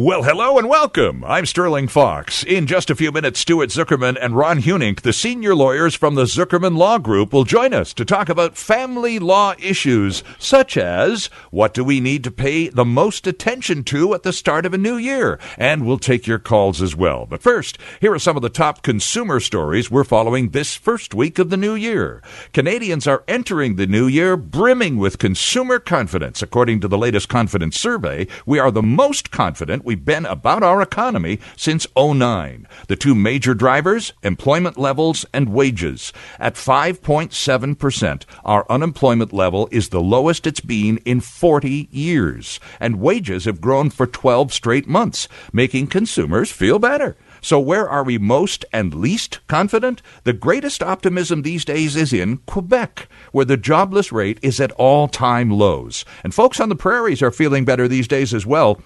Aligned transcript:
Well, 0.00 0.22
hello 0.22 0.58
and 0.58 0.68
welcome. 0.68 1.24
I'm 1.24 1.44
Sterling 1.44 1.88
Fox. 1.88 2.44
In 2.44 2.68
just 2.68 2.88
a 2.88 2.94
few 2.94 3.10
minutes, 3.10 3.40
Stuart 3.40 3.70
Zuckerman 3.70 4.16
and 4.22 4.36
Ron 4.36 4.62
Hunink, 4.62 5.00
the 5.00 5.12
senior 5.12 5.56
lawyers 5.56 5.96
from 5.96 6.14
the 6.14 6.22
Zuckerman 6.22 6.76
Law 6.76 6.98
Group, 6.98 7.32
will 7.32 7.42
join 7.42 7.74
us 7.74 7.92
to 7.94 8.04
talk 8.04 8.28
about 8.28 8.56
family 8.56 9.18
law 9.18 9.54
issues 9.58 10.22
such 10.38 10.76
as 10.76 11.26
what 11.50 11.74
do 11.74 11.82
we 11.82 11.98
need 11.98 12.22
to 12.22 12.30
pay 12.30 12.68
the 12.68 12.84
most 12.84 13.26
attention 13.26 13.82
to 13.82 14.14
at 14.14 14.22
the 14.22 14.32
start 14.32 14.64
of 14.64 14.72
a 14.72 14.78
new 14.78 14.96
year? 14.96 15.40
And 15.56 15.84
we'll 15.84 15.98
take 15.98 16.28
your 16.28 16.38
calls 16.38 16.80
as 16.80 16.94
well. 16.94 17.26
But 17.26 17.42
first, 17.42 17.76
here 18.00 18.12
are 18.12 18.20
some 18.20 18.36
of 18.36 18.42
the 18.42 18.50
top 18.50 18.84
consumer 18.84 19.40
stories 19.40 19.90
we're 19.90 20.04
following 20.04 20.50
this 20.50 20.76
first 20.76 21.12
week 21.12 21.40
of 21.40 21.50
the 21.50 21.56
new 21.56 21.74
year. 21.74 22.22
Canadians 22.52 23.08
are 23.08 23.24
entering 23.26 23.74
the 23.74 23.88
new 23.88 24.06
year 24.06 24.36
brimming 24.36 24.98
with 24.98 25.18
consumer 25.18 25.80
confidence. 25.80 26.40
According 26.40 26.82
to 26.82 26.86
the 26.86 26.96
latest 26.96 27.28
confidence 27.28 27.76
survey, 27.76 28.28
we 28.46 28.60
are 28.60 28.70
the 28.70 28.80
most 28.80 29.32
confident 29.32 29.87
we've 29.88 30.04
been 30.04 30.26
about 30.26 30.62
our 30.62 30.82
economy 30.82 31.40
since 31.56 31.86
09. 31.96 32.68
The 32.88 32.96
two 32.96 33.14
major 33.14 33.54
drivers, 33.54 34.12
employment 34.22 34.76
levels 34.76 35.24
and 35.32 35.48
wages. 35.48 36.12
At 36.38 36.56
5.7%, 36.56 38.24
our 38.44 38.66
unemployment 38.68 39.32
level 39.32 39.66
is 39.72 39.88
the 39.88 40.02
lowest 40.02 40.46
it's 40.46 40.60
been 40.60 40.98
in 41.06 41.20
40 41.20 41.88
years, 41.90 42.60
and 42.78 43.00
wages 43.00 43.46
have 43.46 43.62
grown 43.62 43.88
for 43.88 44.06
12 44.06 44.52
straight 44.52 44.86
months, 44.86 45.26
making 45.54 45.86
consumers 45.86 46.52
feel 46.52 46.78
better. 46.78 47.16
So, 47.40 47.58
where 47.58 47.88
are 47.88 48.04
we 48.04 48.18
most 48.18 48.66
and 48.72 48.92
least 48.92 49.38
confident? 49.46 50.02
The 50.24 50.32
greatest 50.34 50.82
optimism 50.82 51.42
these 51.42 51.64
days 51.64 51.96
is 51.96 52.12
in 52.12 52.38
Quebec, 52.38 53.08
where 53.32 53.46
the 53.46 53.56
jobless 53.56 54.12
rate 54.12 54.38
is 54.42 54.60
at 54.60 54.72
all 54.72 55.08
time 55.08 55.50
lows. 55.50 56.04
And 56.22 56.34
folks 56.34 56.60
on 56.60 56.68
the 56.68 56.76
prairies 56.76 57.22
are 57.22 57.30
feeling 57.30 57.64
better 57.64 57.88
these 57.88 58.08
days 58.08 58.34
as 58.34 58.44
well 58.44 58.82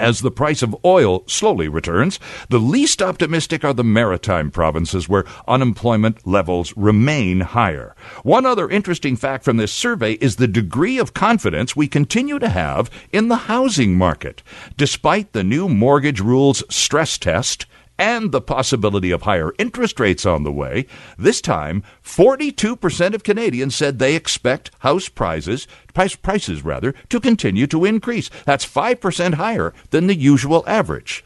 as 0.00 0.20
the 0.20 0.30
price 0.30 0.62
of 0.62 0.76
oil 0.84 1.24
slowly 1.26 1.68
returns, 1.68 2.18
the 2.48 2.58
least 2.58 3.02
optimistic 3.02 3.64
are 3.64 3.74
the 3.74 3.84
maritime 3.84 4.50
provinces 4.50 5.08
where 5.08 5.24
unemployment 5.46 6.26
levels 6.26 6.72
remain 6.76 7.40
higher. 7.40 7.94
One 8.22 8.46
other 8.46 8.68
interesting 8.68 9.16
fact 9.16 9.44
from 9.44 9.56
this 9.56 9.72
survey 9.72 10.14
is 10.14 10.36
the 10.36 10.48
degree 10.48 10.98
of 10.98 11.14
confidence 11.14 11.76
we 11.76 11.88
continue 11.88 12.38
to 12.38 12.48
have 12.48 12.90
in 13.12 13.28
the 13.28 13.36
housing 13.36 13.96
market. 13.96 14.42
Despite 14.76 15.32
the 15.32 15.44
new 15.44 15.68
mortgage 15.68 16.20
rules 16.20 16.62
stress 16.68 17.18
test, 17.18 17.66
and 17.98 18.30
the 18.32 18.40
possibility 18.40 19.10
of 19.10 19.22
higher 19.22 19.52
interest 19.58 19.98
rates 19.98 20.24
on 20.24 20.44
the 20.44 20.52
way, 20.52 20.86
this 21.18 21.40
time 21.40 21.82
42% 22.04 23.14
of 23.14 23.24
Canadians 23.24 23.74
said 23.74 23.98
they 23.98 24.14
expect 24.14 24.70
house 24.80 25.08
prices, 25.08 25.66
price, 25.92 26.14
prices 26.14 26.64
rather, 26.64 26.92
to 27.08 27.20
continue 27.20 27.66
to 27.66 27.84
increase. 27.84 28.30
That's 28.44 28.66
5% 28.66 29.34
higher 29.34 29.74
than 29.90 30.06
the 30.06 30.14
usual 30.14 30.64
average. 30.66 31.24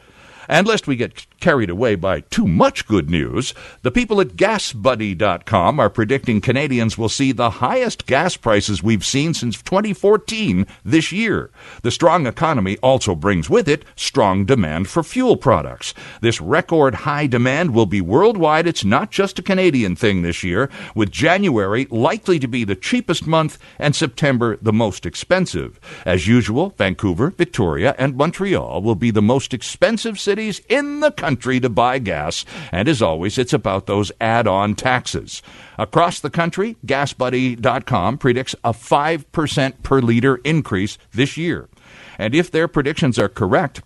And 0.48 0.66
lest 0.66 0.86
we 0.86 0.96
get 0.96 1.26
carried 1.42 1.68
away 1.68 1.96
by 1.96 2.20
too 2.20 2.46
much 2.46 2.86
good 2.86 3.10
news, 3.10 3.52
the 3.82 3.90
people 3.90 4.20
at 4.20 4.36
GasBuddy.com 4.36 5.80
are 5.80 5.90
predicting 5.90 6.40
Canadians 6.40 6.96
will 6.96 7.08
see 7.08 7.32
the 7.32 7.50
highest 7.50 8.06
gas 8.06 8.36
prices 8.36 8.80
we've 8.80 9.04
seen 9.04 9.34
since 9.34 9.60
2014 9.60 10.66
this 10.84 11.10
year. 11.10 11.50
The 11.82 11.90
strong 11.90 12.28
economy 12.28 12.78
also 12.78 13.16
brings 13.16 13.50
with 13.50 13.68
it 13.68 13.84
strong 13.96 14.44
demand 14.44 14.88
for 14.88 15.02
fuel 15.02 15.36
products. 15.36 15.92
This 16.20 16.40
record 16.40 16.94
high 16.94 17.26
demand 17.26 17.74
will 17.74 17.86
be 17.86 18.00
worldwide. 18.00 18.68
It's 18.68 18.84
not 18.84 19.10
just 19.10 19.40
a 19.40 19.42
Canadian 19.42 19.96
thing 19.96 20.22
this 20.22 20.44
year, 20.44 20.70
with 20.94 21.10
January 21.10 21.88
likely 21.90 22.38
to 22.38 22.46
be 22.46 22.62
the 22.62 22.76
cheapest 22.76 23.26
month 23.26 23.58
and 23.80 23.96
September 23.96 24.58
the 24.62 24.72
most 24.72 25.04
expensive. 25.04 25.80
As 26.06 26.28
usual, 26.28 26.72
Vancouver, 26.78 27.30
Victoria, 27.30 27.96
and 27.98 28.16
Montreal 28.16 28.80
will 28.80 28.94
be 28.94 29.10
the 29.10 29.20
most 29.20 29.52
expensive 29.52 30.20
cities 30.20 30.60
in 30.68 31.00
the 31.00 31.10
country 31.10 31.31
country 31.32 31.60
to 31.60 31.70
buy 31.70 31.98
gas, 31.98 32.44
and 32.70 32.88
as 32.88 33.00
always, 33.00 33.38
it's 33.38 33.54
about 33.54 33.86
those 33.86 34.12
add 34.20 34.46
on 34.46 34.74
taxes. 34.74 35.42
Across 35.78 36.20
the 36.20 36.28
country, 36.28 36.76
GasBuddy.com 36.84 38.18
predicts 38.18 38.54
a 38.62 38.72
5% 38.72 39.82
per 39.82 40.00
liter 40.00 40.36
increase 40.44 40.98
this 41.12 41.38
year. 41.38 41.70
And 42.18 42.34
if 42.34 42.50
their 42.50 42.68
predictions 42.68 43.18
are 43.18 43.30
correct, 43.30 43.80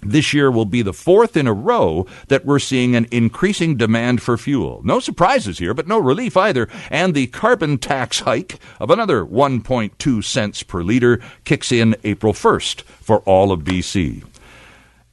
this 0.00 0.32
year 0.32 0.50
will 0.50 0.64
be 0.64 0.80
the 0.80 0.94
fourth 0.94 1.36
in 1.36 1.46
a 1.46 1.52
row 1.52 2.06
that 2.28 2.46
we're 2.46 2.58
seeing 2.58 2.96
an 2.96 3.06
increasing 3.10 3.76
demand 3.76 4.22
for 4.22 4.38
fuel. 4.38 4.80
No 4.82 5.00
surprises 5.00 5.58
here, 5.58 5.74
but 5.74 5.88
no 5.88 5.98
relief 5.98 6.36
either. 6.36 6.68
And 6.90 7.14
the 7.14 7.26
carbon 7.26 7.76
tax 7.76 8.20
hike 8.20 8.58
of 8.80 8.90
another 8.90 9.24
1.2 9.24 10.24
cents 10.24 10.62
per 10.62 10.82
liter 10.82 11.20
kicks 11.44 11.70
in 11.70 11.96
April 12.04 12.32
1st 12.32 12.82
for 12.82 13.18
all 13.20 13.52
of 13.52 13.60
BC. 13.60 14.24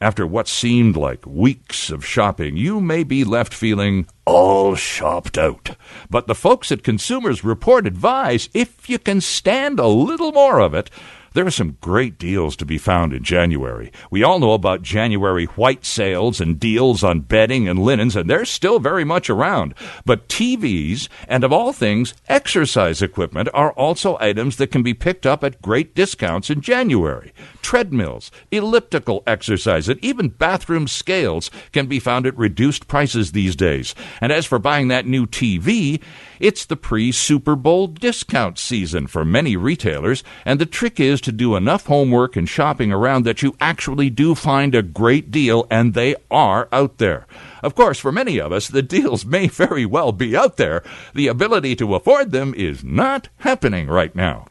After 0.05 0.27
what 0.27 0.47
seemed 0.47 0.95
like 0.95 1.25
weeks 1.25 1.89
of 1.89 2.05
shopping, 2.05 2.55
you 2.55 2.79
may 2.79 3.03
be 3.03 3.23
left 3.23 3.55
feeling 3.55 4.05
all 4.23 4.75
shopped 4.75 5.35
out. 5.35 5.75
But 6.11 6.27
the 6.27 6.35
folks 6.35 6.71
at 6.71 6.83
Consumers 6.83 7.43
Report 7.43 7.87
advise 7.87 8.47
if 8.53 8.87
you 8.87 8.99
can 8.99 9.19
stand 9.19 9.79
a 9.79 9.87
little 9.87 10.31
more 10.31 10.59
of 10.59 10.75
it, 10.75 10.91
there 11.35 11.45
are 11.45 11.51
some 11.51 11.77
great 11.81 12.17
deals 12.17 12.55
to 12.55 12.65
be 12.65 12.77
found 12.77 13.11
in 13.11 13.21
January. 13.21 13.91
We 14.09 14.23
all 14.23 14.39
know 14.39 14.53
about 14.53 14.81
January 14.81 15.45
white 15.45 15.85
sales 15.85 16.39
and 16.39 16.57
deals 16.57 17.03
on 17.03 17.19
bedding 17.19 17.67
and 17.67 17.77
linens, 17.77 18.15
and 18.15 18.29
they're 18.29 18.45
still 18.45 18.79
very 18.79 19.03
much 19.03 19.29
around. 19.29 19.75
But 20.05 20.29
TVs 20.29 21.09
and, 21.27 21.43
of 21.43 21.51
all 21.51 21.73
things, 21.73 22.13
exercise 22.29 23.01
equipment 23.01 23.49
are 23.53 23.73
also 23.73 24.17
items 24.21 24.55
that 24.55 24.71
can 24.71 24.81
be 24.81 24.93
picked 24.93 25.25
up 25.25 25.43
at 25.43 25.61
great 25.61 25.93
discounts 25.93 26.49
in 26.49 26.61
January. 26.61 27.33
Treadmills, 27.61 28.31
elliptical 28.51 29.21
exercise, 29.27 29.89
and 29.89 30.03
even 30.03 30.29
bathroom 30.29 30.87
scales 30.87 31.51
can 31.73 31.87
be 31.87 31.99
found 31.99 32.25
at 32.25 32.37
reduced 32.37 32.87
prices 32.87 33.33
these 33.33 33.57
days. 33.57 33.93
And 34.21 34.31
as 34.31 34.45
for 34.45 34.57
buying 34.57 34.87
that 34.87 35.05
new 35.05 35.25
TV, 35.27 36.01
it's 36.39 36.65
the 36.65 36.75
pre 36.75 37.11
Super 37.11 37.55
Bowl 37.55 37.87
discount 37.87 38.57
season 38.57 39.07
for 39.07 39.25
many 39.25 39.55
retailers, 39.55 40.23
and 40.45 40.59
the 40.59 40.65
trick 40.65 40.99
is 40.99 41.21
to 41.21 41.31
do 41.31 41.55
enough 41.55 41.85
homework 41.85 42.35
and 42.35 42.47
shopping 42.47 42.91
around 42.91 43.23
that 43.23 43.41
you 43.41 43.55
actually 43.59 44.09
do 44.09 44.35
find 44.35 44.75
a 44.75 44.81
great 44.81 45.31
deal, 45.31 45.67
and 45.69 45.93
they 45.93 46.15
are 46.29 46.67
out 46.71 46.97
there. 46.97 47.27
Of 47.63 47.75
course, 47.75 47.99
for 47.99 48.11
many 48.11 48.39
of 48.39 48.51
us, 48.51 48.67
the 48.67 48.81
deals 48.81 49.25
may 49.25 49.47
very 49.47 49.85
well 49.85 50.11
be 50.11 50.35
out 50.35 50.57
there. 50.57 50.83
The 51.13 51.27
ability 51.27 51.75
to 51.77 51.95
afford 51.95 52.31
them 52.31 52.53
is 52.55 52.83
not 52.83 53.29
happening 53.37 53.87
right 53.87 54.15
now. 54.15 54.47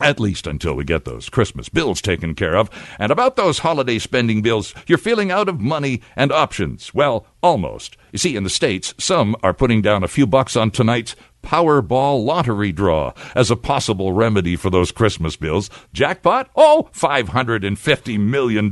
At 0.00 0.20
least 0.20 0.46
until 0.46 0.74
we 0.74 0.84
get 0.84 1.06
those 1.06 1.30
Christmas 1.30 1.68
bills 1.70 2.02
taken 2.02 2.34
care 2.34 2.54
of. 2.54 2.68
And 2.98 3.10
about 3.10 3.36
those 3.36 3.60
holiday 3.60 3.98
spending 3.98 4.42
bills, 4.42 4.74
you're 4.86 4.98
feeling 4.98 5.30
out 5.30 5.48
of 5.48 5.60
money 5.60 6.02
and 6.14 6.30
options. 6.30 6.92
Well, 6.92 7.26
almost. 7.42 7.96
You 8.12 8.18
see, 8.18 8.36
in 8.36 8.44
the 8.44 8.50
States, 8.50 8.94
some 8.98 9.36
are 9.42 9.54
putting 9.54 9.80
down 9.80 10.04
a 10.04 10.08
few 10.08 10.26
bucks 10.26 10.54
on 10.54 10.70
tonight's 10.70 11.16
Powerball 11.46 12.24
lottery 12.24 12.72
draw 12.72 13.12
as 13.36 13.52
a 13.52 13.56
possible 13.56 14.12
remedy 14.12 14.56
for 14.56 14.68
those 14.68 14.90
Christmas 14.90 15.36
bills. 15.36 15.70
Jackpot? 15.92 16.50
Oh, 16.56 16.90
$550 16.92 18.18
million. 18.18 18.68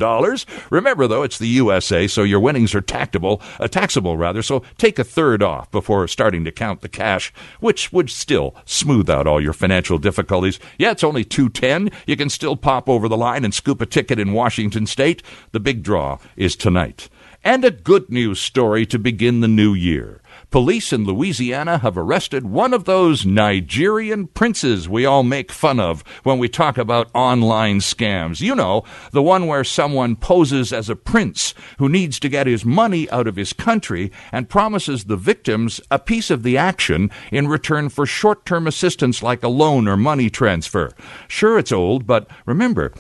Remember, 0.70 1.06
though, 1.06 1.22
it's 1.22 1.38
the 1.38 1.46
USA, 1.46 2.08
so 2.08 2.24
your 2.24 2.40
winnings 2.40 2.74
are 2.74 2.80
taxable, 2.80 3.40
uh, 3.60 3.68
taxable 3.68 4.16
rather, 4.16 4.42
so 4.42 4.64
take 4.76 4.98
a 4.98 5.04
third 5.04 5.40
off 5.40 5.70
before 5.70 6.08
starting 6.08 6.44
to 6.46 6.50
count 6.50 6.80
the 6.80 6.88
cash, 6.88 7.32
which 7.60 7.92
would 7.92 8.10
still 8.10 8.56
smooth 8.64 9.08
out 9.08 9.28
all 9.28 9.40
your 9.40 9.52
financial 9.52 9.98
difficulties. 9.98 10.58
Yeah, 10.76 10.90
it's 10.90 11.04
only 11.04 11.22
210. 11.22 11.96
You 12.08 12.16
can 12.16 12.28
still 12.28 12.56
pop 12.56 12.88
over 12.88 13.06
the 13.06 13.16
line 13.16 13.44
and 13.44 13.54
scoop 13.54 13.80
a 13.82 13.86
ticket 13.86 14.18
in 14.18 14.32
Washington 14.32 14.86
State. 14.86 15.22
The 15.52 15.60
big 15.60 15.84
draw 15.84 16.19
is 16.37 16.56
tonight. 16.56 17.08
And 17.44 17.64
a 17.64 17.70
good 17.70 18.10
news 18.10 18.40
story 18.40 18.84
to 18.87 18.99
begin 18.99 19.43
the 19.43 19.49
new 19.49 19.75
year. 19.75 20.22
Police 20.54 20.92
in 20.92 21.02
Louisiana 21.04 21.78
have 21.78 21.98
arrested 21.98 22.46
one 22.46 22.72
of 22.72 22.84
those 22.84 23.26
Nigerian 23.26 24.28
princes 24.28 24.88
we 24.88 25.04
all 25.04 25.24
make 25.24 25.50
fun 25.50 25.80
of 25.80 26.02
when 26.22 26.38
we 26.38 26.48
talk 26.48 26.78
about 26.78 27.10
online 27.12 27.80
scams. 27.80 28.40
You 28.40 28.54
know, 28.54 28.84
the 29.10 29.20
one 29.20 29.48
where 29.48 29.64
someone 29.64 30.14
poses 30.14 30.72
as 30.72 30.88
a 30.88 30.94
prince 30.94 31.54
who 31.78 31.88
needs 31.88 32.20
to 32.20 32.28
get 32.28 32.46
his 32.46 32.64
money 32.64 33.10
out 33.10 33.26
of 33.26 33.34
his 33.34 33.52
country 33.52 34.12
and 34.30 34.48
promises 34.48 35.06
the 35.06 35.16
victims 35.16 35.80
a 35.90 35.98
piece 35.98 36.30
of 36.30 36.44
the 36.44 36.56
action 36.56 37.10
in 37.32 37.48
return 37.48 37.88
for 37.88 38.06
short 38.06 38.46
term 38.46 38.68
assistance 38.68 39.24
like 39.24 39.42
a 39.42 39.48
loan 39.48 39.88
or 39.88 39.96
money 39.96 40.30
transfer. 40.30 40.92
Sure, 41.26 41.58
it's 41.58 41.72
old, 41.72 42.06
but 42.06 42.30
remember, 42.46 42.92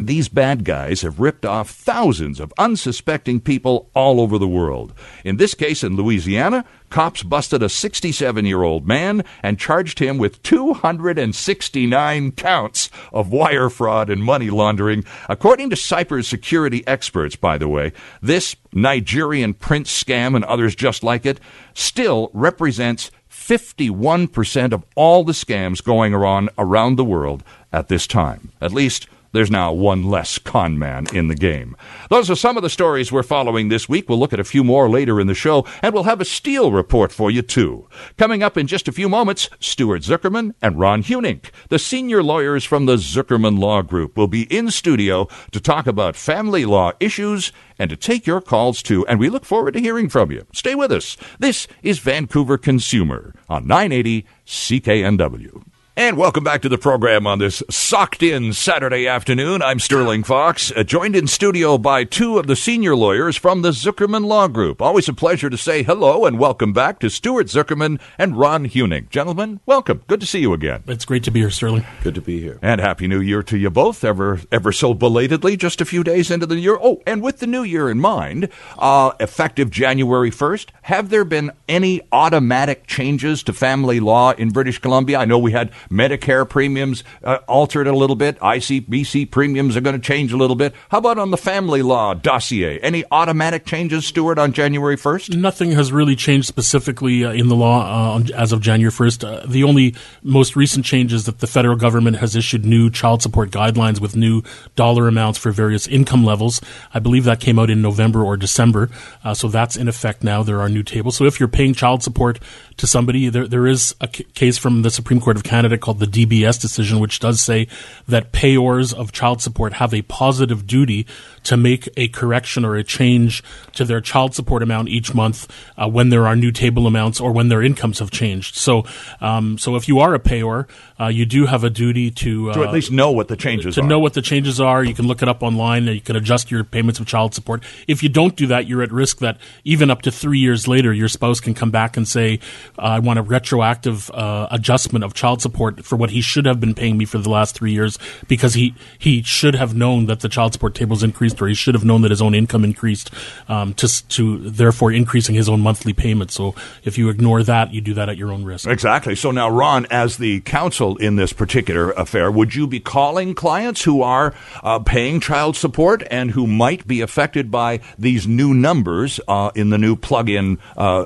These 0.00 0.28
bad 0.28 0.64
guys 0.64 1.02
have 1.02 1.18
ripped 1.18 1.44
off 1.44 1.70
thousands 1.70 2.38
of 2.38 2.52
unsuspecting 2.56 3.40
people 3.40 3.90
all 3.94 4.20
over 4.20 4.38
the 4.38 4.46
world. 4.46 4.92
In 5.24 5.38
this 5.38 5.54
case 5.54 5.82
in 5.82 5.96
Louisiana, 5.96 6.64
cops 6.88 7.24
busted 7.24 7.62
a 7.62 7.68
67 7.68 8.46
year 8.46 8.62
old 8.62 8.86
man 8.86 9.24
and 9.42 9.58
charged 9.58 9.98
him 9.98 10.16
with 10.16 10.42
269 10.44 12.32
counts 12.32 12.90
of 13.12 13.32
wire 13.32 13.68
fraud 13.68 14.08
and 14.08 14.22
money 14.22 14.50
laundering. 14.50 15.04
According 15.28 15.70
to 15.70 15.76
cybersecurity 15.76 16.84
experts, 16.86 17.34
by 17.34 17.58
the 17.58 17.68
way, 17.68 17.92
this 18.22 18.54
Nigerian 18.72 19.52
prince 19.52 19.90
scam 20.02 20.36
and 20.36 20.44
others 20.44 20.76
just 20.76 21.02
like 21.02 21.26
it 21.26 21.40
still 21.74 22.30
represents 22.32 23.10
51% 23.30 24.72
of 24.72 24.84
all 24.94 25.24
the 25.24 25.32
scams 25.32 25.82
going 25.82 26.14
on 26.14 26.48
around 26.56 26.96
the 26.96 27.04
world 27.04 27.42
at 27.72 27.88
this 27.88 28.06
time. 28.06 28.52
At 28.60 28.72
least 28.72 29.08
there's 29.32 29.50
now 29.50 29.72
one 29.72 30.04
less 30.04 30.38
con 30.38 30.78
man 30.78 31.06
in 31.12 31.28
the 31.28 31.34
game. 31.34 31.76
Those 32.10 32.30
are 32.30 32.36
some 32.36 32.56
of 32.56 32.62
the 32.62 32.70
stories 32.70 33.12
we're 33.12 33.22
following 33.22 33.68
this 33.68 33.88
week. 33.88 34.08
We'll 34.08 34.18
look 34.18 34.32
at 34.32 34.40
a 34.40 34.44
few 34.44 34.64
more 34.64 34.88
later 34.88 35.20
in 35.20 35.26
the 35.26 35.34
show, 35.34 35.66
and 35.82 35.92
we'll 35.92 36.04
have 36.04 36.20
a 36.20 36.24
steel 36.24 36.72
report 36.72 37.12
for 37.12 37.30
you, 37.30 37.42
too. 37.42 37.88
Coming 38.16 38.42
up 38.42 38.56
in 38.56 38.66
just 38.66 38.88
a 38.88 38.92
few 38.92 39.08
moments, 39.08 39.48
Stuart 39.60 40.02
Zuckerman 40.02 40.54
and 40.62 40.78
Ron 40.78 41.02
Hunink, 41.02 41.50
the 41.68 41.78
senior 41.78 42.22
lawyers 42.22 42.64
from 42.64 42.86
the 42.86 42.96
Zuckerman 42.96 43.58
Law 43.58 43.82
Group, 43.82 44.16
will 44.16 44.28
be 44.28 44.42
in 44.44 44.70
studio 44.70 45.28
to 45.52 45.60
talk 45.60 45.86
about 45.86 46.16
family 46.16 46.64
law 46.64 46.92
issues 47.00 47.52
and 47.78 47.90
to 47.90 47.96
take 47.96 48.26
your 48.26 48.40
calls, 48.40 48.82
too. 48.82 49.06
And 49.06 49.20
we 49.20 49.28
look 49.28 49.44
forward 49.44 49.74
to 49.74 49.80
hearing 49.80 50.08
from 50.08 50.30
you. 50.30 50.46
Stay 50.52 50.74
with 50.74 50.90
us. 50.90 51.16
This 51.38 51.68
is 51.82 51.98
Vancouver 51.98 52.58
Consumer 52.58 53.34
on 53.48 53.66
980 53.66 54.26
CKNW. 54.46 55.62
And 55.98 56.16
welcome 56.16 56.44
back 56.44 56.62
to 56.62 56.68
the 56.68 56.78
program 56.78 57.26
on 57.26 57.40
this 57.40 57.60
socked 57.68 58.22
in 58.22 58.52
Saturday 58.52 59.08
afternoon. 59.08 59.62
I'm 59.62 59.80
Sterling 59.80 60.22
Fox, 60.22 60.70
uh, 60.76 60.84
joined 60.84 61.16
in 61.16 61.26
studio 61.26 61.76
by 61.76 62.04
two 62.04 62.38
of 62.38 62.46
the 62.46 62.54
senior 62.54 62.94
lawyers 62.94 63.36
from 63.36 63.62
the 63.62 63.70
Zuckerman 63.70 64.24
Law 64.24 64.46
Group. 64.46 64.80
Always 64.80 65.08
a 65.08 65.12
pleasure 65.12 65.50
to 65.50 65.56
say 65.56 65.82
hello 65.82 66.24
and 66.24 66.38
welcome 66.38 66.72
back 66.72 67.00
to 67.00 67.10
Stuart 67.10 67.48
Zuckerman 67.48 68.00
and 68.16 68.38
Ron 68.38 68.68
Hunink. 68.68 69.10
Gentlemen, 69.10 69.58
welcome. 69.66 70.02
Good 70.06 70.20
to 70.20 70.26
see 70.26 70.38
you 70.38 70.52
again. 70.52 70.84
It's 70.86 71.04
great 71.04 71.24
to 71.24 71.32
be 71.32 71.40
here, 71.40 71.50
Sterling. 71.50 71.84
Good 72.04 72.14
to 72.14 72.20
be 72.20 72.38
here. 72.38 72.60
And 72.62 72.80
Happy 72.80 73.08
New 73.08 73.20
Year 73.20 73.42
to 73.42 73.58
you 73.58 73.68
both, 73.68 74.04
ever 74.04 74.40
ever 74.52 74.70
so 74.70 74.94
belatedly, 74.94 75.56
just 75.56 75.80
a 75.80 75.84
few 75.84 76.04
days 76.04 76.30
into 76.30 76.46
the 76.46 76.60
year. 76.60 76.78
Oh, 76.80 77.02
and 77.08 77.22
with 77.22 77.40
the 77.40 77.48
new 77.48 77.64
year 77.64 77.90
in 77.90 77.98
mind, 77.98 78.50
uh, 78.78 79.14
effective 79.18 79.68
January 79.68 80.30
1st, 80.30 80.68
have 80.82 81.08
there 81.08 81.24
been 81.24 81.50
any 81.68 82.02
automatic 82.12 82.86
changes 82.86 83.42
to 83.42 83.52
family 83.52 83.98
law 83.98 84.30
in 84.30 84.50
British 84.50 84.78
Columbia? 84.78 85.18
I 85.18 85.24
know 85.24 85.40
we 85.40 85.50
had 85.50 85.72
Medicare 85.90 86.48
premiums 86.48 87.04
uh, 87.24 87.38
altered 87.48 87.86
a 87.86 87.94
little 87.94 88.16
bit. 88.16 88.38
ICBC 88.40 89.30
premiums 89.30 89.76
are 89.76 89.80
going 89.80 89.96
to 89.96 90.02
change 90.02 90.32
a 90.32 90.36
little 90.36 90.56
bit. 90.56 90.74
How 90.90 90.98
about 90.98 91.18
on 91.18 91.30
the 91.30 91.36
family 91.36 91.82
law 91.82 92.14
dossier? 92.14 92.78
Any 92.80 93.04
automatic 93.10 93.64
changes, 93.64 94.06
Stuart, 94.06 94.38
on 94.38 94.52
January 94.52 94.96
1st? 94.96 95.36
Nothing 95.36 95.72
has 95.72 95.92
really 95.92 96.16
changed 96.16 96.46
specifically 96.46 97.24
uh, 97.24 97.32
in 97.32 97.48
the 97.48 97.56
law 97.56 98.16
uh, 98.16 98.22
as 98.34 98.52
of 98.52 98.60
January 98.60 98.92
1st. 98.92 99.24
Uh, 99.24 99.46
the 99.46 99.64
only 99.64 99.94
most 100.22 100.56
recent 100.56 100.84
change 100.84 101.12
is 101.12 101.24
that 101.24 101.38
the 101.38 101.46
federal 101.46 101.76
government 101.76 102.18
has 102.18 102.36
issued 102.36 102.64
new 102.64 102.90
child 102.90 103.22
support 103.22 103.50
guidelines 103.50 104.00
with 104.00 104.16
new 104.16 104.42
dollar 104.76 105.08
amounts 105.08 105.38
for 105.38 105.50
various 105.50 105.86
income 105.86 106.24
levels. 106.24 106.60
I 106.92 106.98
believe 106.98 107.24
that 107.24 107.40
came 107.40 107.58
out 107.58 107.70
in 107.70 107.82
November 107.82 108.22
or 108.24 108.36
December. 108.36 108.90
Uh, 109.24 109.34
so 109.34 109.48
that's 109.48 109.76
in 109.76 109.88
effect 109.88 110.22
now. 110.22 110.42
There 110.42 110.60
are 110.60 110.68
new 110.68 110.82
tables. 110.82 111.16
So 111.16 111.24
if 111.24 111.40
you're 111.40 111.48
paying 111.48 111.74
child 111.74 112.02
support 112.02 112.38
to 112.78 112.86
somebody, 112.86 113.28
there, 113.28 113.46
there 113.46 113.66
is 113.66 113.94
a 114.00 114.08
c- 114.12 114.24
case 114.34 114.58
from 114.58 114.82
the 114.82 114.90
Supreme 114.90 115.20
Court 115.20 115.36
of 115.36 115.44
Canada 115.44 115.76
called 115.76 115.98
the 115.98 116.06
DBS 116.06 116.60
decision, 116.60 116.98
which 116.98 117.20
does 117.20 117.40
say 117.40 117.68
that 118.06 118.32
payors 118.32 118.94
of 118.94 119.12
child 119.12 119.42
support 119.42 119.74
have 119.74 119.92
a 119.92 120.02
positive 120.02 120.66
duty 120.66 121.06
to 121.44 121.56
make 121.56 121.88
a 121.96 122.08
correction 122.08 122.64
or 122.64 122.76
a 122.76 122.84
change 122.84 123.42
to 123.74 123.84
their 123.84 124.00
child 124.00 124.34
support 124.34 124.62
amount 124.62 124.88
each 124.88 125.14
month 125.14 125.46
uh, 125.76 125.88
when 125.88 126.08
there 126.08 126.26
are 126.26 126.36
new 126.36 126.50
table 126.50 126.86
amounts 126.86 127.20
or 127.20 127.32
when 127.32 127.48
their 127.48 127.62
incomes 127.62 127.98
have 127.98 128.10
changed. 128.10 128.56
So, 128.56 128.84
um, 129.20 129.58
so 129.58 129.76
if 129.76 129.88
you 129.88 130.00
are 130.00 130.14
a 130.14 130.18
payor, 130.18 130.68
uh, 131.00 131.06
you 131.06 131.26
do 131.26 131.46
have 131.46 131.64
a 131.64 131.70
duty 131.70 132.10
to 132.10 132.50
uh, 132.50 132.54
to 132.54 132.64
at 132.64 132.72
least 132.72 132.90
know 132.90 133.10
what 133.10 133.28
the 133.28 133.36
changes 133.36 133.74
to 133.74 133.82
are. 133.82 133.86
know 133.86 133.98
what 133.98 134.14
the 134.14 134.22
changes 134.22 134.60
are. 134.60 134.82
You 134.82 134.94
can 134.94 135.06
look 135.06 135.22
it 135.22 135.28
up 135.28 135.42
online. 135.42 135.88
And 135.88 135.94
you 135.94 136.00
can 136.00 136.16
adjust 136.16 136.50
your 136.50 136.64
payments 136.64 137.00
of 137.00 137.06
child 137.06 137.34
support. 137.34 137.62
If 137.86 138.02
you 138.02 138.08
don't 138.08 138.36
do 138.36 138.46
that, 138.48 138.66
you're 138.66 138.82
at 138.82 138.92
risk 138.92 139.18
that 139.18 139.38
even 139.64 139.90
up 139.90 140.02
to 140.02 140.10
three 140.10 140.38
years 140.38 140.66
later, 140.68 140.92
your 140.92 141.08
spouse 141.08 141.40
can 141.40 141.54
come 141.54 141.70
back 141.70 141.96
and 141.96 142.06
say, 142.06 142.40
"I 142.78 142.98
want 142.98 143.18
a 143.18 143.22
retroactive 143.22 144.10
uh, 144.10 144.48
adjustment 144.50 145.04
of 145.04 145.14
child 145.14 145.42
support 145.42 145.84
for 145.84 145.96
what 145.96 146.10
he 146.10 146.20
should 146.20 146.46
have 146.46 146.60
been 146.60 146.74
paying 146.74 146.98
me 146.98 147.04
for 147.04 147.18
the 147.18 147.30
last 147.30 147.54
three 147.54 147.72
years 147.72 147.98
because 148.26 148.54
he 148.54 148.74
he 148.98 149.22
should 149.22 149.54
have 149.54 149.74
known 149.74 150.06
that 150.06 150.20
the 150.20 150.28
child 150.28 150.52
support 150.52 150.74
tables 150.74 151.02
increased, 151.02 151.40
or 151.40 151.48
he 151.48 151.54
should 151.54 151.74
have 151.74 151.84
known 151.84 152.02
that 152.02 152.10
his 152.10 152.22
own 152.22 152.34
income 152.34 152.64
increased, 152.64 153.10
um, 153.48 153.74
to 153.74 153.88
to 154.08 154.38
therefore 154.38 154.92
increasing 154.92 155.34
his 155.34 155.48
own 155.48 155.60
monthly 155.60 155.92
payment. 155.92 156.30
So 156.30 156.54
if 156.84 156.98
you 156.98 157.08
ignore 157.08 157.42
that, 157.42 157.72
you 157.72 157.80
do 157.80 157.94
that 157.94 158.08
at 158.08 158.16
your 158.16 158.32
own 158.32 158.44
risk. 158.44 158.68
Exactly. 158.68 159.14
So 159.14 159.30
now, 159.30 159.48
Ron, 159.48 159.86
as 159.90 160.16
the 160.16 160.40
counsel 160.40 160.96
in 160.96 161.16
this 161.16 161.32
particular 161.32 161.90
affair, 161.92 162.30
would 162.30 162.54
you 162.54 162.66
be 162.66 162.80
calling 162.80 163.34
clients 163.34 163.82
who 163.84 164.02
are 164.02 164.34
uh, 164.62 164.78
paying 164.80 165.20
child 165.20 165.56
support 165.56 166.02
and 166.10 166.30
who 166.30 166.46
might 166.46 166.86
be 166.86 167.00
affected 167.00 167.50
by 167.50 167.80
these 167.98 168.26
new 168.26 168.54
numbers 168.54 169.20
uh, 169.28 169.50
in 169.54 169.70
the 169.70 169.78
new 169.78 169.96
plug-in 169.96 170.58
uh, 170.76 171.04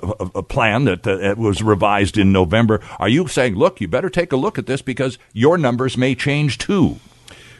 plan 0.48 0.84
that 0.84 1.34
was 1.36 1.51
revised 1.60 2.16
in 2.16 2.30
November? 2.30 2.80
Are 3.00 3.08
you 3.08 3.26
saying, 3.26 3.56
look, 3.56 3.80
you 3.80 3.88
better 3.88 4.08
take 4.08 4.30
a 4.30 4.36
look 4.36 4.58
at 4.58 4.66
this 4.66 4.80
because 4.80 5.18
your 5.32 5.58
numbers 5.58 5.98
may 5.98 6.14
change 6.14 6.58
too? 6.58 7.00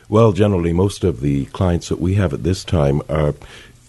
Well, 0.09 0.33
generally, 0.33 0.73
most 0.73 1.03
of 1.03 1.21
the 1.21 1.47
clients 1.47 1.89
that 1.89 2.01
we 2.01 2.15
have 2.15 2.33
at 2.33 2.45
this 2.45 2.65
time 2.65 3.03
are 3.09 3.35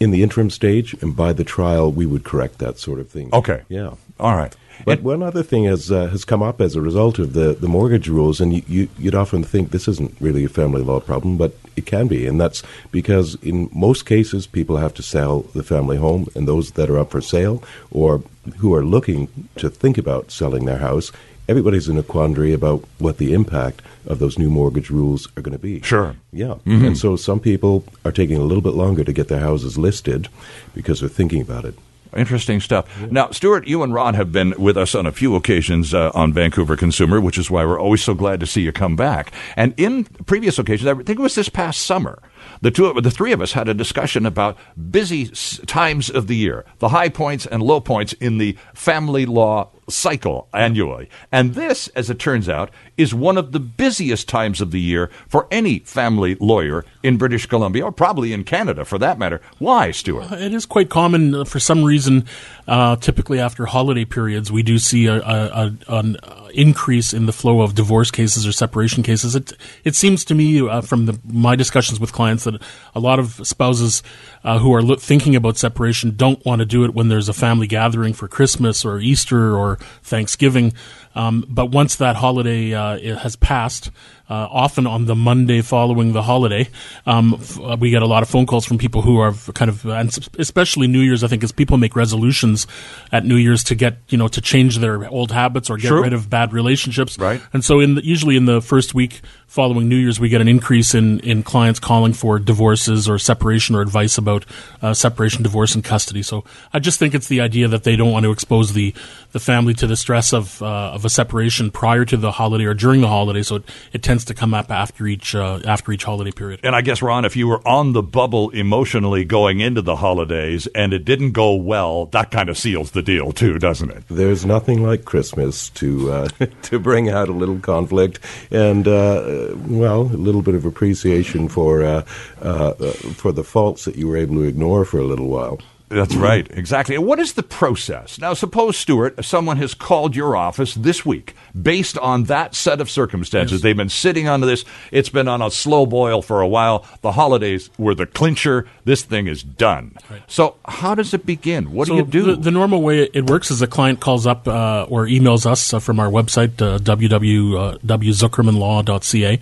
in 0.00 0.10
the 0.10 0.22
interim 0.22 0.50
stage, 0.50 0.94
and 1.00 1.16
by 1.16 1.32
the 1.32 1.44
trial, 1.44 1.92
we 1.92 2.06
would 2.06 2.24
correct 2.24 2.58
that 2.58 2.78
sort 2.78 2.98
of 2.98 3.08
thing. 3.08 3.30
Okay. 3.32 3.62
Yeah. 3.68 3.94
All 4.18 4.36
right. 4.36 4.54
But 4.84 5.02
one 5.02 5.22
other 5.22 5.42
thing 5.42 5.64
has 5.64 5.90
uh, 5.90 6.08
has 6.08 6.24
come 6.24 6.42
up 6.42 6.60
as 6.60 6.74
a 6.74 6.80
result 6.80 7.18
of 7.18 7.32
the, 7.32 7.54
the 7.54 7.68
mortgage 7.68 8.08
rules, 8.08 8.40
and 8.40 8.52
you, 8.52 8.62
you, 8.68 8.88
would 9.04 9.14
often 9.14 9.44
think 9.44 9.70
this 9.70 9.88
isn't 9.88 10.16
really 10.20 10.44
a 10.44 10.48
family 10.48 10.82
law 10.82 11.00
problem, 11.00 11.36
but 11.36 11.56
it 11.76 11.86
can 11.86 12.08
be, 12.08 12.26
and 12.26 12.40
that's 12.40 12.62
because 12.90 13.36
in 13.36 13.68
most 13.72 14.06
cases 14.06 14.46
people 14.46 14.76
have 14.76 14.94
to 14.94 15.02
sell 15.02 15.40
the 15.54 15.62
family 15.62 15.96
home, 15.96 16.28
and 16.34 16.46
those 16.46 16.72
that 16.72 16.90
are 16.90 16.98
up 16.98 17.10
for 17.10 17.20
sale 17.20 17.62
or 17.90 18.22
who 18.58 18.74
are 18.74 18.84
looking 18.84 19.48
to 19.56 19.70
think 19.70 19.96
about 19.96 20.30
selling 20.30 20.64
their 20.64 20.78
house, 20.78 21.10
everybody's 21.48 21.88
in 21.88 21.98
a 21.98 22.02
quandary 22.02 22.52
about 22.52 22.84
what 22.98 23.18
the 23.18 23.32
impact 23.32 23.82
of 24.06 24.18
those 24.18 24.38
new 24.38 24.50
mortgage 24.50 24.90
rules 24.90 25.28
are 25.36 25.42
going 25.42 25.52
to 25.52 25.58
be. 25.58 25.80
Sure. 25.80 26.16
Yeah. 26.32 26.56
Mm-hmm. 26.66 26.84
And 26.84 26.98
so 26.98 27.16
some 27.16 27.40
people 27.40 27.84
are 28.04 28.12
taking 28.12 28.36
a 28.36 28.42
little 28.44 28.62
bit 28.62 28.74
longer 28.74 29.04
to 29.04 29.12
get 29.12 29.28
their 29.28 29.40
houses 29.40 29.78
listed 29.78 30.28
because 30.74 31.00
they're 31.00 31.08
thinking 31.08 31.40
about 31.40 31.64
it. 31.64 31.74
Interesting 32.16 32.60
stuff. 32.60 32.86
Now, 33.10 33.30
Stuart, 33.30 33.66
you 33.66 33.82
and 33.82 33.92
Ron 33.92 34.14
have 34.14 34.32
been 34.32 34.54
with 34.58 34.76
us 34.76 34.94
on 34.94 35.06
a 35.06 35.12
few 35.12 35.34
occasions 35.34 35.94
uh, 35.94 36.10
on 36.14 36.32
Vancouver 36.32 36.76
Consumer, 36.76 37.20
which 37.20 37.38
is 37.38 37.50
why 37.50 37.64
we're 37.64 37.80
always 37.80 38.02
so 38.02 38.14
glad 38.14 38.40
to 38.40 38.46
see 38.46 38.62
you 38.62 38.72
come 38.72 38.96
back. 38.96 39.32
And 39.56 39.74
in 39.76 40.04
previous 40.26 40.58
occasions, 40.58 40.88
I 40.88 40.94
think 40.94 41.18
it 41.18 41.22
was 41.22 41.34
this 41.34 41.48
past 41.48 41.80
summer, 41.80 42.20
the 42.60 42.70
two, 42.70 42.92
the 43.00 43.10
three 43.10 43.32
of 43.32 43.40
us 43.40 43.52
had 43.52 43.68
a 43.68 43.74
discussion 43.74 44.26
about 44.26 44.56
busy 44.90 45.26
times 45.66 46.10
of 46.10 46.26
the 46.26 46.36
year, 46.36 46.64
the 46.78 46.90
high 46.90 47.08
points 47.08 47.46
and 47.46 47.62
low 47.62 47.80
points 47.80 48.12
in 48.14 48.38
the 48.38 48.56
family 48.74 49.26
law 49.26 49.70
cycle 49.88 50.48
annually. 50.54 51.08
And 51.30 51.54
this, 51.54 51.88
as 51.88 52.10
it 52.10 52.18
turns 52.18 52.48
out, 52.48 52.70
is 52.96 53.14
one 53.14 53.36
of 53.36 53.52
the 53.52 53.60
busiest 53.60 54.28
times 54.28 54.60
of 54.60 54.70
the 54.70 54.80
year 54.80 55.10
for 55.28 55.46
any 55.50 55.80
family 55.80 56.36
lawyer 56.40 56.84
in 57.02 57.18
British 57.18 57.46
Columbia, 57.46 57.84
or 57.84 57.92
probably 57.92 58.32
in 58.32 58.44
Canada 58.44 58.84
for 58.84 58.98
that 58.98 59.18
matter. 59.18 59.42
Why, 59.58 59.90
Stuart? 59.90 60.32
It 60.32 60.54
is 60.54 60.64
quite 60.64 60.88
common 60.88 61.34
uh, 61.34 61.44
for 61.44 61.60
some 61.60 61.84
reason. 61.84 62.24
Uh, 62.66 62.96
typically, 62.96 63.38
after 63.38 63.66
holiday 63.66 64.06
periods, 64.06 64.50
we 64.50 64.62
do 64.62 64.78
see 64.78 65.06
a, 65.06 65.16
a, 65.16 65.20
a, 65.22 65.76
an 65.88 66.16
increase 66.54 67.12
in 67.12 67.26
the 67.26 67.32
flow 67.32 67.60
of 67.60 67.74
divorce 67.74 68.10
cases 68.10 68.46
or 68.46 68.52
separation 68.52 69.02
cases. 69.02 69.34
It 69.34 69.52
it 69.84 69.94
seems 69.94 70.24
to 70.26 70.34
me 70.34 70.66
uh, 70.66 70.80
from 70.80 71.04
the, 71.04 71.18
my 71.30 71.56
discussions 71.56 72.00
with 72.00 72.12
clients 72.12 72.33
that 72.42 72.60
a 72.92 72.98
lot 72.98 73.20
of 73.20 73.46
spouses 73.46 74.02
uh, 74.42 74.58
who 74.58 74.74
are 74.74 74.82
lo- 74.82 74.96
thinking 74.96 75.36
about 75.36 75.56
separation 75.56 76.16
don't 76.16 76.44
want 76.44 76.58
to 76.58 76.66
do 76.66 76.82
it 76.84 76.92
when 76.92 77.06
there's 77.06 77.28
a 77.28 77.32
family 77.32 77.68
gathering 77.68 78.12
for 78.12 78.26
Christmas 78.26 78.84
or 78.84 78.98
Easter 78.98 79.56
or 79.56 79.76
Thanksgiving. 80.02 80.72
Um, 81.14 81.46
but 81.48 81.66
once 81.66 81.94
that 81.96 82.16
holiday 82.16 82.74
uh, 82.74 83.16
has 83.18 83.36
passed, 83.36 83.92
uh, 84.28 84.48
often 84.50 84.86
on 84.86 85.04
the 85.04 85.14
Monday 85.14 85.60
following 85.60 86.12
the 86.12 86.22
holiday, 86.22 86.68
um, 87.04 87.34
f- 87.34 87.60
uh, 87.60 87.76
we 87.78 87.90
get 87.90 88.02
a 88.02 88.06
lot 88.06 88.22
of 88.22 88.28
phone 88.28 88.46
calls 88.46 88.64
from 88.64 88.78
people 88.78 89.02
who 89.02 89.18
are 89.18 89.32
kind 89.54 89.68
of, 89.68 89.84
and 89.84 90.16
especially 90.38 90.86
New 90.86 91.00
Year's. 91.00 91.22
I 91.22 91.28
think 91.28 91.44
as 91.44 91.52
people 91.52 91.76
make 91.76 91.94
resolutions 91.94 92.66
at 93.12 93.24
New 93.26 93.36
Year's 93.36 93.62
to 93.64 93.74
get, 93.74 93.98
you 94.08 94.16
know, 94.16 94.28
to 94.28 94.40
change 94.40 94.78
their 94.78 95.06
old 95.08 95.30
habits 95.30 95.68
or 95.68 95.76
get 95.76 95.88
True. 95.88 96.02
rid 96.02 96.14
of 96.14 96.30
bad 96.30 96.52
relationships. 96.52 97.18
Right. 97.18 97.42
And 97.52 97.64
so, 97.64 97.80
in 97.80 97.96
the, 97.96 98.04
usually 98.04 98.36
in 98.36 98.46
the 98.46 98.62
first 98.62 98.94
week 98.94 99.20
following 99.46 99.88
New 99.88 99.96
Year's, 99.96 100.18
we 100.18 100.28
get 100.30 100.40
an 100.40 100.48
increase 100.48 100.94
in 100.94 101.20
in 101.20 101.42
clients 101.42 101.78
calling 101.78 102.14
for 102.14 102.38
divorces 102.38 103.08
or 103.08 103.18
separation 103.18 103.74
or 103.74 103.82
advice 103.82 104.16
about 104.16 104.46
uh, 104.80 104.94
separation, 104.94 105.42
divorce, 105.42 105.74
and 105.74 105.84
custody. 105.84 106.22
So 106.22 106.44
I 106.72 106.78
just 106.78 106.98
think 106.98 107.14
it's 107.14 107.28
the 107.28 107.40
idea 107.40 107.68
that 107.68 107.84
they 107.84 107.94
don't 107.94 108.10
want 108.10 108.24
to 108.24 108.32
expose 108.32 108.72
the 108.72 108.94
the 109.32 109.40
family 109.40 109.74
to 109.74 109.86
the 109.86 109.96
stress 109.96 110.32
of 110.32 110.62
uh, 110.62 110.92
of 110.92 111.04
a 111.04 111.10
separation 111.10 111.70
prior 111.70 112.04
to 112.06 112.16
the 112.16 112.32
holiday 112.32 112.64
or 112.64 112.74
during 112.74 113.00
the 113.00 113.08
holiday. 113.08 113.42
So 113.42 113.56
it, 113.56 113.70
it 113.92 114.02
tends 114.02 114.13
tends 114.14 114.24
to 114.26 114.34
come 114.34 114.54
up 114.54 114.70
after 114.70 115.08
each 115.08 115.34
uh, 115.34 115.58
after 115.64 115.90
each 115.90 116.04
holiday 116.04 116.30
period. 116.30 116.60
And 116.62 116.76
I 116.76 116.82
guess 116.82 117.02
Ron, 117.02 117.24
if 117.24 117.34
you 117.34 117.48
were 117.48 117.66
on 117.66 117.94
the 117.94 118.02
bubble 118.02 118.50
emotionally 118.50 119.24
going 119.24 119.58
into 119.58 119.82
the 119.82 119.96
holidays 119.96 120.68
and 120.68 120.92
it 120.92 121.04
didn't 121.04 121.32
go 121.32 121.54
well, 121.54 122.06
that 122.06 122.30
kind 122.30 122.48
of 122.48 122.56
seals 122.56 122.92
the 122.92 123.02
deal 123.02 123.32
too, 123.32 123.58
doesn't 123.58 123.90
it? 123.90 124.04
There's 124.08 124.46
nothing 124.46 124.84
like 124.84 125.04
Christmas 125.04 125.68
to 125.70 126.12
uh, 126.12 126.28
to 126.62 126.78
bring 126.78 127.08
out 127.08 127.28
a 127.28 127.32
little 127.32 127.58
conflict 127.58 128.20
and 128.52 128.86
uh, 128.86 129.52
well, 129.66 130.02
a 130.02 130.20
little 130.28 130.42
bit 130.42 130.54
of 130.54 130.64
appreciation 130.64 131.48
for 131.48 131.82
uh, 131.82 132.04
uh, 132.40 132.72
for 133.18 133.32
the 133.32 133.42
faults 133.42 133.84
that 133.84 133.96
you 133.96 134.06
were 134.06 134.16
able 134.16 134.36
to 134.36 134.44
ignore 134.44 134.84
for 134.84 134.98
a 134.98 135.04
little 135.04 135.28
while. 135.28 135.58
That's 135.94 136.16
right, 136.16 136.50
exactly. 136.50 136.96
And 136.96 137.06
what 137.06 137.20
is 137.20 137.34
the 137.34 137.44
process? 137.44 138.18
Now, 138.18 138.34
suppose, 138.34 138.76
Stuart, 138.76 139.24
someone 139.24 139.58
has 139.58 139.74
called 139.74 140.16
your 140.16 140.36
office 140.36 140.74
this 140.74 141.06
week 141.06 141.36
based 141.60 141.96
on 141.98 142.24
that 142.24 142.56
set 142.56 142.80
of 142.80 142.90
circumstances. 142.90 143.58
Yes. 143.58 143.62
They've 143.62 143.76
been 143.76 143.88
sitting 143.88 144.26
on 144.26 144.40
this. 144.40 144.64
It's 144.90 145.08
been 145.08 145.28
on 145.28 145.40
a 145.40 145.52
slow 145.52 145.86
boil 145.86 146.20
for 146.20 146.40
a 146.40 146.48
while. 146.48 146.84
The 147.02 147.12
holidays 147.12 147.70
were 147.78 147.94
the 147.94 148.06
clincher. 148.06 148.66
This 148.84 149.02
thing 149.02 149.28
is 149.28 149.44
done. 149.44 149.96
Right. 150.10 150.22
So, 150.26 150.56
how 150.66 150.96
does 150.96 151.14
it 151.14 151.24
begin? 151.24 151.70
What 151.72 151.86
so 151.86 151.94
do 151.94 152.00
you 152.00 152.06
do? 152.06 152.24
The, 152.24 152.34
the, 152.42 152.50
normal 152.50 152.82
way 152.82 153.08
it 153.12 153.30
works 153.30 153.52
is 153.52 153.62
a 153.62 153.68
client 153.68 154.00
calls 154.00 154.26
up 154.26 154.48
uh, 154.48 154.86
or 154.88 155.06
emails 155.06 155.46
us 155.46 155.72
uh, 155.72 155.78
from 155.78 156.00
our 156.00 156.08
website, 156.08 156.60
uh, 156.60 156.78
www.zuckermanlaw.ca, 156.78 159.38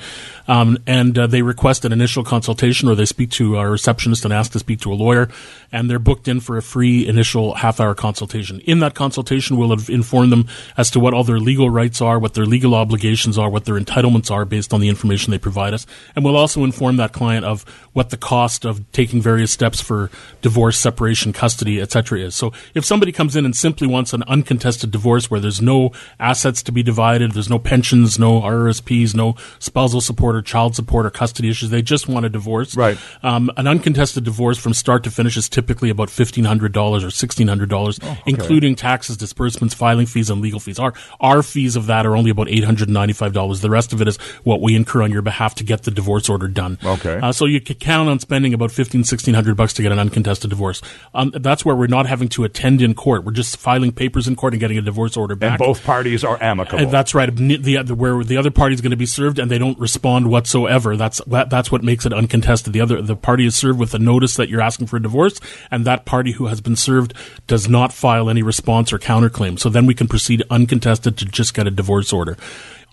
um, 0.48 0.76
and 0.86 1.18
uh, 1.18 1.26
they 1.26 1.40
request 1.42 1.86
an 1.86 1.92
initial 1.92 2.24
consultation 2.24 2.88
or 2.88 2.94
they 2.94 3.04
speak 3.06 3.30
to 3.30 3.56
our 3.56 3.70
receptionist 3.70 4.24
and 4.24 4.34
ask 4.34 4.52
to 4.52 4.58
speak 4.58 4.80
to 4.80 4.92
a 4.92 4.94
lawyer, 4.94 5.28
and 5.70 5.88
they're 5.88 5.98
booked 5.98 6.28
in 6.28 6.40
for 6.42 6.56
a 6.56 6.62
free 6.62 7.06
initial 7.06 7.54
half 7.54 7.80
hour 7.80 7.94
consultation. 7.94 8.60
In 8.60 8.80
that 8.80 8.94
consultation, 8.94 9.56
we'll 9.56 9.72
inform 9.88 10.30
them 10.30 10.48
as 10.76 10.90
to 10.90 11.00
what 11.00 11.14
all 11.14 11.24
their 11.24 11.38
legal 11.38 11.70
rights 11.70 12.00
are, 12.00 12.18
what 12.18 12.34
their 12.34 12.46
legal 12.46 12.74
obligations 12.74 13.38
are, 13.38 13.48
what 13.48 13.64
their 13.64 13.78
entitlements 13.78 14.30
are 14.30 14.44
based 14.44 14.74
on 14.74 14.80
the 14.80 14.88
information 14.88 15.30
they 15.30 15.38
provide 15.38 15.74
us. 15.74 15.86
And 16.14 16.24
we'll 16.24 16.36
also 16.36 16.64
inform 16.64 16.96
that 16.96 17.12
client 17.12 17.44
of 17.44 17.64
what 17.92 18.10
the 18.10 18.16
cost 18.16 18.64
of 18.64 18.90
taking 18.92 19.20
various 19.20 19.52
steps 19.52 19.80
for 19.80 20.10
divorce, 20.40 20.78
separation, 20.78 21.32
custody, 21.32 21.80
etc. 21.80 22.20
is. 22.20 22.34
So 22.34 22.52
if 22.74 22.84
somebody 22.84 23.12
comes 23.12 23.36
in 23.36 23.44
and 23.44 23.54
simply 23.54 23.86
wants 23.86 24.12
an 24.12 24.22
uncontested 24.24 24.90
divorce 24.90 25.30
where 25.30 25.40
there's 25.40 25.60
no 25.60 25.92
assets 26.18 26.62
to 26.64 26.72
be 26.72 26.82
divided, 26.82 27.32
there's 27.32 27.50
no 27.50 27.58
pensions, 27.58 28.18
no 28.18 28.40
RRSPs, 28.40 29.14
no 29.14 29.36
spousal 29.58 30.00
support 30.00 30.36
or 30.36 30.42
child 30.42 30.74
support 30.74 31.06
or 31.06 31.10
custody 31.10 31.50
issues, 31.50 31.70
they 31.70 31.82
just 31.82 32.08
want 32.08 32.26
a 32.26 32.28
divorce. 32.28 32.76
Right. 32.76 32.98
Um, 33.22 33.50
an 33.56 33.66
uncontested 33.66 34.24
divorce 34.24 34.58
from 34.58 34.74
start 34.74 35.04
to 35.04 35.10
finish 35.10 35.36
is 35.36 35.48
typically 35.48 35.90
about 35.90 36.10
fifteen 36.22 36.44
hundred 36.44 36.72
dollars 36.72 37.02
or 37.02 37.10
sixteen 37.10 37.48
hundred 37.48 37.68
dollars, 37.68 37.98
oh, 38.02 38.10
okay. 38.10 38.22
including 38.26 38.76
taxes, 38.76 39.16
disbursements, 39.16 39.74
filing 39.74 40.06
fees, 40.06 40.30
and 40.30 40.40
legal 40.40 40.60
fees. 40.60 40.78
Our 40.78 40.92
our 41.20 41.42
fees 41.42 41.74
of 41.74 41.86
that 41.86 42.06
are 42.06 42.14
only 42.14 42.30
about 42.30 42.48
eight 42.48 42.64
hundred 42.64 42.88
ninety 42.88 43.12
five 43.12 43.32
dollars. 43.32 43.60
The 43.60 43.70
rest 43.70 43.92
of 43.92 44.00
it 44.00 44.06
is 44.06 44.16
what 44.44 44.60
we 44.60 44.76
incur 44.76 45.02
on 45.02 45.10
your 45.10 45.22
behalf 45.22 45.56
to 45.56 45.64
get 45.64 45.82
the 45.82 45.90
divorce 45.90 46.28
order 46.28 46.46
done. 46.46 46.78
Okay. 46.84 47.18
Uh, 47.20 47.32
so 47.32 47.46
you 47.46 47.60
can 47.60 47.76
count 47.76 48.08
on 48.08 48.20
spending 48.20 48.54
about 48.54 48.70
fifteen, 48.70 49.02
sixteen 49.02 49.34
hundred 49.34 49.56
bucks 49.56 49.72
to 49.74 49.82
get 49.82 49.90
an 49.90 49.98
uncontested 49.98 50.50
divorce. 50.50 50.80
Um, 51.12 51.32
that's 51.34 51.64
where 51.64 51.74
we're 51.74 51.88
not 51.88 52.06
having 52.06 52.28
to 52.30 52.44
attend 52.44 52.82
in 52.82 52.94
court. 52.94 53.24
We're 53.24 53.32
just 53.32 53.56
filing 53.56 53.90
papers 53.90 54.28
in 54.28 54.36
court 54.36 54.52
and 54.52 54.60
getting 54.60 54.78
a 54.78 54.82
divorce 54.82 55.16
order 55.16 55.34
back. 55.34 55.58
And 55.58 55.66
both 55.66 55.82
parties 55.84 56.22
are 56.22 56.40
amicable. 56.40 56.78
And 56.84 56.90
that's 56.92 57.14
right. 57.14 57.34
The, 57.34 57.82
the, 57.82 57.94
where 57.94 58.22
the 58.22 58.36
other 58.36 58.50
party 58.50 58.74
is 58.74 58.80
going 58.80 58.92
to 58.92 58.96
be 58.96 59.06
served 59.06 59.38
and 59.38 59.50
they 59.50 59.58
don't 59.58 59.78
respond 59.78 60.30
whatsoever. 60.30 60.96
That's 60.96 61.20
that's 61.26 61.72
what 61.72 61.82
makes 61.82 62.06
it 62.06 62.12
uncontested. 62.12 62.72
The 62.72 62.80
other 62.80 63.02
the 63.02 63.16
party 63.16 63.46
is 63.46 63.56
served 63.56 63.78
with 63.78 63.94
a 63.94 63.98
notice 63.98 64.36
that 64.36 64.48
you're 64.48 64.60
asking 64.60 64.86
for 64.86 64.96
a 64.96 65.02
divorce, 65.02 65.40
and 65.70 65.84
that 65.86 66.04
party 66.12 66.32
who 66.32 66.48
has 66.48 66.60
been 66.60 66.76
served 66.76 67.14
does 67.46 67.70
not 67.70 67.90
file 67.90 68.28
any 68.28 68.42
response 68.42 68.92
or 68.92 68.98
counterclaim. 68.98 69.58
So 69.58 69.70
then 69.70 69.86
we 69.86 69.94
can 69.94 70.08
proceed 70.08 70.42
uncontested 70.50 71.16
to 71.16 71.24
just 71.24 71.54
get 71.54 71.66
a 71.66 71.70
divorce 71.70 72.12
order. 72.12 72.36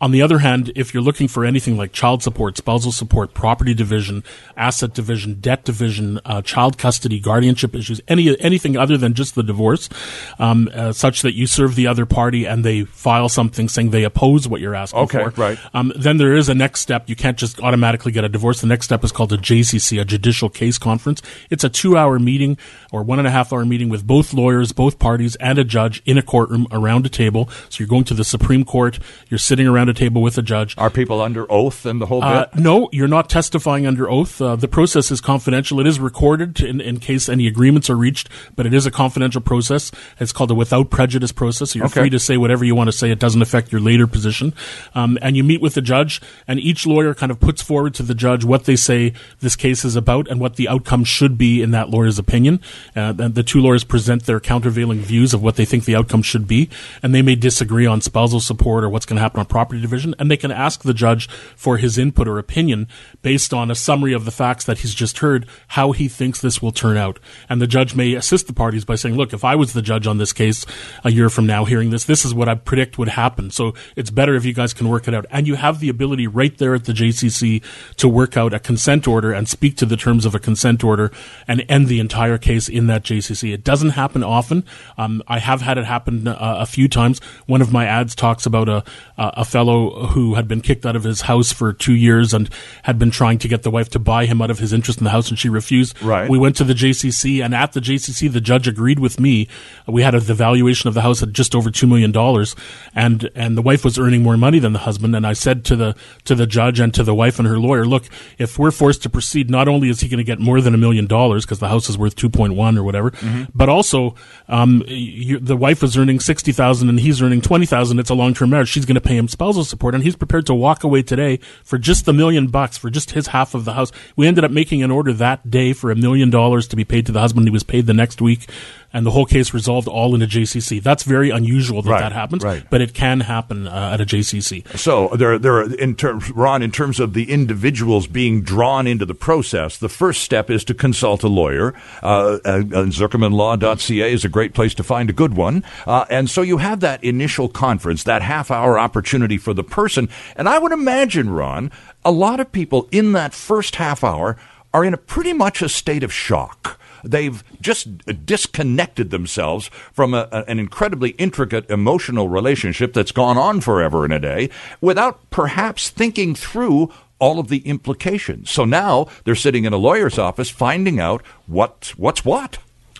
On 0.02 0.12
the 0.12 0.22
other 0.22 0.40
hand, 0.40 0.72
if 0.76 0.94
you're 0.94 1.04
looking 1.04 1.28
for 1.28 1.44
anything 1.44 1.78
like 1.78 1.92
child 1.92 2.24
support, 2.24 2.58
spousal 2.58 2.92
support, 2.92 3.34
property 3.34 3.74
division, 3.74 4.24
asset 4.56 4.94
division, 4.94 5.36
debt 5.36 5.66
division, 5.66 6.20
uh, 6.26 6.42
child 6.42 6.78
custody, 6.78 7.20
guardianship 7.20 7.76
issues, 7.76 8.00
any 8.08 8.40
anything 8.40 8.78
other 8.78 8.98
than 8.98 9.14
just 9.14 9.36
the 9.36 9.44
divorce, 9.44 9.90
um, 10.38 10.70
uh, 10.74 10.94
such 10.94 11.22
that 11.22 11.34
you 11.34 11.48
serve 11.48 11.76
the 11.76 11.88
other 11.88 12.06
party 12.06 12.46
and 12.46 12.64
they 12.64 12.84
file 12.84 13.28
something 13.28 13.68
saying 13.68 13.90
they 13.90 14.04
oppose 14.04 14.48
what 14.48 14.62
you're 14.62 14.76
asking 14.76 15.02
okay, 15.02 15.24
for, 15.24 15.30
right. 15.32 15.60
Um, 15.74 15.92
then 15.96 16.18
there 16.18 16.36
is 16.36 16.48
a 16.48 16.56
next 16.56 16.80
step. 16.80 17.10
You 17.10 17.16
can't 17.16 17.38
just 17.38 17.60
automatically 17.62 18.12
get 18.12 18.24
a 18.24 18.30
divorce. 18.30 18.62
The 18.62 18.68
next 18.68 18.86
step 18.86 19.04
is 19.04 19.12
called 19.12 19.34
a 19.34 19.38
JCC, 19.38 20.00
a 20.00 20.06
Judicial 20.06 20.50
Case 20.50 20.78
Conference. 20.78 21.22
It's 21.50 21.64
a 21.64 21.70
two-hour 21.70 22.20
meeting 22.20 22.58
or 22.92 23.04
one 23.04 23.20
and 23.20 23.28
a 23.28 23.32
half 23.32 23.52
hour 23.52 23.66
meeting 23.66 23.90
with 23.90 24.08
both 24.08 24.34
lawyers, 24.34 24.72
both 24.72 24.98
parties, 24.98 25.36
and 25.38 25.60
a 25.60 25.64
judge 25.64 26.02
in 26.06 26.18
a 26.18 26.22
courtroom 26.22 26.68
around 26.72 27.06
a 27.06 27.10
table. 27.10 27.50
So 27.70 27.80
you're 27.80 27.88
going 27.88 28.06
to 28.06 28.14
the 28.14 28.24
Supreme 28.24 28.64
Court. 28.64 29.00
You're 29.28 29.38
sitting 29.38 29.68
around 29.68 29.89
a 29.90 29.94
table 29.94 30.22
with 30.22 30.38
a 30.38 30.42
judge. 30.42 30.76
Are 30.78 30.90
people 30.90 31.22
under 31.22 31.52
oath 31.52 31.86
and 31.86 32.02
the 32.02 32.06
whole 32.06 32.24
uh, 32.24 32.46
bit? 32.46 32.62
No, 32.62 32.90
you're 32.92 33.08
not 33.08 33.30
testifying 33.30 33.86
under 33.86 34.10
oath. 34.10 34.42
Uh, 34.42 34.56
the 34.56 34.68
process 34.68 35.12
is 35.12 35.22
confidential. 35.22 35.80
It 35.80 35.88
is 35.88 36.00
recorded 36.00 36.62
in, 36.62 36.80
in 36.82 37.00
case 37.00 37.28
any 37.30 37.48
agreements 37.48 37.90
are 37.90 37.96
reached, 37.96 38.30
but 38.56 38.66
it 38.66 38.74
is 38.74 38.86
a 38.86 38.92
confidential 38.92 39.42
process. 39.42 39.92
It's 40.20 40.32
called 40.32 40.52
a 40.52 40.56
without 40.56 40.90
prejudice 40.90 41.32
process. 41.32 41.72
So 41.72 41.80
you're 41.80 41.88
okay. 41.88 42.02
free 42.02 42.10
to 42.12 42.20
say 42.20 42.38
whatever 42.38 42.64
you 42.64 42.76
want 42.76 42.88
to 42.88 42.98
say. 42.98 43.12
It 43.12 43.20
doesn't 43.20 43.42
affect 43.42 43.72
your 43.72 43.82
later 43.82 44.08
position. 44.08 44.54
Um, 44.96 45.18
and 45.22 45.36
you 45.36 45.44
meet 45.44 45.62
with 45.62 45.74
the 45.74 45.82
judge, 45.82 46.22
and 46.48 46.60
each 46.60 46.86
lawyer 46.86 47.14
kind 47.14 47.32
of 47.32 47.40
puts 47.40 47.62
forward 47.62 47.94
to 47.96 48.04
the 48.04 48.16
judge 48.16 48.46
what 48.46 48.66
they 48.66 48.76
say 48.76 49.14
this 49.40 49.56
case 49.56 49.84
is 49.86 49.96
about 49.96 50.28
and 50.28 50.40
what 50.40 50.56
the 50.56 50.68
outcome 50.68 51.04
should 51.04 51.38
be 51.38 51.62
in 51.62 51.72
that 51.72 51.90
lawyer's 51.90 52.20
opinion. 52.20 52.62
Uh, 52.96 53.12
the 53.12 53.44
two 53.44 53.62
lawyers 53.62 53.84
present 53.84 54.26
their 54.26 54.40
countervailing 54.40 55.00
views 55.00 55.34
of 55.34 55.42
what 55.42 55.56
they 55.56 55.66
think 55.66 55.86
the 55.86 55.96
outcome 55.96 56.22
should 56.22 56.48
be, 56.48 56.70
and 57.02 57.14
they 57.14 57.22
may 57.22 57.36
disagree 57.36 57.86
on 57.86 58.02
spousal 58.02 58.40
support 58.40 58.84
or 58.84 58.90
what's 58.90 59.06
going 59.06 59.18
to 59.18 59.22
happen 59.22 59.40
on 59.40 59.46
property 59.46 59.79
division 59.80 60.16
and 60.20 60.30
they 60.30 60.38
can 60.38 60.52
ask 60.52 60.84
the 60.84 60.94
judge 60.94 61.30
for 61.56 61.78
his 61.78 61.98
input 61.98 62.28
or 62.28 62.38
opinion 62.38 62.88
based 63.22 63.54
on 63.54 63.72
a 63.72 63.76
summary 63.76 64.14
of 64.14 64.26
the 64.26 64.32
facts 64.32 64.66
that 64.66 64.80
he's 64.80 64.94
just 64.94 65.20
heard, 65.20 65.48
how 65.70 65.92
he 65.92 66.08
thinks 66.08 66.42
this 66.42 66.62
will 66.62 66.72
turn 66.72 66.98
out. 66.98 67.20
And 67.48 67.62
the 67.62 67.68
judge 67.68 67.96
may 67.96 68.14
assist 68.14 68.48
the 68.48 68.54
parties 68.54 68.86
by 68.86 68.96
saying, 68.96 69.16
look, 69.16 69.34
if 69.34 69.44
I 69.44 69.56
was 69.56 69.74
the 69.74 69.82
judge 69.82 70.08
on 70.08 70.18
this 70.18 70.34
case 70.34 70.66
a 71.04 71.12
year 71.12 71.30
from 71.30 71.46
now 71.46 71.66
hearing 71.66 71.90
this, 71.90 72.06
this 72.06 72.26
is 72.26 72.34
what 72.34 72.50
I 72.50 72.56
predict 72.56 72.98
would 72.98 73.10
happen. 73.10 73.52
So 73.52 73.74
it's 73.96 74.10
better 74.10 74.36
if 74.36 74.46
you 74.46 74.54
guys 74.54 74.74
can 74.74 74.90
work 74.90 75.08
it 75.08 75.14
out. 75.14 75.26
And 75.32 75.48
you 75.48 75.56
have 75.56 75.80
the 75.80 75.90
ability 75.90 76.28
right 76.28 76.58
there 76.58 76.76
at 76.76 76.86
the 76.86 76.94
JCC 76.94 77.64
to 77.98 78.08
work 78.08 78.38
out 78.38 78.54
a 78.54 78.60
consent 78.60 79.08
order 79.08 79.32
and 79.32 79.48
speak 79.48 79.78
to 79.78 79.86
the 79.86 79.98
terms 79.98 80.26
of 80.26 80.36
a 80.36 80.40
consent 80.40 80.84
order 80.84 81.12
and 81.48 81.66
end 81.70 81.88
the 81.88 82.00
entire 82.00 82.38
case 82.38 82.70
in 82.70 82.88
that 82.88 83.04
JCC. 83.04 83.54
It 83.54 83.64
doesn't 83.64 83.92
happen 83.92 84.24
often. 84.24 84.66
Um, 84.98 85.22
I 85.28 85.40
have 85.40 85.62
had 85.62 85.78
it 85.78 85.86
happen 85.86 86.28
uh, 86.28 86.38
a 86.40 86.66
few 86.66 86.88
times. 86.88 87.20
One 87.46 87.62
of 87.62 87.72
my 87.72 87.86
ads 87.86 88.16
talks 88.16 88.46
about 88.46 88.70
a, 88.70 88.84
a 89.18 89.46
fellow 89.46 89.69
who 89.70 90.36
had 90.36 90.48
been 90.48 90.62
kicked 90.62 90.86
out 90.86 90.96
of 90.96 91.04
his 91.04 91.22
house 91.22 91.52
for 91.52 91.74
two 91.74 91.94
years 91.94 92.34
and 92.34 92.50
had 92.84 93.00
been 93.00 93.12
trying 93.12 93.38
to 93.40 93.48
get 93.48 93.64
the 93.64 93.72
wife 93.72 93.90
to 93.90 94.00
buy 94.00 94.26
him 94.26 94.42
out 94.42 94.52
of 94.52 94.60
his 94.60 94.74
interest 94.74 95.00
in 95.00 95.04
the 95.04 95.10
house, 95.10 95.30
and 95.30 95.38
she 95.38 95.50
refused. 95.50 96.02
Right. 96.02 96.30
We 96.30 96.38
went 96.38 96.56
to 96.58 96.64
the 96.64 96.74
JCC, 96.74 97.44
and 97.44 97.54
at 97.54 97.74
the 97.74 97.80
JCC, 97.80 98.32
the 98.32 98.42
judge 98.42 98.68
agreed 98.68 99.00
with 99.00 99.20
me. 99.20 99.48
We 99.88 100.02
had 100.02 100.16
a, 100.16 100.20
the 100.20 100.34
valuation 100.34 100.88
of 100.88 100.94
the 100.94 101.02
house 101.02 101.24
at 101.24 101.32
just 101.32 101.56
over 101.56 101.72
two 101.72 101.88
million 101.88 102.12
dollars, 102.12 102.56
and 102.94 103.30
and 103.36 103.58
the 103.58 103.62
wife 103.62 103.84
was 103.84 103.98
earning 103.98 104.24
more 104.24 104.38
money 104.38 104.60
than 104.60 104.74
the 104.74 104.80
husband. 104.80 105.16
And 105.16 105.26
I 105.26 105.34
said 105.34 105.66
to 105.66 105.76
the 105.76 105.96
to 106.26 106.36
the 106.36 106.48
judge 106.48 106.80
and 106.80 106.94
to 106.94 107.04
the 107.04 107.16
wife 107.16 107.40
and 107.40 107.48
her 107.48 107.60
lawyer, 107.60 107.86
look, 107.86 108.06
if 108.38 108.58
we're 108.58 108.72
forced 108.72 109.04
to 109.04 109.10
proceed, 109.10 109.50
not 109.50 109.68
only 109.68 109.90
is 109.90 110.02
he 110.02 110.10
going 110.10 110.20
to 110.20 110.24
get 110.24 110.40
more 110.40 110.62
than 110.62 110.74
a 110.74 110.78
million 110.78 111.08
dollars 111.08 111.46
because 111.46 111.60
the 111.60 111.70
house 111.70 111.90
is 111.90 111.98
worth 111.98 112.16
two 112.16 112.30
point 112.30 112.54
one 112.54 112.78
or 112.78 112.84
whatever, 112.84 113.12
mm-hmm. 113.12 113.44
but 113.54 113.70
also 113.70 114.16
um, 114.48 114.84
you, 114.88 115.40
the 115.40 115.58
wife 115.58 115.82
was 115.82 115.98
earning 115.98 116.20
sixty 116.20 116.52
thousand 116.52 116.90
and 116.90 117.00
he's 117.00 117.22
earning 117.22 117.42
twenty 117.42 117.66
thousand. 117.66 118.00
It's 118.00 118.10
a 118.10 118.16
long 118.16 118.34
term 118.34 118.52
marriage. 118.52 118.70
She's 118.70 118.86
going 118.86 118.96
to 118.96 119.02
pay 119.02 119.18
him 119.18 119.28
spousal 119.28 119.59
support, 119.64 119.96
and 119.96 120.04
he's 120.04 120.16
prepared 120.16 120.46
to 120.48 120.54
walk 120.54 120.84
away 120.84 121.02
today 121.02 121.40
for 121.64 121.78
just 121.78 122.06
the 122.06 122.14
million 122.14 122.48
bucks 122.48 122.78
for 122.78 122.90
just 122.90 123.12
his 123.12 123.28
half 123.28 123.54
of 123.54 123.66
the 123.66 123.74
house. 123.74 123.92
We 124.16 124.28
ended 124.28 124.44
up 124.44 124.52
making 124.52 124.84
an 124.84 124.92
order 124.92 125.14
that 125.14 125.50
day 125.50 125.74
for 125.74 125.92
a 125.92 125.96
million 125.96 126.30
dollars 126.30 126.68
to 126.70 126.76
be 126.76 126.86
paid 126.86 127.06
to 127.06 127.12
the 127.12 127.20
husband. 127.20 127.48
He 127.48 127.52
was 127.52 127.64
paid 127.64 127.86
the 127.86 127.94
next 127.94 128.22
week 128.22 128.50
and 128.92 129.06
the 129.06 129.12
whole 129.12 129.26
case 129.26 129.54
resolved 129.54 129.88
all 129.88 130.16
in 130.16 130.22
a 130.22 130.28
JCC. 130.28 130.82
That's 130.82 131.04
very 131.04 131.30
unusual 131.30 131.82
that 131.84 131.92
right, 131.92 132.02
that 132.02 132.12
happens, 132.12 132.44
right. 132.44 132.64
but 132.70 132.82
it 132.82 132.94
can 132.94 133.22
happen 133.22 133.68
uh, 133.68 133.92
at 133.94 134.02
a 134.02 134.06
JCC. 134.06 134.78
So 134.78 135.10
there, 135.10 135.38
there, 135.38 135.62
in 135.62 135.96
terms, 135.96 136.32
Ron, 136.32 136.62
in 136.62 136.72
terms 136.72 137.00
of 137.00 137.14
the 137.14 137.32
individuals 137.32 138.08
being 138.08 138.42
drawn 138.42 138.88
into 138.88 139.06
the 139.06 139.14
process, 139.14 139.78
the 139.78 139.90
first 139.90 140.24
step 140.24 140.50
is 140.50 140.64
to 140.66 140.74
consult 140.74 141.24
a 141.24 141.28
lawyer. 141.28 141.74
Uh, 142.02 142.40
uh, 142.46 142.62
ZuckermanLaw.ca 142.62 144.12
is 144.12 144.26
a 144.26 144.30
great 144.30 144.54
place 144.54 144.74
to 144.76 144.84
find 144.84 145.10
a 145.10 145.14
good 145.14 145.36
one, 145.36 145.64
uh, 145.86 146.06
and 146.10 146.30
so 146.30 146.42
you 146.42 146.58
have 146.58 146.80
that 146.80 147.04
initial 147.04 147.48
conference, 147.48 148.04
that 148.04 148.22
half-hour 148.22 148.80
opportunity 148.80 149.38
for 149.38 149.54
the 149.54 149.64
person, 149.64 150.10
and 150.36 150.50
I 150.50 150.58
would 150.58 150.72
imagine, 150.72 151.30
Ron, 151.30 151.72
a 152.04 152.12
lot 152.12 152.40
of 152.40 152.52
people 152.52 152.88
in 152.92 153.12
that 153.14 153.34
first 153.34 153.76
half 153.76 154.04
hour 154.04 154.38
are 154.74 154.86
in 154.86 154.94
a 154.94 154.98
pretty 154.98 155.34
much 155.34 155.62
a 155.62 155.70
state 155.70 156.04
of 156.04 156.14
shock 156.14 156.79
They've 157.04 157.44
just 157.62 158.26
disconnected 158.26 159.10
themselves 159.10 159.70
from 159.94 160.14
a, 160.14 160.28
an 160.48 160.60
incredibly 160.60 161.12
intricate 161.12 161.70
emotional 161.70 162.30
relationship 162.30 162.94
that's 162.94 163.12
gone 163.12 163.38
on 163.38 163.62
forever 163.62 164.04
and 164.04 164.14
a 164.14 164.20
day 164.20 164.50
without 164.82 165.30
perhaps 165.30 165.90
thinking 165.90 166.36
through 166.36 166.92
all 167.20 167.40
of 167.40 167.50
the 167.50 167.60
implications. 167.60 168.50
So 168.50 168.66
now 168.66 169.08
they're 169.26 169.36
sitting 169.36 169.66
in 169.66 169.74
a 169.74 169.78
lawyer's 169.78 170.18
office 170.18 170.50
finding 170.50 171.00
out 171.00 171.26
what 171.48 171.94
what's 171.98 172.24
what. 172.24 172.60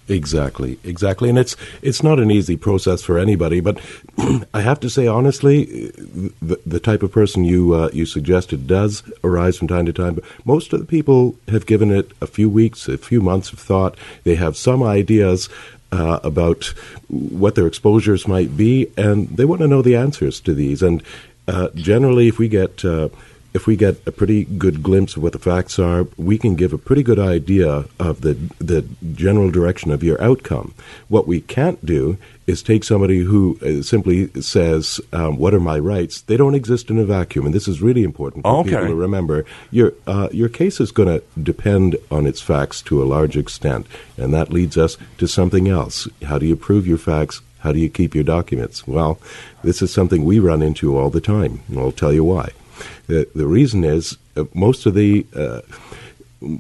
Exactly, 0.10 0.80
exactly, 0.84 1.30
and 1.30 1.38
it's 1.38 1.56
it's 1.84 2.02
not 2.02 2.20
an 2.20 2.32
easy 2.32 2.58
process 2.58 3.04
for 3.04 3.20
anybody. 3.20 3.60
But 3.60 3.80
I 4.54 4.62
have 4.62 4.80
to 4.80 4.90
say 4.90 5.06
honestly, 5.06 5.92
the, 6.42 6.60
the 6.66 6.80
type 6.80 7.04
of 7.04 7.12
person 7.12 7.44
you 7.44 7.76
uh, 7.76 7.90
you 7.94 8.08
suggested 8.08 8.66
does 8.66 9.04
arise 9.24 9.58
from 9.58 9.68
time 9.68 9.86
to 9.86 9.94
time. 9.94 10.16
But 10.16 10.24
most 10.46 10.74
of 10.74 10.80
the 10.80 10.86
people 10.88 11.36
have 11.48 11.68
given 11.68 11.92
it 11.92 12.12
a 12.22 12.28
few 12.28 12.50
weeks, 12.50 12.88
a 12.88 12.98
few 12.98 13.22
months 13.22 13.54
of 13.54 13.60
thought. 13.60 13.96
They 14.24 14.34
have 14.36 14.58
some 14.58 14.82
ideas 14.82 15.48
uh, 15.92 16.20
about 16.24 16.74
what 17.08 17.54
their 17.54 17.68
exposures 17.68 18.28
might 18.28 18.58
be, 18.58 18.92
and 18.98 19.30
they 19.30 19.46
want 19.46 19.62
to 19.62 19.68
know 19.68 19.84
the 19.84 19.96
answers 19.96 20.40
to 20.42 20.56
these. 20.56 20.82
And 20.82 21.04
uh, 21.48 21.70
generally, 21.76 22.28
if 22.28 22.40
we 22.40 22.48
get 22.48 22.84
uh, 22.84 23.10
if 23.54 23.66
we 23.66 23.76
get 23.76 23.96
a 24.06 24.12
pretty 24.12 24.46
good 24.46 24.84
glimpse 24.84 25.16
of 25.16 25.24
what 25.24 25.34
the 25.34 25.40
facts 25.40 25.80
are, 25.80 26.08
we 26.18 26.38
can 26.38 26.56
give 26.56 26.72
a 26.72 26.78
pretty 26.78 27.04
good 27.04 27.20
idea 27.20 27.86
of 28.00 28.22
the 28.22 28.36
the 28.60 28.86
general 29.14 29.50
direction 29.50 29.92
of 29.92 30.04
your 30.04 30.22
outcome. 30.22 30.74
What 31.08 31.28
we 31.28 31.42
can't 31.42 31.84
do 31.86 32.18
is 32.46 32.62
take 32.62 32.84
somebody 32.84 33.20
who 33.20 33.58
uh, 33.62 33.82
simply 33.82 34.30
says, 34.42 35.02
um, 35.14 35.38
"What 35.38 35.54
are 35.54 35.60
my 35.60 35.80
rights?" 35.80 36.22
They 36.22 36.38
don't 36.38 36.56
exist 36.56 36.90
in 36.90 37.00
a 37.00 37.06
vacuum, 37.06 37.46
and 37.46 37.56
this 37.56 37.68
is 37.68 37.82
really 37.82 38.04
important 38.04 38.44
for 38.44 38.60
okay. 38.60 38.70
people 38.70 38.88
to 38.88 38.96
remember. 38.96 39.46
Your 39.72 39.94
uh, 40.06 40.30
your 40.32 40.50
case 40.50 40.80
is 40.80 40.92
going 40.92 41.10
to 41.10 41.24
depend 41.42 41.98
on 42.12 42.28
its 42.28 42.42
facts 42.42 42.82
to 42.84 43.02
a 43.02 43.06
large 43.06 43.36
extent, 43.36 43.88
and 44.18 44.34
that 44.34 44.54
leads 44.54 44.78
us 44.78 44.98
to 45.18 45.28
something 45.28 45.68
else. 45.68 46.08
How 46.24 46.38
do 46.38 46.46
you 46.46 46.56
prove 46.56 46.86
your 46.86 47.00
facts? 47.00 47.42
How 47.60 47.74
do 47.74 47.80
you 47.80 47.90
keep 47.90 48.16
your 48.16 48.24
documents? 48.24 48.88
Well, 48.88 49.20
this 49.64 49.82
is 49.82 49.92
something 49.92 50.24
we 50.24 50.40
run 50.40 50.62
into 50.62 50.98
all 50.98 51.10
the 51.10 51.20
time, 51.20 51.62
and 51.68 51.80
I'll 51.80 51.92
tell 51.92 52.14
you 52.14 52.24
why. 52.24 52.52
The, 53.08 53.28
the 53.34 53.48
reason 53.48 53.84
is 53.84 54.18
uh, 54.36 54.46
most 54.54 54.86
of 54.86 54.94
the 54.94 55.26
uh, 55.36 55.62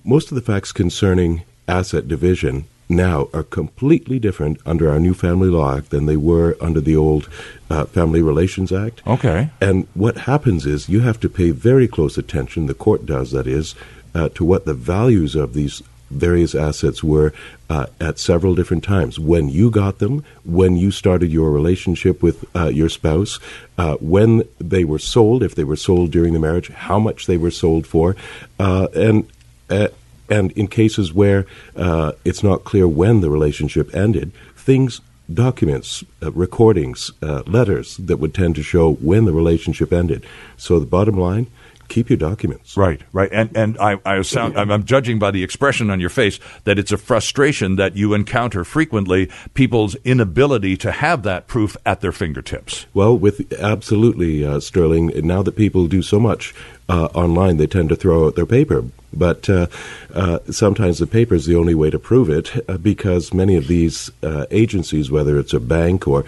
most 0.04 0.32
of 0.32 0.36
the 0.36 0.42
facts 0.42 0.72
concerning 0.72 1.44
asset 1.68 2.08
division 2.08 2.66
now 2.90 3.30
are 3.34 3.44
completely 3.44 4.18
different 4.20 4.60
under 4.66 4.90
our 4.90 5.00
new 5.00 5.14
Family 5.14 5.50
Law 5.50 5.78
Act 5.78 5.92
than 5.92 6.08
they 6.08 6.18
were 6.18 6.58
under 6.60 6.82
the 6.82 6.96
old 6.96 7.30
uh, 7.70 7.86
Family 7.86 8.22
Relations 8.22 8.72
Act. 8.72 9.06
Okay. 9.06 9.52
And 9.62 9.88
what 9.94 10.18
happens 10.20 10.66
is 10.66 10.90
you 10.90 11.02
have 11.02 11.20
to 11.20 11.30
pay 11.30 11.52
very 11.52 11.88
close 11.88 12.18
attention, 12.18 12.66
the 12.66 12.74
court 12.74 13.06
does, 13.06 13.32
that 13.32 13.46
is, 13.46 13.76
uh, 14.16 14.30
to 14.30 14.44
what 14.44 14.66
the 14.66 14.74
values 14.74 15.36
of 15.36 15.54
these 15.54 15.84
various 16.10 16.56
assets 16.56 17.04
were 17.04 17.34
uh, 17.70 17.86
at 18.00 18.20
several 18.20 18.56
different 18.56 18.84
times. 18.84 19.20
When 19.20 19.50
you 19.50 19.70
got 19.70 20.00
them, 20.00 20.24
when 20.44 20.76
you 20.76 20.92
started 20.92 21.32
your 21.32 21.52
relationship 21.52 22.22
with 22.24 22.46
uh, 22.56 22.68
your 22.68 22.90
spouse, 22.90 23.40
uh, 23.78 23.96
when 23.96 24.44
they 24.60 24.84
were 24.84 25.00
sold, 25.00 25.44
if 25.44 25.56
they 25.56 25.64
were 25.64 25.76
sold 25.76 26.12
during 26.12 26.34
the 26.34 26.40
marriage, 26.40 26.70
how 26.70 27.00
much 27.00 27.26
they 27.26 27.38
were 27.38 27.52
sold 27.52 27.86
for, 27.86 28.16
uh, 28.60 28.88
and 28.96 29.30
uh, 29.70 29.90
and 30.30 30.52
in 30.54 30.68
cases 30.68 31.12
where 31.14 31.46
uh, 31.76 32.12
it's 32.24 32.44
not 32.44 32.64
clear 32.64 32.88
when 32.88 33.22
the 33.22 33.30
relationship 33.30 33.94
ended, 33.96 34.32
things 34.56 35.02
documents, 35.32 36.04
recordings, 36.22 37.12
letters 37.22 37.98
that 37.98 38.18
would 38.18 38.34
tend 38.34 38.56
to 38.56 38.64
show 38.64 38.94
when 38.94 39.26
the 39.26 39.32
relationship 39.32 39.94
ended. 39.94 40.26
So 40.58 40.80
the 40.80 40.88
bottom 40.88 41.20
line 41.20 41.46
keep 41.90 42.10
your 42.10 42.18
documents. 42.18 42.78
Right, 42.78 43.02
right. 43.12 43.30
And 43.32 43.56
and 43.56 43.78
I, 43.80 44.00
I 44.06 44.22
sound 44.22 44.58
I'm, 44.58 44.72
I'm, 44.72 44.84
judging 44.86 45.20
by 45.20 45.32
the 45.32 45.44
expression 45.44 45.90
on 45.90 46.00
your 46.00 46.10
face 46.10 46.40
that 46.64 46.80
it's 46.80 46.92
a 46.92 46.98
frustration 46.98 47.76
that 47.76 47.98
you 47.98 48.14
encounter 48.14 48.64
frequently 48.64 49.30
people's 49.54 49.96
inability 50.06 50.78
to 50.78 50.92
have 50.92 51.24
that 51.24 51.48
proof 51.48 51.76
at 51.86 52.02
their 52.02 52.12
fingertips. 52.12 52.86
Well, 52.94 53.18
with 53.18 53.52
absolutely 53.54 54.46
uh, 54.46 54.60
Sterling. 54.60 55.12
Now 55.28 55.44
that 55.44 55.56
people 55.56 55.88
do 55.88 56.02
so 56.02 56.20
much 56.20 56.54
uh, 56.88 57.06
online, 57.08 57.58
they 57.58 57.68
tend 57.68 57.90
to 57.90 57.96
throw 57.96 58.28
out 58.28 58.36
their 58.36 58.46
paper. 58.46 58.84
But 59.12 59.50
uh, 59.50 59.66
uh 60.14 60.40
sometimes 60.52 61.00
the 61.00 61.08
paper 61.08 61.34
is 61.34 61.48
the 61.48 61.56
only 61.56 61.74
way 61.74 61.90
to 61.90 61.98
prove 61.98 62.30
it 62.30 62.70
uh, 62.70 62.78
because 62.78 63.34
many 63.34 63.56
of 63.56 63.68
these 63.68 64.12
uh, 64.22 64.46
agencies, 64.52 65.10
whether 65.10 65.40
it's 65.40 65.54
a 65.54 65.60
bank 65.60 66.08
or 66.08 66.26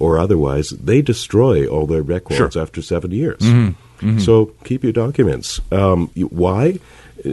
or 0.00 0.18
otherwise, 0.18 0.70
they 0.70 1.00
destroy 1.00 1.64
all 1.68 1.86
their 1.86 2.02
records 2.02 2.52
sure. 2.52 2.62
after 2.62 2.82
seven 2.82 3.12
years. 3.12 3.38
Mm-hmm. 3.38 3.80
Mm-hmm. 3.98 4.18
So 4.18 4.46
keep 4.64 4.82
your 4.82 4.92
documents. 4.92 5.60
Um, 5.72 6.10
you, 6.14 6.26
why? 6.26 6.78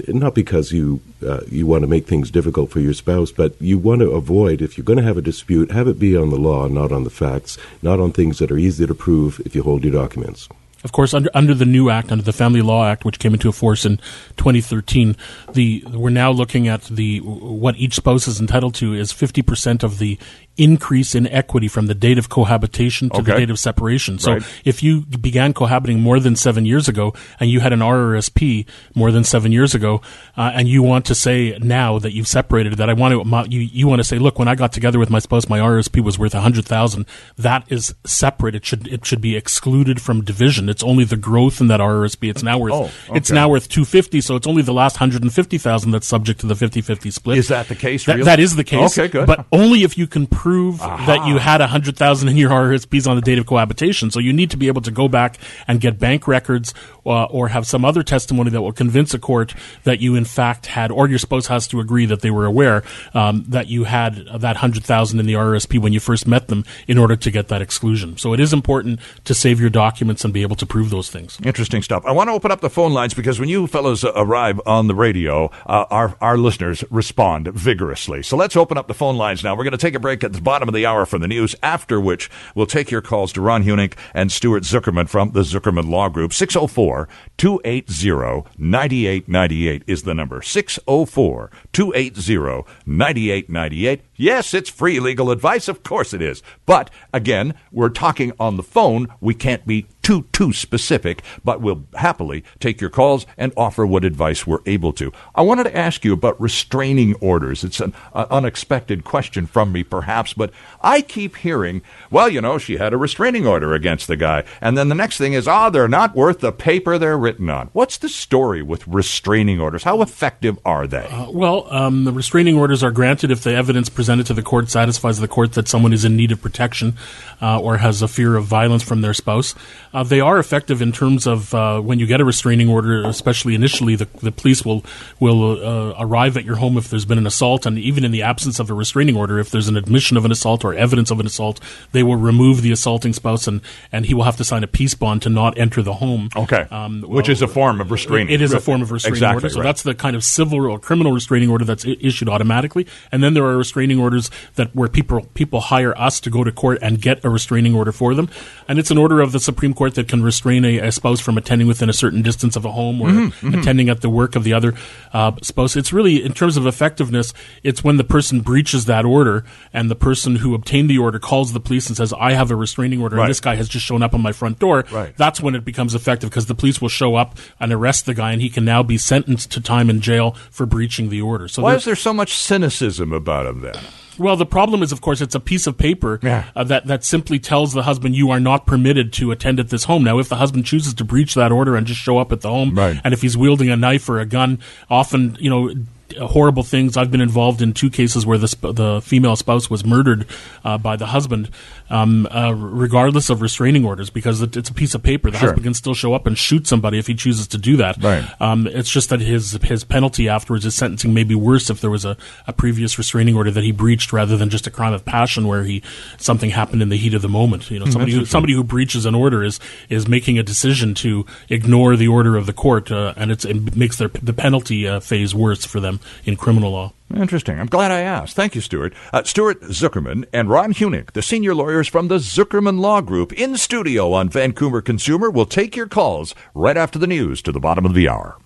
Not 0.07 0.33
because 0.33 0.71
you 0.71 0.99
uh, 1.25 1.41
you 1.47 1.67
want 1.67 1.83
to 1.83 1.87
make 1.87 2.07
things 2.07 2.31
difficult 2.31 2.71
for 2.71 2.79
your 2.79 2.93
spouse, 2.93 3.31
but 3.31 3.59
you 3.61 3.77
want 3.77 4.01
to 4.01 4.11
avoid 4.11 4.61
if 4.61 4.77
you're 4.77 4.85
going 4.85 4.97
to 4.97 5.03
have 5.03 5.17
a 5.17 5.21
dispute, 5.21 5.71
have 5.71 5.87
it 5.87 5.99
be 5.99 6.17
on 6.17 6.31
the 6.31 6.37
law, 6.39 6.67
not 6.67 6.91
on 6.91 7.03
the 7.03 7.11
facts, 7.11 7.57
not 7.83 7.99
on 7.99 8.11
things 8.11 8.39
that 8.39 8.51
are 8.51 8.57
easy 8.57 8.87
to 8.87 8.95
prove 8.95 9.39
if 9.45 9.55
you 9.55 9.61
hold 9.61 9.83
your 9.83 9.93
documents. 9.93 10.49
Of 10.85 10.91
course, 10.91 11.15
under 11.15 11.31
under 11.33 11.55
the 11.55 11.65
new 11.65 11.89
act, 11.89 12.11
under 12.11 12.23
the 12.23 12.31
Family 12.31 12.61
Law 12.61 12.85
Act, 12.85 13.05
which 13.05 13.17
came 13.17 13.33
into 13.33 13.51
force 13.51 13.85
in 13.85 13.97
2013, 14.37 15.17
the 15.53 15.83
we're 15.91 16.11
now 16.11 16.29
looking 16.29 16.67
at 16.67 16.83
the 16.83 17.21
what 17.21 17.75
each 17.77 17.95
spouse 17.95 18.27
is 18.27 18.39
entitled 18.39 18.75
to 18.75 18.93
is 18.93 19.11
50 19.11 19.41
percent 19.41 19.83
of 19.83 19.97
the 19.97 20.19
increase 20.57 21.15
in 21.15 21.27
equity 21.27 21.67
from 21.67 21.87
the 21.87 21.93
date 21.93 22.17
of 22.17 22.29
cohabitation 22.29 23.09
to 23.09 23.17
okay. 23.17 23.31
the 23.31 23.37
date 23.39 23.49
of 23.49 23.59
separation. 23.59 24.17
So 24.19 24.33
right. 24.33 24.61
if 24.63 24.81
you 24.81 25.01
began 25.01 25.53
cohabiting 25.53 25.99
more 25.99 26.19
than 26.19 26.35
seven 26.35 26.65
years 26.65 26.87
ago 26.87 27.13
and 27.39 27.49
you 27.49 27.59
had 27.59 27.73
an 27.73 27.79
RRSP 27.79 28.65
more 28.93 29.11
than 29.11 29.23
seven 29.23 29.51
years 29.51 29.75
ago, 29.75 30.01
uh, 30.37 30.51
and 30.53 30.67
you 30.67 30.81
want 30.81 31.05
to 31.05 31.15
say 31.15 31.57
now 31.61 31.99
that 31.99 32.13
you've 32.13 32.27
separated 32.27 32.73
that 32.77 32.89
I 32.89 32.93
want 32.93 33.13
to, 33.13 33.49
you, 33.49 33.61
you 33.61 33.87
want 33.87 33.99
to 33.99 34.03
say, 34.03 34.17
look, 34.17 34.39
when 34.39 34.47
I 34.47 34.55
got 34.55 34.71
together 34.71 34.99
with 34.99 35.09
my 35.09 35.19
spouse, 35.19 35.49
my 35.49 35.59
RRSP 35.59 36.03
was 36.03 36.17
worth 36.17 36.33
a 36.33 36.41
hundred 36.41 36.65
thousand. 36.65 37.05
That 37.37 37.69
is 37.69 37.93
separate. 38.05 38.55
It 38.55 38.65
should, 38.65 38.87
it 38.87 39.05
should 39.05 39.21
be 39.21 39.35
excluded 39.35 40.01
from 40.01 40.23
division. 40.23 40.69
It's 40.69 40.83
only 40.83 41.03
the 41.03 41.17
growth 41.17 41.59
in 41.59 41.67
that 41.67 41.79
RRSP. 41.79 42.29
It's 42.29 42.43
now 42.43 42.57
worth, 42.57 42.73
oh, 42.73 42.83
okay. 42.83 43.17
it's 43.17 43.31
now 43.31 43.49
worth 43.49 43.67
250. 43.67 44.21
So 44.21 44.35
it's 44.35 44.47
only 44.47 44.61
the 44.61 44.73
last 44.73 44.95
150,000 44.95 45.91
that's 45.91 46.07
subject 46.07 46.39
to 46.41 46.47
the 46.47 46.55
50-50 46.55 47.11
split. 47.11 47.37
Is 47.37 47.49
that 47.49 47.67
the 47.67 47.75
case? 47.75 48.05
That, 48.05 48.23
that 48.23 48.39
is 48.39 48.55
the 48.55 48.63
case. 48.63 48.97
Okay, 48.97 49.09
good. 49.09 49.27
But 49.27 49.45
only 49.51 49.83
if 49.83 49.97
you 49.97 50.07
can 50.07 50.27
prove 50.27 50.44
that 50.45 51.25
you 51.27 51.37
had 51.37 51.61
a 51.61 51.67
hundred 51.67 51.97
thousand 51.97 52.29
in 52.29 52.37
your 52.37 52.49
RSPs 52.49 53.07
on 53.07 53.15
the 53.15 53.21
date 53.21 53.39
of 53.39 53.45
cohabitation. 53.45 54.11
So 54.11 54.19
you 54.19 54.33
need 54.33 54.51
to 54.51 54.57
be 54.57 54.67
able 54.67 54.81
to 54.83 54.91
go 54.91 55.07
back 55.07 55.39
and 55.67 55.81
get 55.81 55.99
bank 55.99 56.27
records 56.27 56.73
uh, 57.05 57.25
or 57.25 57.49
have 57.49 57.67
some 57.67 57.85
other 57.85 58.03
testimony 58.03 58.49
that 58.51 58.61
will 58.61 58.71
convince 58.71 59.13
a 59.13 59.19
court 59.19 59.53
that 59.83 59.99
you 59.99 60.15
in 60.15 60.25
fact 60.25 60.67
had, 60.67 60.91
or 60.91 61.07
your 61.07 61.19
spouse 61.19 61.47
has 61.47 61.67
to 61.67 61.79
agree 61.79 62.05
that 62.05 62.21
they 62.21 62.31
were 62.31 62.45
aware 62.45 62.83
um, 63.13 63.45
that 63.47 63.67
you 63.67 63.85
had 63.85 64.27
that 64.37 64.57
hundred 64.57 64.83
thousand 64.83 65.19
in 65.19 65.25
the 65.25 65.33
RSP 65.33 65.79
when 65.79 65.93
you 65.93 65.99
first 65.99 66.27
met 66.27 66.47
them 66.47 66.63
in 66.87 66.97
order 66.97 67.15
to 67.15 67.31
get 67.31 67.47
that 67.47 67.61
exclusion. 67.61 68.17
So 68.17 68.33
it 68.33 68.39
is 68.39 68.53
important 68.53 68.99
to 69.25 69.33
save 69.33 69.59
your 69.59 69.69
documents 69.69 70.23
and 70.23 70.33
be 70.33 70.41
able 70.41 70.55
to 70.57 70.65
prove 70.65 70.89
those 70.89 71.09
things. 71.09 71.39
Interesting 71.43 71.81
stuff. 71.81 72.03
I 72.05 72.11
want 72.11 72.29
to 72.29 72.33
open 72.33 72.51
up 72.51 72.61
the 72.61 72.69
phone 72.69 72.93
lines 72.93 73.13
because 73.13 73.39
when 73.39 73.49
you 73.49 73.67
fellows 73.67 74.03
arrive 74.03 74.61
on 74.65 74.87
the 74.87 74.95
radio, 74.95 75.45
uh, 75.65 75.85
our 75.89 76.15
our 76.21 76.37
listeners 76.37 76.83
respond 76.89 77.47
vigorously. 77.47 78.23
So 78.23 78.37
let's 78.37 78.55
open 78.55 78.77
up 78.77 78.87
the 78.87 78.93
phone 78.93 79.17
lines 79.17 79.43
now. 79.43 79.55
We're 79.55 79.63
going 79.63 79.71
to 79.71 79.77
take 79.77 79.95
a 79.95 79.99
break 79.99 80.23
at 80.23 80.34
the 80.35 80.41
bottom 80.41 80.69
of 80.69 80.75
the 80.75 80.85
hour 80.85 81.05
for 81.05 81.19
the 81.19 81.27
news, 81.27 81.55
after 81.61 81.99
which 81.99 82.29
we'll 82.53 82.65
take 82.65 82.91
your 82.91 83.01
calls 83.01 83.33
to 83.33 83.41
Ron 83.41 83.63
Hunick 83.63 83.93
and 84.13 84.31
Stuart 84.31 84.63
Zuckerman 84.63 85.09
from 85.09 85.31
the 85.31 85.41
Zuckerman 85.41 85.89
Law 85.89 86.09
Group. 86.09 86.33
604 86.33 87.07
280 87.37 88.49
9898 88.57 89.83
is 89.87 90.03
the 90.03 90.13
number. 90.13 90.41
604 90.41 91.51
280 91.73 92.65
9898. 92.85 94.01
Yes, 94.15 94.53
it's 94.53 94.69
free 94.69 94.99
legal 94.99 95.31
advice. 95.31 95.67
Of 95.67 95.83
course 95.83 96.13
it 96.13 96.21
is. 96.21 96.41
But 96.65 96.89
again, 97.13 97.53
we're 97.71 97.89
talking 97.89 98.31
on 98.39 98.57
the 98.57 98.63
phone. 98.63 99.07
We 99.19 99.33
can't 99.33 99.65
be 99.67 99.87
too, 100.05 100.27
too 100.31 100.53
specific, 100.53 101.23
but 101.43 101.61
we'll 101.61 101.87
happily 101.95 102.43
take 102.59 102.79
your 102.79 102.91
calls 102.91 103.25
and 103.39 103.51
offer 103.57 103.87
what 103.87 104.05
advice 104.05 104.45
we're 104.45 104.59
able 104.67 104.93
to. 104.93 105.11
I 105.33 105.41
wanted 105.41 105.63
to 105.63 105.75
ask 105.75 106.05
you 106.05 106.13
about 106.13 106.39
restraining 106.39 107.15
orders. 107.15 107.63
It's 107.63 107.79
an 107.79 107.91
uh, 108.13 108.27
unexpected 108.29 109.03
question 109.03 109.47
from 109.47 109.71
me, 109.71 109.83
perhaps, 109.83 110.33
but 110.33 110.51
I 110.79 111.01
keep 111.01 111.37
hearing, 111.37 111.81
well, 112.11 112.29
you 112.29 112.39
know, 112.39 112.59
she 112.59 112.77
had 112.77 112.93
a 112.93 112.97
restraining 112.97 113.47
order 113.47 113.73
against 113.73 114.05
the 114.07 114.15
guy. 114.15 114.43
And 114.61 114.77
then 114.77 114.89
the 114.89 114.95
next 114.95 115.17
thing 115.17 115.33
is, 115.33 115.47
oh, 115.47 115.71
they're 115.71 115.87
not 115.87 116.15
worth 116.15 116.39
the 116.39 116.51
paper 116.51 116.99
they're 116.99 117.17
written 117.17 117.49
on. 117.49 117.71
What's 117.73 117.97
the 117.97 118.07
story 118.07 118.61
with 118.61 118.87
restraining 118.87 119.59
orders? 119.59 119.85
How 119.85 120.03
effective 120.03 120.59
are 120.63 120.85
they? 120.85 121.07
Uh, 121.07 121.31
well, 121.31 121.65
um, 121.73 122.03
the 122.03 122.11
restraining 122.11 122.59
orders 122.59 122.83
are 122.83 122.91
granted 122.91 123.31
if 123.31 123.41
the 123.41 123.55
evidence 123.55 123.89
presented 123.89 124.27
to 124.27 124.35
the 124.35 124.43
court 124.43 124.69
satisfies 124.69 125.17
the 125.17 125.27
court 125.27 125.53
that 125.53 125.67
someone 125.67 125.93
is 125.93 126.05
in 126.05 126.15
need 126.15 126.31
of 126.31 126.43
protection 126.43 126.93
uh, 127.41 127.59
or 127.59 127.77
has 127.77 128.03
a 128.03 128.07
fear 128.07 128.35
of 128.35 128.45
violence 128.45 128.83
from 128.83 129.01
their 129.01 129.15
spouse. 129.15 129.55
Uh, 129.95 130.03
they 130.03 130.19
are 130.19 130.37
effective 130.37 130.81
in 130.81 130.91
terms 130.91 131.25
of 131.25 131.53
uh, 131.53 131.79
when 131.79 131.99
you 131.99 132.05
get 132.05 132.19
a 132.19 132.25
restraining 132.25 132.67
order, 132.67 133.05
especially 133.05 133.55
initially, 133.55 133.95
the, 133.95 134.05
the 134.21 134.31
police 134.31 134.65
will 134.65 134.83
will 135.21 135.65
uh, 135.65 135.95
arrive 135.97 136.35
at 136.35 136.43
your 136.43 136.57
home 136.57 136.77
if 136.77 136.89
there's 136.89 137.05
been 137.05 137.17
an 137.17 137.25
assault, 137.25 137.65
and 137.65 137.79
even 137.79 138.03
in 138.03 138.11
the 138.11 138.21
absence 138.21 138.59
of 138.59 138.69
a 138.69 138.73
restraining 138.73 139.15
order, 139.15 139.39
if 139.39 139.49
there's 139.51 139.69
an 139.69 139.77
admission 139.77 140.17
of 140.17 140.25
an 140.25 140.31
assault 140.31 140.65
or 140.65 140.73
evidence 140.73 141.11
of 141.11 141.21
an 141.21 141.25
assault, 141.25 141.61
they 141.93 142.03
will 142.03 142.17
remove 142.17 142.61
the 142.61 142.73
assaulting 142.73 143.13
spouse, 143.13 143.47
and, 143.47 143.61
and 143.89 144.05
he 144.05 144.13
will 144.13 144.23
have 144.23 144.35
to 144.35 144.43
sign 144.43 144.65
a 144.65 144.67
peace 144.67 144.95
bond 144.95 145.21
to 145.21 145.29
not 145.29 145.57
enter 145.57 145.81
the 145.81 145.93
home. 145.93 146.27
Okay, 146.35 146.67
um, 146.71 147.01
which 147.03 147.29
is 147.29 147.41
a 147.41 147.47
form 147.47 147.79
of 147.79 147.89
restraining. 147.89 148.33
It 148.33 148.41
is 148.41 148.51
a 148.51 148.59
form 148.59 148.81
of 148.81 148.91
restraining 148.91 149.15
exactly, 149.15 149.37
order. 149.37 149.49
So 149.49 149.59
right. 149.61 149.63
that's 149.63 149.83
the 149.83 149.95
kind 149.95 150.17
of 150.17 150.25
civil 150.25 150.69
or 150.69 150.77
criminal 150.77 151.13
restraining 151.13 151.49
order 151.49 151.63
that's 151.63 151.85
I- 151.85 151.95
issued 152.01 152.27
automatically, 152.27 152.85
and 153.13 153.23
then 153.23 153.33
there 153.33 153.45
are 153.45 153.55
restraining 153.55 154.01
orders 154.01 154.29
that 154.55 154.75
where 154.75 154.89
people 154.89 155.21
people 155.35 155.61
hire 155.61 155.97
us 155.97 156.19
to 156.19 156.29
go 156.29 156.43
to 156.43 156.51
court 156.51 156.79
and 156.81 157.01
get 157.01 157.23
a 157.23 157.29
restraining 157.29 157.73
order 157.73 157.93
for 157.93 158.13
them, 158.13 158.29
and 158.67 158.77
it's 158.77 158.91
an 158.91 158.97
order 158.97 159.21
of 159.21 159.31
the 159.31 159.39
Supreme 159.39 159.73
Court 159.73 159.84
court 159.85 159.95
that 159.95 160.07
can 160.07 160.23
restrain 160.23 160.65
a, 160.65 160.79
a, 160.79 160.91
spouse 160.91 161.19
from 161.19 161.37
attending 161.37 161.67
within 161.67 161.89
a 161.89 161.93
certain 161.93 162.23
distance 162.23 162.55
of 162.55 162.65
a 162.65 162.71
home 162.71 163.01
or 163.01 163.09
mm-hmm, 163.09 163.47
mm-hmm. 163.47 163.59
attending 163.59 163.89
at 163.89 164.01
the 164.01 164.09
work 164.09 164.35
of 164.35 164.43
the 164.43 164.51
other 164.51 164.73
uh, 165.13 165.31
spouse. 165.43 165.75
It's 165.75 165.93
really, 165.93 166.23
in 166.23 166.33
terms 166.33 166.57
of 166.57 166.65
effectiveness, 166.65 167.33
it's 167.61 167.83
when 167.83 167.97
the 167.97 168.03
person 168.03 168.41
breaches 168.41 168.85
that 168.85 169.05
order 169.05 169.45
and 169.73 169.91
the 169.91 169.95
person 169.95 170.37
who 170.37 170.55
obtained 170.55 170.89
the 170.89 170.97
order 170.97 171.19
calls 171.19 171.53
the 171.53 171.59
police 171.59 171.87
and 171.87 171.95
says, 171.95 172.13
I 172.19 172.33
have 172.33 172.49
a 172.49 172.55
restraining 172.55 173.01
order 173.01 173.17
right. 173.17 173.23
and 173.23 173.29
this 173.29 173.39
guy 173.39 173.55
has 173.55 173.69
just 173.69 173.85
shown 173.85 174.01
up 174.01 174.13
on 174.13 174.21
my 174.21 174.31
front 174.31 174.57
door. 174.57 174.85
Right. 174.91 175.15
That's 175.17 175.39
when 175.39 175.53
it 175.53 175.63
becomes 175.63 175.93
effective 175.93 176.31
because 176.31 176.47
the 176.47 176.55
police 176.55 176.81
will 176.81 176.89
show 176.89 177.15
up 177.15 177.37
and 177.59 177.71
arrest 177.71 178.07
the 178.07 178.15
guy 178.15 178.31
and 178.31 178.41
he 178.41 178.49
can 178.49 178.65
now 178.65 178.81
be 178.81 178.97
sentenced 178.97 179.51
to 179.51 179.61
time 179.61 179.89
in 179.89 180.01
jail 180.01 180.31
for 180.49 180.65
breaching 180.65 181.09
the 181.09 181.21
order. 181.21 181.47
So 181.47 181.61
why 181.61 181.75
is 181.75 181.85
there 181.85 181.95
so 181.95 182.13
much 182.13 182.33
cynicism 182.33 183.13
about 183.13 183.45
him 183.45 183.61
then? 183.61 183.77
Well, 184.17 184.35
the 184.35 184.45
problem 184.45 184.83
is, 184.83 184.91
of 184.91 185.01
course, 185.01 185.21
it's 185.21 185.35
a 185.35 185.39
piece 185.39 185.67
of 185.67 185.77
paper 185.77 186.19
yeah. 186.23 186.45
uh, 186.55 186.63
that 186.65 186.87
that 186.87 187.03
simply 187.03 187.39
tells 187.39 187.73
the 187.73 187.83
husband 187.83 188.15
you 188.15 188.31
are 188.31 188.39
not 188.39 188.65
permitted 188.65 189.13
to 189.13 189.31
attend 189.31 189.59
at 189.59 189.69
this 189.69 189.85
home. 189.85 190.03
Now, 190.03 190.19
if 190.19 190.29
the 190.29 190.37
husband 190.37 190.65
chooses 190.65 190.93
to 190.95 191.03
breach 191.03 191.33
that 191.35 191.51
order 191.51 191.75
and 191.75 191.85
just 191.85 191.99
show 191.99 192.17
up 192.17 192.31
at 192.31 192.41
the 192.41 192.49
home, 192.49 192.75
right. 192.75 192.99
and 193.03 193.13
if 193.13 193.21
he's 193.21 193.37
wielding 193.37 193.69
a 193.69 193.75
knife 193.75 194.07
or 194.09 194.19
a 194.19 194.25
gun, 194.25 194.59
often 194.89 195.37
you 195.39 195.49
know 195.49 195.73
horrible 196.19 196.63
things. 196.63 196.97
I've 196.97 197.11
been 197.11 197.21
involved 197.21 197.61
in 197.61 197.73
two 197.73 197.89
cases 197.89 198.25
where 198.25 198.37
the, 198.37 198.47
sp- 198.47 198.73
the 198.73 199.01
female 199.01 199.35
spouse 199.35 199.69
was 199.69 199.85
murdered 199.85 200.27
uh, 200.63 200.77
by 200.77 200.95
the 200.95 201.07
husband, 201.07 201.49
um, 201.89 202.27
uh, 202.31 202.53
regardless 202.55 203.29
of 203.29 203.41
restraining 203.41 203.85
orders, 203.85 204.09
because 204.09 204.41
it, 204.41 204.57
it's 204.57 204.69
a 204.69 204.73
piece 204.73 204.95
of 204.95 205.03
paper. 205.03 205.29
The 205.29 205.37
sure. 205.37 205.49
husband 205.49 205.63
can 205.63 205.73
still 205.73 205.93
show 205.93 206.13
up 206.13 206.25
and 206.25 206.37
shoot 206.37 206.67
somebody 206.67 206.97
if 206.97 207.07
he 207.07 207.15
chooses 207.15 207.47
to 207.47 207.57
do 207.57 207.77
that. 207.77 208.01
Right. 208.01 208.25
Um, 208.39 208.67
it's 208.67 208.89
just 208.89 209.09
that 209.09 209.21
his 209.21 209.53
his 209.63 209.83
penalty 209.83 210.27
afterwards, 210.29 210.63
his 210.63 210.75
sentencing 210.75 211.13
may 211.13 211.23
be 211.23 211.35
worse 211.35 211.69
if 211.69 211.81
there 211.81 211.89
was 211.89 212.05
a, 212.05 212.17
a 212.47 212.53
previous 212.53 212.97
restraining 212.97 213.35
order 213.35 213.51
that 213.51 213.63
he 213.63 213.71
breached 213.71 214.11
rather 214.13 214.37
than 214.37 214.49
just 214.49 214.67
a 214.67 214.71
crime 214.71 214.93
of 214.93 215.05
passion 215.05 215.47
where 215.47 215.63
he 215.63 215.81
something 216.17 216.49
happened 216.49 216.81
in 216.81 216.89
the 216.89 216.97
heat 216.97 217.13
of 217.13 217.21
the 217.21 217.29
moment. 217.29 217.69
You 217.69 217.79
know, 217.79 217.85
somebody 217.85 218.13
who, 218.13 218.25
somebody 218.25 218.53
who 218.53 218.63
breaches 218.63 219.05
an 219.05 219.15
order 219.15 219.43
is 219.43 219.59
is 219.89 220.07
making 220.07 220.39
a 220.39 220.43
decision 220.43 220.93
to 220.95 221.25
ignore 221.49 221.95
the 221.95 222.07
order 222.07 222.35
of 222.37 222.45
the 222.45 222.53
court, 222.53 222.91
uh, 222.91 223.13
and 223.15 223.31
it 223.31 223.75
makes 223.75 223.97
their 223.97 224.09
the 224.09 224.33
penalty 224.33 224.87
uh, 224.87 224.99
phase 224.99 225.35
worse 225.35 225.65
for 225.65 225.79
them 225.79 225.99
in 226.25 226.35
criminal 226.35 226.71
law. 226.71 226.93
Interesting. 227.13 227.59
I'm 227.59 227.67
glad 227.67 227.91
I 227.91 228.01
asked. 228.01 228.35
Thank 228.35 228.55
you, 228.55 228.61
Stuart. 228.61 228.93
Uh, 229.13 229.23
Stuart 229.23 229.61
Zuckerman 229.61 230.25
and 230.33 230.49
Ron 230.49 230.73
Hunick, 230.73 231.11
the 231.13 231.21
senior 231.21 231.53
lawyers 231.53 231.87
from 231.87 232.07
the 232.07 232.17
Zuckerman 232.17 232.79
Law 232.79 233.01
Group, 233.01 233.31
in 233.33 233.57
studio 233.57 234.11
on 234.13 234.29
Vancouver 234.29 234.81
Consumer, 234.81 235.29
will 235.29 235.45
take 235.45 235.75
your 235.75 235.87
calls 235.87 236.33
right 236.53 236.75
after 236.75 236.97
the 236.99 237.07
news 237.07 237.41
to 237.43 237.51
the 237.51 237.59
bottom 237.59 237.85
of 237.85 237.93
the 237.93 238.09
hour. 238.09 238.37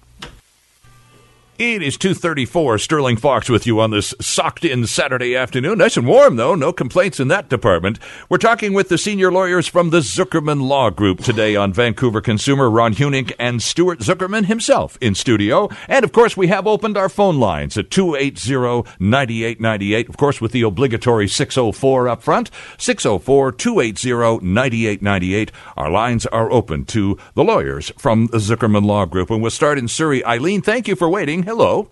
It 1.60 1.82
is 1.82 1.98
234. 1.98 2.78
Sterling 2.78 3.18
Fox 3.18 3.50
with 3.50 3.68
you 3.68 3.82
on 3.82 3.92
this 3.92 4.16
socked 4.22 4.64
in 4.64 4.88
Saturday 4.88 5.36
afternoon. 5.36 5.80
Nice 5.80 5.98
and 5.98 6.08
warm, 6.08 6.38
though. 6.38 6.56
No 6.56 6.72
complaints 6.72 7.20
in 7.20 7.28
that 7.28 7.50
department. 7.50 8.00
We're 8.30 8.38
talking 8.38 8.72
with 8.72 8.88
the 8.88 8.98
senior 8.98 9.30
lawyers 9.30 9.68
from 9.68 9.90
the 9.90 10.00
Zuckerman 10.00 10.70
Law 10.70 10.90
Group 10.90 11.20
today 11.20 11.58
on 11.58 11.74
Vancouver 11.74 12.22
Consumer, 12.22 12.70
Ron 12.70 12.94
Hunick 12.94 13.34
and 13.38 13.62
Stuart 13.62 14.00
Zuckerman 14.00 14.46
himself 14.46 14.98
in 15.02 15.16
studio. 15.16 15.68
And 15.90 16.06
of 16.06 16.14
course, 16.14 16.38
we 16.38 16.48
have 16.48 16.66
opened 16.66 16.96
our 16.96 17.10
phone 17.10 17.42
lines 17.42 17.78
at 17.78 17.90
280-9898. 17.90 20.08
Of 20.08 20.16
course, 20.16 20.40
with 20.40 20.54
the 20.54 20.62
obligatory 20.62 21.28
604 21.28 22.08
up 22.08 22.24
front. 22.24 22.50
604-280-9898. 22.78 25.50
Our 25.76 25.92
lines 25.92 26.26
are 26.28 26.50
open 26.50 26.86
to 26.86 27.18
the 27.34 27.44
lawyers 27.44 27.92
from 27.98 28.28
the 28.28 28.38
Zuckerman 28.38 28.86
Law 28.86 29.06
Group. 29.06 29.30
And 29.30 29.42
we'll 29.42 29.52
start 29.52 29.78
in 29.78 29.90
Surrey. 29.90 30.24
Eileen, 30.24 30.62
thank 30.62 30.88
you 30.88 30.96
for 30.96 31.10
waiting. 31.10 31.49
Hello. 31.50 31.90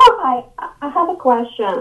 Oh, 0.00 0.18
hi, 0.22 0.64
I 0.80 0.90
have 0.90 1.08
a 1.08 1.16
question. 1.16 1.74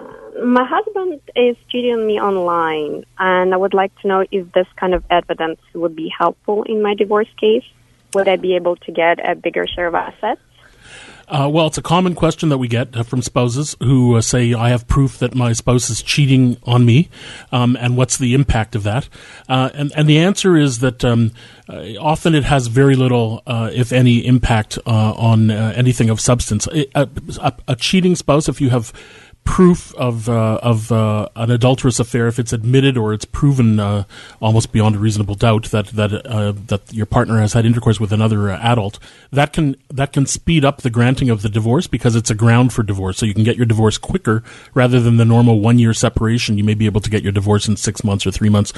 My 0.43 0.65
husband 0.65 1.21
is 1.35 1.55
cheating 1.69 2.07
me 2.07 2.19
online, 2.19 3.05
and 3.19 3.53
I 3.53 3.57
would 3.57 3.75
like 3.75 3.95
to 3.99 4.07
know 4.07 4.25
if 4.31 4.51
this 4.53 4.65
kind 4.75 4.95
of 4.95 5.03
evidence 5.11 5.59
would 5.75 5.95
be 5.95 6.09
helpful 6.09 6.63
in 6.63 6.81
my 6.81 6.95
divorce 6.95 7.27
case. 7.39 7.63
Would 8.15 8.27
I 8.27 8.37
be 8.37 8.55
able 8.55 8.75
to 8.77 8.91
get 8.91 9.19
a 9.23 9.35
bigger 9.35 9.67
share 9.67 9.85
of 9.85 9.93
assets? 9.93 10.41
Uh, 11.29 11.47
well, 11.47 11.67
it's 11.67 11.77
a 11.77 11.81
common 11.81 12.15
question 12.15 12.49
that 12.49 12.57
we 12.57 12.67
get 12.67 12.95
uh, 12.97 13.03
from 13.03 13.21
spouses 13.21 13.75
who 13.81 14.15
uh, 14.15 14.21
say, 14.21 14.51
I 14.53 14.69
have 14.69 14.87
proof 14.87 15.19
that 15.19 15.35
my 15.35 15.53
spouse 15.53 15.89
is 15.91 16.01
cheating 16.01 16.57
on 16.63 16.85
me, 16.85 17.09
um, 17.51 17.77
and 17.79 17.95
what's 17.95 18.17
the 18.17 18.33
impact 18.33 18.75
of 18.75 18.81
that? 18.83 19.07
Uh, 19.47 19.69
and, 19.75 19.91
and 19.95 20.09
the 20.09 20.17
answer 20.17 20.57
is 20.57 20.79
that 20.79 21.05
um, 21.05 21.31
uh, 21.69 21.83
often 21.99 22.33
it 22.33 22.45
has 22.45 22.65
very 22.65 22.95
little, 22.95 23.43
uh, 23.45 23.69
if 23.71 23.91
any, 23.91 24.25
impact 24.25 24.79
on 24.87 25.51
anything 25.51 26.09
of 26.09 26.19
substance. 26.19 26.67
A, 26.67 26.87
a, 26.95 27.53
a 27.67 27.75
cheating 27.75 28.15
spouse, 28.15 28.49
if 28.49 28.59
you 28.59 28.71
have 28.71 28.91
proof 29.43 29.93
of 29.95 30.29
uh, 30.29 30.59
of 30.61 30.91
uh, 30.91 31.27
an 31.35 31.51
adulterous 31.51 31.99
affair 31.99 32.27
if 32.27 32.39
it's 32.39 32.53
admitted 32.53 32.97
or 32.97 33.13
it's 33.13 33.25
proven 33.25 33.79
uh, 33.79 34.03
almost 34.39 34.71
beyond 34.71 34.95
a 34.95 34.99
reasonable 34.99 35.35
doubt 35.35 35.65
that 35.71 35.87
that 35.87 36.13
uh, 36.25 36.53
that 36.67 36.93
your 36.93 37.05
partner 37.05 37.39
has 37.39 37.53
had 37.53 37.65
intercourse 37.65 37.99
with 37.99 38.13
another 38.13 38.51
uh, 38.51 38.59
adult. 38.59 38.99
That 39.31 39.51
can 39.51 39.75
that 39.89 40.13
can 40.13 40.25
speed 40.25 40.63
up 40.63 40.81
the 40.81 40.89
granting 40.89 41.29
of 41.29 41.41
the 41.41 41.49
divorce 41.49 41.87
because 41.87 42.15
it's 42.15 42.29
a 42.29 42.35
ground 42.35 42.71
for 42.71 42.83
divorce. 42.83 43.17
So 43.17 43.25
you 43.25 43.33
can 43.33 43.43
get 43.43 43.57
your 43.57 43.65
divorce 43.65 43.97
quicker 43.97 44.43
rather 44.73 44.99
than 44.99 45.17
the 45.17 45.25
normal 45.25 45.59
one 45.59 45.79
year 45.79 45.93
separation. 45.93 46.57
You 46.57 46.63
may 46.63 46.75
be 46.75 46.85
able 46.85 47.01
to 47.01 47.09
get 47.09 47.23
your 47.23 47.33
divorce 47.33 47.67
in 47.67 47.75
six 47.75 48.03
months 48.03 48.25
or 48.25 48.31
three 48.31 48.49
months 48.49 48.71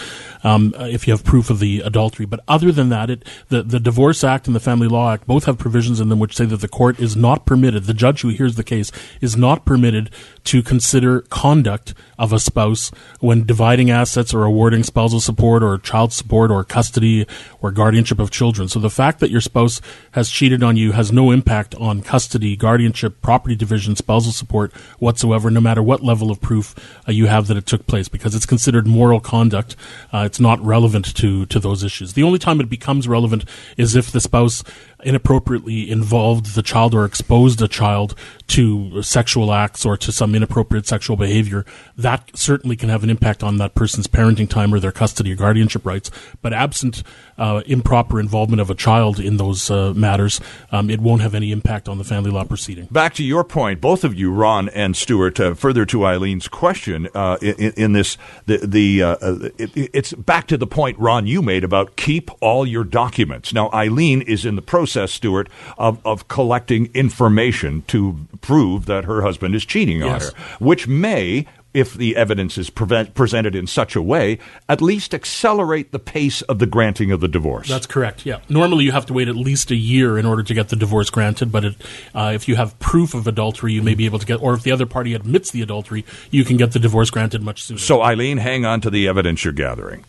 um, 0.43 0.73
uh, 0.79 0.85
if 0.85 1.05
you 1.05 1.13
have 1.13 1.23
proof 1.23 1.49
of 1.49 1.59
the 1.59 1.81
adultery. 1.81 2.25
But 2.25 2.39
other 2.47 2.71
than 2.71 2.89
that 2.89 3.09
it 3.09 3.23
the 3.49 3.61
the 3.61 3.79
divorce 3.79 4.23
act 4.23 4.47
and 4.47 4.55
the 4.55 4.59
family 4.59 4.87
law 4.87 5.11
act 5.11 5.27
both 5.27 5.45
have 5.45 5.57
provisions 5.57 5.99
in 5.99 6.09
them 6.09 6.19
which 6.19 6.35
say 6.35 6.45
that 6.45 6.61
the 6.61 6.67
court 6.67 6.99
is 6.99 7.15
not 7.15 7.45
permitted 7.45 7.83
the 7.83 7.93
judge 7.93 8.21
who 8.21 8.29
hears 8.29 8.55
the 8.55 8.63
case 8.63 8.91
is 9.19 9.37
not 9.37 9.65
permitted 9.65 10.09
to 10.43 10.63
consider 10.63 11.21
conduct 11.21 11.93
of 12.17 12.33
a 12.33 12.39
spouse 12.39 12.91
when 13.19 13.45
dividing 13.45 13.89
assets 13.89 14.33
or 14.33 14.43
awarding 14.43 14.83
spousal 14.83 15.19
support 15.19 15.63
or 15.63 15.77
child 15.77 16.13
support 16.13 16.51
or 16.51 16.63
custody 16.63 17.25
or 17.61 17.71
guardianship 17.71 18.19
of 18.19 18.31
children. 18.31 18.67
So 18.67 18.79
the 18.79 18.89
fact 18.89 19.19
that 19.19 19.31
your 19.31 19.41
spouse 19.41 19.81
has 20.11 20.29
cheated 20.29 20.63
on 20.63 20.77
you 20.77 20.93
has 20.93 21.11
no 21.11 21.31
impact 21.31 21.75
on 21.75 22.01
custody, 22.01 22.55
guardianship, 22.55 23.21
property 23.21 23.55
division, 23.55 23.95
spousal 23.95 24.31
support 24.31 24.73
whatsoever, 24.99 25.51
no 25.51 25.61
matter 25.61 25.83
what 25.83 26.01
level 26.01 26.31
of 26.31 26.41
proof 26.41 26.75
uh, 27.07 27.11
you 27.11 27.27
have 27.27 27.47
that 27.47 27.57
it 27.57 27.65
took 27.65 27.85
place, 27.87 28.07
because 28.07 28.35
it's 28.35 28.45
considered 28.45 28.87
moral 28.87 29.19
conduct. 29.19 29.75
Uh, 30.11 30.23
it's 30.25 30.39
not 30.39 30.59
relevant 30.65 31.15
to, 31.15 31.45
to 31.45 31.59
those 31.59 31.83
issues. 31.83 32.13
The 32.13 32.23
only 32.23 32.39
time 32.39 32.59
it 32.59 32.69
becomes 32.69 33.07
relevant 33.07 33.45
is 33.77 33.95
if 33.95 34.11
the 34.11 34.21
spouse 34.21 34.63
inappropriately 35.03 35.89
involved 35.89 36.53
the 36.53 36.61
child 36.61 36.93
or 36.93 37.05
exposed 37.05 37.61
a 37.61 37.67
child 37.67 38.15
to 38.47 39.01
sexual 39.01 39.51
acts 39.51 39.85
or 39.85 39.97
to 39.97 40.11
some 40.11 40.35
inappropriate 40.35 40.87
sexual 40.87 41.15
behavior, 41.15 41.65
that 41.97 42.29
certainly 42.35 42.75
can 42.75 42.89
have 42.89 43.03
an 43.03 43.09
impact 43.09 43.43
on 43.43 43.57
that 43.57 43.73
person's 43.73 44.07
parenting 44.07 44.49
time 44.49 44.73
or 44.73 44.79
their 44.79 44.91
custody 44.91 45.31
or 45.31 45.35
guardianship 45.35 45.85
rights. 45.85 46.11
But 46.41 46.53
absent 46.53 47.03
uh, 47.41 47.61
improper 47.65 48.19
involvement 48.19 48.61
of 48.61 48.69
a 48.69 48.75
child 48.75 49.19
in 49.19 49.37
those 49.37 49.71
uh, 49.71 49.93
matters, 49.95 50.39
um, 50.71 50.89
it 50.89 51.01
won't 51.01 51.21
have 51.21 51.33
any 51.33 51.51
impact 51.51 51.89
on 51.89 51.97
the 51.97 52.03
family 52.03 52.29
law 52.29 52.43
proceeding. 52.43 52.85
Back 52.91 53.15
to 53.15 53.23
your 53.23 53.43
point, 53.43 53.81
both 53.81 54.03
of 54.03 54.13
you, 54.13 54.31
Ron 54.31 54.69
and 54.69 54.95
Stuart, 54.95 55.39
uh, 55.39 55.55
further 55.55 55.85
to 55.87 56.05
Eileen's 56.05 56.47
question 56.47 57.07
uh, 57.15 57.37
in, 57.41 57.73
in, 57.75 57.93
this, 57.93 58.17
the, 58.45 58.57
the 58.57 59.01
uh, 59.01 59.15
uh, 59.21 59.49
it, 59.57 59.71
it's 59.75 60.13
back 60.13 60.47
to 60.47 60.57
the 60.57 60.67
point, 60.67 60.99
Ron, 60.99 61.25
you 61.25 61.41
made 61.41 61.63
about 61.63 61.95
keep 61.95 62.29
all 62.41 62.65
your 62.67 62.83
documents. 62.83 63.53
Now, 63.53 63.71
Eileen 63.73 64.21
is 64.21 64.45
in 64.45 64.55
the 64.55 64.61
process, 64.61 65.11
Stuart, 65.11 65.49
of, 65.79 65.99
of 66.05 66.27
collecting 66.27 66.91
information 66.93 67.83
to 67.87 68.27
prove 68.41 68.85
that 68.85 69.05
her 69.05 69.23
husband 69.23 69.55
is 69.55 69.65
cheating 69.65 69.99
yes. 69.99 70.29
on 70.29 70.35
her, 70.35 70.55
which 70.59 70.87
may 70.87 71.47
if 71.73 71.93
the 71.93 72.15
evidence 72.15 72.57
is 72.57 72.69
prevent, 72.69 73.13
presented 73.13 73.55
in 73.55 73.67
such 73.67 73.95
a 73.95 74.01
way, 74.01 74.39
at 74.67 74.81
least 74.81 75.13
accelerate 75.13 75.91
the 75.91 75.99
pace 75.99 76.41
of 76.43 76.59
the 76.59 76.65
granting 76.65 77.11
of 77.11 77.21
the 77.21 77.27
divorce. 77.27 77.69
That's 77.69 77.87
correct. 77.87 78.25
Yeah. 78.25 78.39
Normally, 78.49 78.85
you 78.85 78.91
have 78.91 79.05
to 79.07 79.13
wait 79.13 79.27
at 79.27 79.35
least 79.35 79.71
a 79.71 79.75
year 79.75 80.17
in 80.17 80.25
order 80.25 80.43
to 80.43 80.53
get 80.53 80.69
the 80.69 80.75
divorce 80.75 81.09
granted. 81.09 81.51
But 81.51 81.65
it, 81.65 81.75
uh, 82.13 82.31
if 82.33 82.47
you 82.47 82.55
have 82.55 82.77
proof 82.79 83.13
of 83.13 83.27
adultery, 83.27 83.73
you 83.73 83.81
may 83.81 83.95
be 83.95 84.05
able 84.05 84.19
to 84.19 84.25
get, 84.25 84.41
or 84.41 84.53
if 84.53 84.63
the 84.63 84.71
other 84.71 84.85
party 84.85 85.13
admits 85.13 85.51
the 85.51 85.61
adultery, 85.61 86.05
you 86.29 86.43
can 86.43 86.57
get 86.57 86.71
the 86.73 86.79
divorce 86.79 87.09
granted 87.09 87.41
much 87.41 87.63
sooner. 87.63 87.79
So, 87.79 88.01
Eileen, 88.01 88.37
hang 88.37 88.65
on 88.65 88.81
to 88.81 88.89
the 88.89 89.07
evidence 89.07 89.43
you're 89.43 89.53
gathering. 89.53 90.03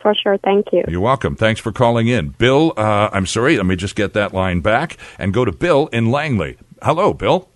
For 0.00 0.14
sure. 0.14 0.38
Thank 0.38 0.72
you. 0.72 0.82
You're 0.88 1.00
welcome. 1.00 1.36
Thanks 1.36 1.60
for 1.60 1.72
calling 1.72 2.08
in. 2.08 2.30
Bill, 2.30 2.72
uh, 2.76 3.10
I'm 3.12 3.26
sorry. 3.26 3.58
Let 3.58 3.66
me 3.66 3.76
just 3.76 3.94
get 3.94 4.14
that 4.14 4.32
line 4.32 4.60
back 4.60 4.96
and 5.18 5.34
go 5.34 5.44
to 5.44 5.52
Bill 5.52 5.88
in 5.88 6.10
Langley. 6.10 6.56
Hello, 6.82 7.12
Bill. 7.12 7.49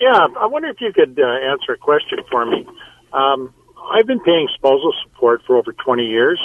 Yeah, 0.00 0.26
I 0.38 0.46
wonder 0.46 0.68
if 0.68 0.80
you 0.80 0.92
could 0.92 1.18
uh, 1.18 1.26
answer 1.26 1.72
a 1.72 1.78
question 1.78 2.18
for 2.30 2.44
me. 2.44 2.66
Um, 3.12 3.54
I've 3.90 4.06
been 4.06 4.20
paying 4.20 4.48
spousal 4.54 4.92
support 5.04 5.42
for 5.46 5.56
over 5.56 5.72
20 5.72 6.04
years, 6.04 6.40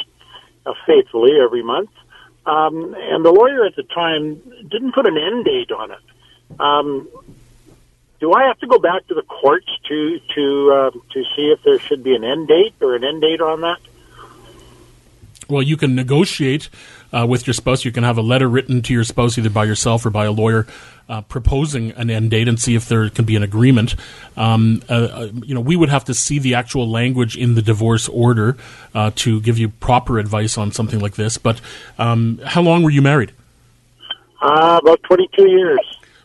uh, 0.66 0.74
faithfully 0.86 1.32
every 1.44 1.64
month. 1.64 1.90
Um, 2.46 2.96
and 2.98 3.24
the 3.26 3.32
lawyer 3.32 3.66
at 3.66 3.76
the 3.76 3.84
time 3.84 4.42
didn't 4.70 4.94
put 4.94 5.06
an 5.06 5.18
end 5.18 5.46
date 5.46 5.72
on 5.72 5.92
it. 5.92 6.60
Um, 6.60 7.08
do 8.20 8.34
I 8.34 8.44
have 8.44 8.60
to 8.60 8.68
go 8.68 8.78
back 8.78 9.08
to 9.08 9.16
the 9.16 9.24
courts 9.24 9.68
to 9.88 10.20
to 10.36 10.72
uh, 10.72 10.92
to 10.92 11.24
see 11.36 11.52
if 11.52 11.62
there 11.64 11.80
should 11.80 12.04
be 12.04 12.16
an 12.16 12.24
end 12.24 12.48
date 12.48 12.76
or 12.80 12.96
an 12.96 13.04
end 13.04 13.22
date 13.22 13.42
on 13.42 13.62
that? 13.62 13.80
Well, 15.50 15.64
you 15.64 15.76
can 15.76 15.96
negotiate 15.96 16.70
uh, 17.12 17.26
with 17.28 17.47
your 17.47 17.54
spouse. 17.54 17.86
You 17.86 17.91
can 17.91 18.04
have 18.04 18.17
a 18.17 18.21
letter 18.21 18.47
written 18.47 18.82
to 18.84 18.93
your 18.93 19.04
spouse, 19.04 19.38
either 19.38 19.50
by 19.50 19.65
yourself 19.65 20.06
or 20.06 20.10
by 20.10 20.26
a 20.26 20.32
lawyer, 20.32 20.67
uh, 21.10 21.21
proposing 21.21 21.91
an 21.91 22.10
end 22.10 22.32
date, 22.32 22.47
and 22.47 22.60
see 22.60 22.76
if 22.76 22.88
there 22.88 23.10
can 23.10 23.26
be 23.26 23.36
an 23.36 23.43
agreement. 23.43 23.95
Um, 24.38 24.82
uh, 24.89 24.93
uh 24.93 25.30
you 25.43 25.54
know, 25.54 25.62
we 25.62 25.76
would 25.76 25.89
have 25.89 26.06
to 26.06 26.13
see 26.13 26.39
the 26.39 26.56
actual 26.56 26.89
language 26.89 27.36
in 27.36 27.56
the 27.56 27.62
divorce 27.62 28.08
order 28.08 28.58
uh, 28.93 29.12
to 29.15 29.41
give 29.41 29.58
you 29.58 29.69
proper 29.69 30.19
advice 30.19 30.58
on 30.58 30.71
something 30.71 31.00
like 31.00 31.15
this. 31.15 31.38
But 31.38 31.62
um, 31.97 32.39
how 32.45 32.62
long 32.62 32.84
were 32.84 32.91
you 32.91 33.02
married? 33.02 33.34
Uh, 34.41 34.80
about 34.82 35.02
twenty-two 35.04 35.50
years. 35.50 35.80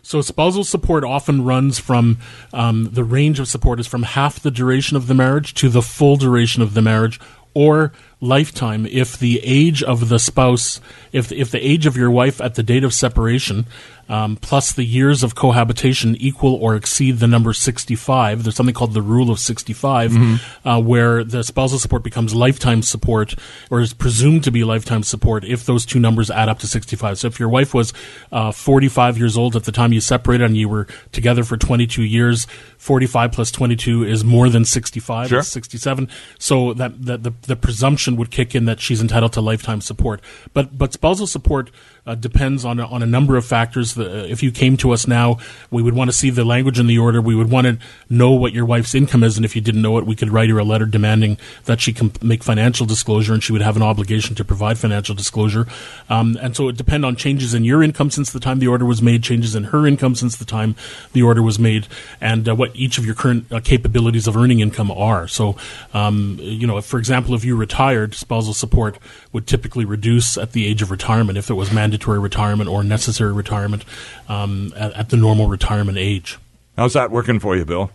So 0.06 0.20
spousal 0.20 0.62
support 0.62 1.02
often 1.02 1.44
runs 1.44 1.80
from 1.80 2.18
um, 2.52 2.90
the 2.92 3.02
range 3.02 3.40
of 3.40 3.48
support 3.48 3.80
is 3.80 3.88
from 3.88 4.04
half 4.04 4.38
the 4.38 4.52
duration 4.52 4.96
of 4.96 5.08
the 5.08 5.14
marriage 5.14 5.52
to 5.54 5.68
the 5.68 5.82
full 5.82 6.14
duration 6.14 6.62
of 6.62 6.74
the 6.74 6.80
marriage, 6.80 7.18
or 7.54 7.92
lifetime 8.26 8.86
if 8.86 9.18
the 9.18 9.40
age 9.42 9.82
of 9.82 10.08
the 10.08 10.18
spouse, 10.18 10.80
if 11.12 11.32
if 11.32 11.50
the 11.50 11.66
age 11.66 11.86
of 11.86 11.96
your 11.96 12.10
wife 12.10 12.40
at 12.40 12.54
the 12.54 12.62
date 12.62 12.84
of 12.84 12.92
separation 12.92 13.66
um, 14.08 14.36
plus 14.36 14.72
the 14.72 14.84
years 14.84 15.22
of 15.22 15.34
cohabitation 15.34 16.16
equal 16.16 16.54
or 16.54 16.76
exceed 16.76 17.18
the 17.18 17.26
number 17.26 17.52
65. 17.52 18.44
There's 18.44 18.54
something 18.54 18.74
called 18.74 18.94
the 18.94 19.02
rule 19.02 19.30
of 19.30 19.38
65, 19.38 20.12
mm-hmm. 20.12 20.68
uh, 20.68 20.80
where 20.80 21.24
the 21.24 21.42
spousal 21.42 21.78
support 21.78 22.02
becomes 22.02 22.34
lifetime 22.34 22.82
support 22.82 23.34
or 23.70 23.80
is 23.80 23.92
presumed 23.92 24.44
to 24.44 24.52
be 24.52 24.64
lifetime 24.64 25.02
support 25.02 25.44
if 25.44 25.66
those 25.66 25.84
two 25.84 25.98
numbers 25.98 26.30
add 26.30 26.48
up 26.48 26.58
to 26.60 26.66
65. 26.66 27.18
So 27.18 27.26
if 27.28 27.40
your 27.40 27.48
wife 27.48 27.74
was 27.74 27.92
uh, 28.30 28.52
45 28.52 29.18
years 29.18 29.36
old 29.36 29.56
at 29.56 29.64
the 29.64 29.72
time 29.72 29.92
you 29.92 30.00
separated 30.00 30.44
and 30.44 30.56
you 30.56 30.68
were 30.68 30.86
together 31.12 31.42
for 31.42 31.56
22 31.56 32.02
years, 32.02 32.46
45 32.78 33.32
plus 33.32 33.50
22 33.50 34.04
is 34.04 34.24
more 34.24 34.48
than 34.48 34.64
65, 34.64 35.28
sure. 35.28 35.42
67. 35.42 36.08
So 36.38 36.74
that, 36.74 37.04
that 37.04 37.22
the, 37.24 37.32
the 37.42 37.56
presumption 37.56 38.15
would 38.16 38.30
kick 38.30 38.54
in 38.54 38.64
that 38.66 38.80
she's 38.80 39.00
entitled 39.00 39.32
to 39.34 39.40
lifetime 39.40 39.80
support. 39.80 40.20
But, 40.52 40.76
but 40.76 40.92
spousal 40.92 41.26
support 41.26 41.70
uh, 42.06 42.14
depends 42.14 42.64
on 42.64 42.78
on 42.80 43.02
a 43.02 43.06
number 43.06 43.36
of 43.36 43.44
factors. 43.44 43.94
The, 43.94 44.30
if 44.30 44.42
you 44.42 44.52
came 44.52 44.76
to 44.78 44.92
us 44.92 45.06
now, 45.06 45.38
we 45.70 45.82
would 45.82 45.94
want 45.94 46.08
to 46.10 46.16
see 46.16 46.30
the 46.30 46.44
language 46.44 46.78
in 46.78 46.86
the 46.86 46.98
order. 46.98 47.20
We 47.20 47.34
would 47.34 47.50
want 47.50 47.66
to 47.66 47.78
know 48.08 48.30
what 48.30 48.52
your 48.52 48.64
wife's 48.64 48.94
income 48.94 49.24
is, 49.24 49.36
and 49.36 49.44
if 49.44 49.56
you 49.56 49.62
didn't 49.62 49.82
know 49.82 49.98
it, 49.98 50.06
we 50.06 50.14
could 50.14 50.30
write 50.30 50.50
her 50.50 50.58
a 50.58 50.64
letter 50.64 50.86
demanding 50.86 51.38
that 51.64 51.80
she 51.80 51.92
can 51.92 52.12
make 52.22 52.44
financial 52.44 52.86
disclosure, 52.86 53.34
and 53.34 53.42
she 53.42 53.52
would 53.52 53.62
have 53.62 53.76
an 53.76 53.82
obligation 53.82 54.34
to 54.36 54.44
provide 54.44 54.78
financial 54.78 55.14
disclosure. 55.14 55.66
Um, 56.08 56.38
and 56.40 56.54
so 56.54 56.68
it 56.68 56.76
depend 56.76 57.04
on 57.04 57.16
changes 57.16 57.54
in 57.54 57.64
your 57.64 57.82
income 57.82 58.10
since 58.10 58.30
the 58.30 58.40
time 58.40 58.60
the 58.60 58.68
order 58.68 58.84
was 58.84 59.02
made, 59.02 59.22
changes 59.22 59.56
in 59.56 59.64
her 59.64 59.86
income 59.86 60.14
since 60.14 60.36
the 60.36 60.44
time 60.44 60.76
the 61.12 61.22
order 61.22 61.42
was 61.42 61.58
made, 61.58 61.88
and 62.20 62.48
uh, 62.48 62.54
what 62.54 62.70
each 62.76 62.98
of 62.98 63.04
your 63.04 63.14
current 63.14 63.50
uh, 63.50 63.60
capabilities 63.60 64.28
of 64.28 64.36
earning 64.36 64.60
income 64.60 64.90
are. 64.90 65.26
So, 65.26 65.56
um, 65.92 66.38
you 66.40 66.66
know, 66.66 66.78
if, 66.78 66.84
for 66.84 66.98
example, 66.98 67.34
if 67.34 67.44
you 67.44 67.56
retired, 67.56 68.14
spousal 68.14 68.54
support 68.54 68.98
would 69.32 69.46
typically 69.46 69.84
reduce 69.84 70.38
at 70.38 70.52
the 70.52 70.66
age 70.66 70.82
of 70.82 70.90
retirement 70.90 71.36
if 71.36 71.50
it 71.50 71.54
was 71.54 71.70
mandated 71.70 71.95
mandatory 71.96 72.18
retirement 72.18 72.68
or 72.68 72.84
necessary 72.84 73.32
retirement 73.32 73.84
um, 74.28 74.72
at, 74.76 74.92
at, 74.92 75.08
the 75.08 75.16
normal 75.16 75.48
retirement 75.48 75.96
age. 75.96 76.38
How's 76.76 76.92
that 76.92 77.10
working 77.10 77.40
for 77.40 77.56
you, 77.56 77.64
Bill? 77.64 77.90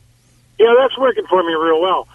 Yeah, 0.62 0.76
that's 0.78 0.96
working 0.96 1.26
for 1.26 1.42
me 1.42 1.54
real 1.54 1.82
well. 1.82 2.08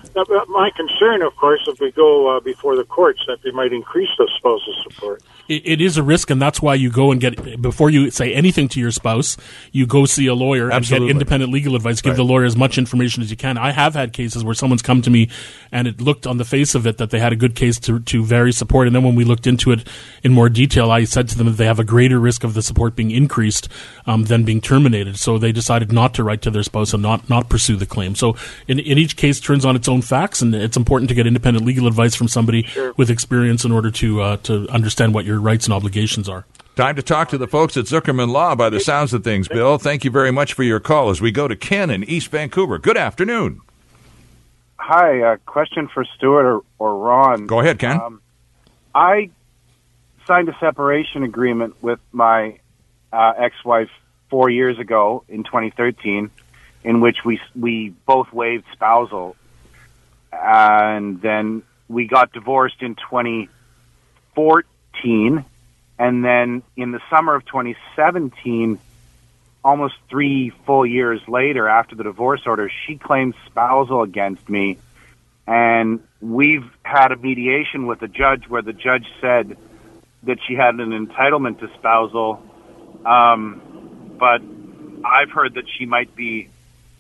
My 0.47 0.71
concern, 0.71 1.23
of 1.23 1.35
course, 1.35 1.67
if 1.67 1.81
we 1.81 1.91
go 1.91 2.37
uh, 2.37 2.39
before 2.39 2.77
the 2.77 2.85
courts, 2.85 3.21
that 3.27 3.43
they 3.43 3.51
might 3.51 3.73
increase 3.73 4.11
the 4.17 4.31
spousal 4.39 4.73
support 4.85 5.21
it, 5.49 5.63
it 5.67 5.81
is 5.81 5.97
a 5.97 6.03
risk, 6.03 6.31
and 6.31 6.41
that's 6.41 6.61
why 6.61 6.75
you 6.75 6.91
go 6.91 7.13
and 7.13 7.21
get 7.21 7.61
before 7.61 7.91
you 7.91 8.11
say 8.11 8.33
anything 8.33 8.69
to 8.69 8.81
your 8.81 8.91
spouse, 8.91 9.37
you 9.73 9.87
go 9.87 10.05
see 10.05 10.27
a 10.27 10.35
lawyer 10.35 10.71
Absolutely. 10.71 11.07
and 11.07 11.09
get 11.09 11.17
independent 11.17 11.53
legal 11.53 11.77
advice. 11.77 12.01
Give 12.01 12.11
right. 12.11 12.17
the 12.17 12.25
lawyer 12.25 12.45
as 12.45 12.57
much 12.57 12.79
information 12.79 13.23
as 13.23 13.31
you 13.31 13.37
can. 13.37 13.59
I 13.59 13.73
have 13.73 13.95
had 13.95 14.13
cases 14.13 14.45
where 14.45 14.55
someone's 14.55 14.83
come 14.83 15.03
to 15.03 15.11
me, 15.11 15.31
and 15.71 15.87
it 15.87 16.01
looked 16.01 16.27
on 16.27 16.39
the 16.39 16.45
face 16.45 16.75
of 16.75 16.87
it 16.87 16.99
that 16.99 17.11
they 17.11 17.19
had 17.19 17.33
a 17.33 17.37
good 17.37 17.55
case 17.55 17.79
to 17.81 18.01
to 18.01 18.25
vary 18.25 18.53
support, 18.53 18.87
and 18.87 18.97
then 18.97 19.03
when 19.03 19.15
we 19.15 19.25
looked 19.25 19.47
into 19.47 19.73
it 19.73 19.87
in 20.23 20.33
more 20.33 20.49
detail, 20.49 20.91
I 20.91 21.05
said 21.05 21.29
to 21.29 21.39
them 21.39 21.47
that 21.47 21.57
they 21.57 21.67
have 21.67 21.79
a 21.79 21.85
greater 21.85 22.19
risk 22.19 22.45
of 22.45 22.55
the 22.55 22.63
support 22.63 22.97
being 22.97 23.11
increased 23.11 23.69
um, 24.07 24.25
than 24.25 24.45
being 24.45 24.61
terminated. 24.61 25.19
So 25.19 25.39
they 25.39 25.53
decided 25.53 25.93
not 25.93 26.15
to 26.15 26.25
write 26.25 26.43
to 26.43 26.51
their 26.51 26.63
spouse 26.63 26.93
and 26.93 27.03
not 27.03 27.29
not 27.31 27.49
pursue 27.49 27.77
the 27.77 27.87
claim. 27.87 28.15
So 28.15 28.36
in 28.69 28.79
in 28.79 28.99
each 28.99 29.17
case, 29.17 29.41
turns 29.41 29.65
on 29.65 29.77
its 29.77 29.89
own 29.89 30.03
facts, 30.03 30.43
and 30.43 30.55
it's 30.55 30.77
important 30.77 31.09
to 31.09 31.15
get 31.15 31.27
independent 31.27 31.65
legal 31.65 31.87
advice 31.87 32.15
from 32.15 32.29
somebody 32.29 32.63
sure. 32.65 32.93
with 32.97 33.11
experience 33.11 33.65
in 33.65 33.73
order 33.73 33.91
to 33.91 34.21
uh, 34.21 34.37
to 34.39 34.69
understand 34.69 35.15
what 35.15 35.25
your 35.25 35.41
rights 35.41 35.67
and 35.67 35.75
obligations 35.75 36.29
are. 36.29 36.45
Time 36.77 36.97
to 36.97 37.03
talk 37.03 37.31
to 37.31 37.39
the 37.39 37.47
folks 37.47 37.77
at 37.79 37.87
Zuckerman 37.87 38.29
Law 38.29 38.55
by 38.55 38.69
the 38.69 38.81
sounds 38.81 39.15
of 39.15 39.25
things, 39.25 39.49
Bill. 39.49 39.79
Thank 39.79 40.05
you 40.05 40.11
very 40.11 40.31
much 40.31 40.53
for 40.53 40.63
your 40.63 40.79
call 40.79 41.09
as 41.09 41.23
we 41.23 41.31
go 41.31 41.49
to 41.49 41.57
Ken 41.57 41.89
in 41.89 42.05
East 42.05 42.29
Vancouver. 42.29 42.79
Good 42.79 42.99
afternoon. 42.99 43.63
Hi, 44.77 45.23
uh, 45.23 45.37
question 45.47 45.89
for 45.89 46.05
Stuart 46.05 46.45
or, 46.45 46.63
or 46.79 46.99
Ron. 46.99 47.47
Go 47.47 47.61
ahead, 47.61 47.79
Ken. 47.79 47.99
Um, 47.99 48.21
I 48.95 49.31
signed 50.27 50.49
a 50.49 50.57
separation 50.61 51.23
agreement 51.23 51.83
with 51.83 51.99
my 52.13 52.59
uh, 53.13 53.33
ex-wife 53.39 53.91
four 54.29 54.51
years 54.51 54.79
ago 54.79 55.25
in 55.29 55.45
2013, 55.45 56.31
in 56.87 57.01
which 57.01 57.19
we 57.25 57.41
we 57.55 57.95
both 58.07 58.33
waived 58.33 58.65
spousal, 58.73 59.37
and 60.33 61.21
then 61.21 61.63
we 61.89 62.07
got 62.07 62.33
divorced 62.33 62.81
in 62.81 62.95
2014 62.95 65.45
and 65.99 66.25
then 66.25 66.63
in 66.77 66.93
the 66.93 67.01
summer 67.09 67.35
of 67.35 67.45
2017, 67.47 68.79
almost 69.65 69.95
three 70.09 70.53
full 70.67 70.85
years 70.85 71.21
later, 71.27 71.69
after 71.69 71.97
the 71.97 72.05
divorce 72.05 72.43
order, 72.47 72.71
she 72.87 72.97
claimed 72.97 73.35
spousal 73.47 74.03
against 74.03 74.49
me. 74.49 74.79
And 75.47 76.01
we've 76.21 76.69
had 76.83 77.13
a 77.13 77.17
mediation 77.17 77.87
with 77.87 78.01
the 78.01 78.09
judge 78.09 78.49
where 78.49 78.63
the 78.63 78.73
judge 78.73 79.07
said 79.21 79.57
that 80.25 80.39
she 80.47 80.55
had 80.55 80.75
an 80.75 80.91
entitlement 80.91 81.61
to 81.61 81.71
spousal. 81.79 82.43
Um, 83.07 84.17
but 84.19 84.43
I've 85.05 85.31
heard 85.31 85.55
that 85.55 85.65
she 85.79 85.87
might 85.87 86.15
be 86.15 86.51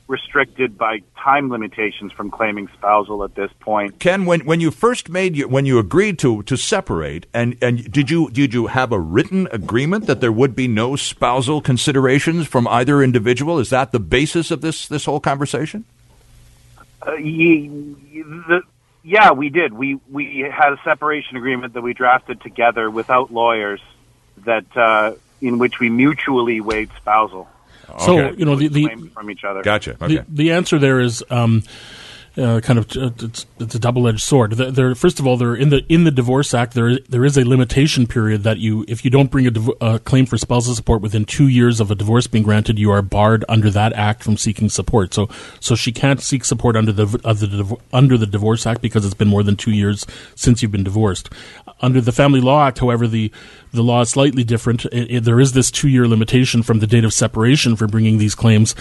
restricted 0.08 0.78
by 0.78 1.00
time 1.22 1.50
limitations 1.50 2.12
from 2.12 2.30
claiming 2.30 2.68
spousal 2.74 3.24
at 3.24 3.34
this 3.34 3.50
point. 3.60 3.98
Ken, 3.98 4.24
when 4.24 4.40
when 4.40 4.60
you 4.60 4.70
first 4.70 5.08
made 5.08 5.36
you, 5.36 5.48
when 5.48 5.66
you 5.66 5.78
agreed 5.78 6.18
to 6.20 6.42
to 6.44 6.56
separate, 6.56 7.26
and 7.34 7.56
and 7.60 7.90
did 7.90 8.10
you 8.10 8.30
did 8.30 8.54
you 8.54 8.68
have 8.68 8.92
a 8.92 9.00
written 9.00 9.48
agreement 9.50 10.06
that 10.06 10.20
there 10.20 10.32
would 10.32 10.54
be 10.54 10.68
no 10.68 10.96
spousal 10.96 11.60
considerations 11.60 12.46
from 12.46 12.68
either 12.68 13.02
individual? 13.02 13.58
Is 13.58 13.70
that 13.70 13.92
the 13.92 14.00
basis 14.00 14.50
of 14.50 14.60
this 14.60 14.86
this 14.86 15.04
whole 15.04 15.20
conversation? 15.20 15.84
Uh, 17.06 17.14
ye, 17.14 17.68
the, 17.68 18.62
yeah, 19.02 19.32
we 19.32 19.48
did. 19.48 19.72
We 19.72 19.98
we 20.10 20.40
had 20.40 20.72
a 20.72 20.80
separation 20.84 21.36
agreement 21.36 21.74
that 21.74 21.82
we 21.82 21.94
drafted 21.94 22.40
together 22.40 22.90
without 22.90 23.32
lawyers 23.32 23.80
that 24.44 24.64
uh, 24.76 25.14
in 25.40 25.58
which 25.58 25.80
we 25.80 25.90
mutually 25.90 26.60
waived 26.60 26.92
spousal. 26.96 27.48
So 28.00 28.30
you 28.32 28.44
know 28.44 28.56
the, 28.56 28.68
the 28.68 29.10
from 29.14 29.30
each 29.30 29.44
other. 29.44 29.62
Gotcha. 29.62 29.96
Okay. 30.00 30.16
The, 30.16 30.24
the 30.28 30.52
answer 30.52 30.78
there 30.78 31.00
is. 31.00 31.24
Um, 31.30 31.62
uh, 32.38 32.60
kind 32.60 32.78
of 32.78 32.94
uh, 32.96 33.10
it's, 33.20 33.46
it's 33.58 33.74
a 33.74 33.78
double-edged 33.78 34.20
sword. 34.20 34.52
There, 34.52 34.94
first 34.94 35.18
of 35.18 35.26
all, 35.26 35.36
there 35.36 35.54
in 35.54 35.70
the 35.70 35.84
in 35.88 36.04
the 36.04 36.10
Divorce 36.10 36.52
Act 36.52 36.74
there 36.74 36.98
there 37.08 37.24
is 37.24 37.38
a 37.38 37.44
limitation 37.48 38.06
period 38.06 38.42
that 38.42 38.58
you 38.58 38.84
if 38.88 39.04
you 39.04 39.10
don't 39.10 39.30
bring 39.30 39.46
a, 39.46 39.50
div- 39.50 39.70
a, 39.80 39.98
claim 39.98 40.26
for 40.26 40.36
spousal 40.36 40.74
support 40.74 41.00
within 41.00 41.24
two 41.24 41.48
years 41.48 41.80
of 41.80 41.90
a 41.90 41.94
divorce 41.94 42.26
being 42.26 42.44
granted, 42.44 42.78
you 42.78 42.90
are 42.90 43.00
barred 43.00 43.44
under 43.48 43.70
that 43.70 43.94
act 43.94 44.22
from 44.22 44.36
seeking 44.36 44.68
support. 44.68 45.14
So 45.14 45.28
so 45.60 45.74
she 45.74 45.92
can't 45.92 46.20
seek 46.20 46.44
support 46.44 46.76
under 46.76 46.92
the, 46.92 47.06
the 47.06 47.76
under 47.92 48.18
the 48.18 48.26
Divorce 48.26 48.66
Act 48.66 48.82
because 48.82 49.04
it's 49.04 49.14
been 49.14 49.28
more 49.28 49.42
than 49.42 49.56
two 49.56 49.72
years 49.72 50.06
since 50.34 50.62
you've 50.62 50.72
been 50.72 50.84
divorced. 50.84 51.30
Under 51.80 52.00
the 52.00 52.12
Family 52.12 52.40
Law 52.40 52.66
Act, 52.66 52.78
however, 52.78 53.06
the 53.06 53.30
the 53.76 53.82
law 53.82 54.00
is 54.00 54.10
slightly 54.10 54.42
different. 54.42 54.84
It, 54.86 55.10
it, 55.10 55.24
there 55.24 55.38
is 55.38 55.52
this 55.52 55.70
two-year 55.70 56.08
limitation 56.08 56.62
from 56.62 56.80
the 56.80 56.86
date 56.86 57.04
of 57.04 57.12
separation 57.12 57.76
for 57.76 57.86
bringing 57.86 58.18
these 58.18 58.34
claims, 58.34 58.74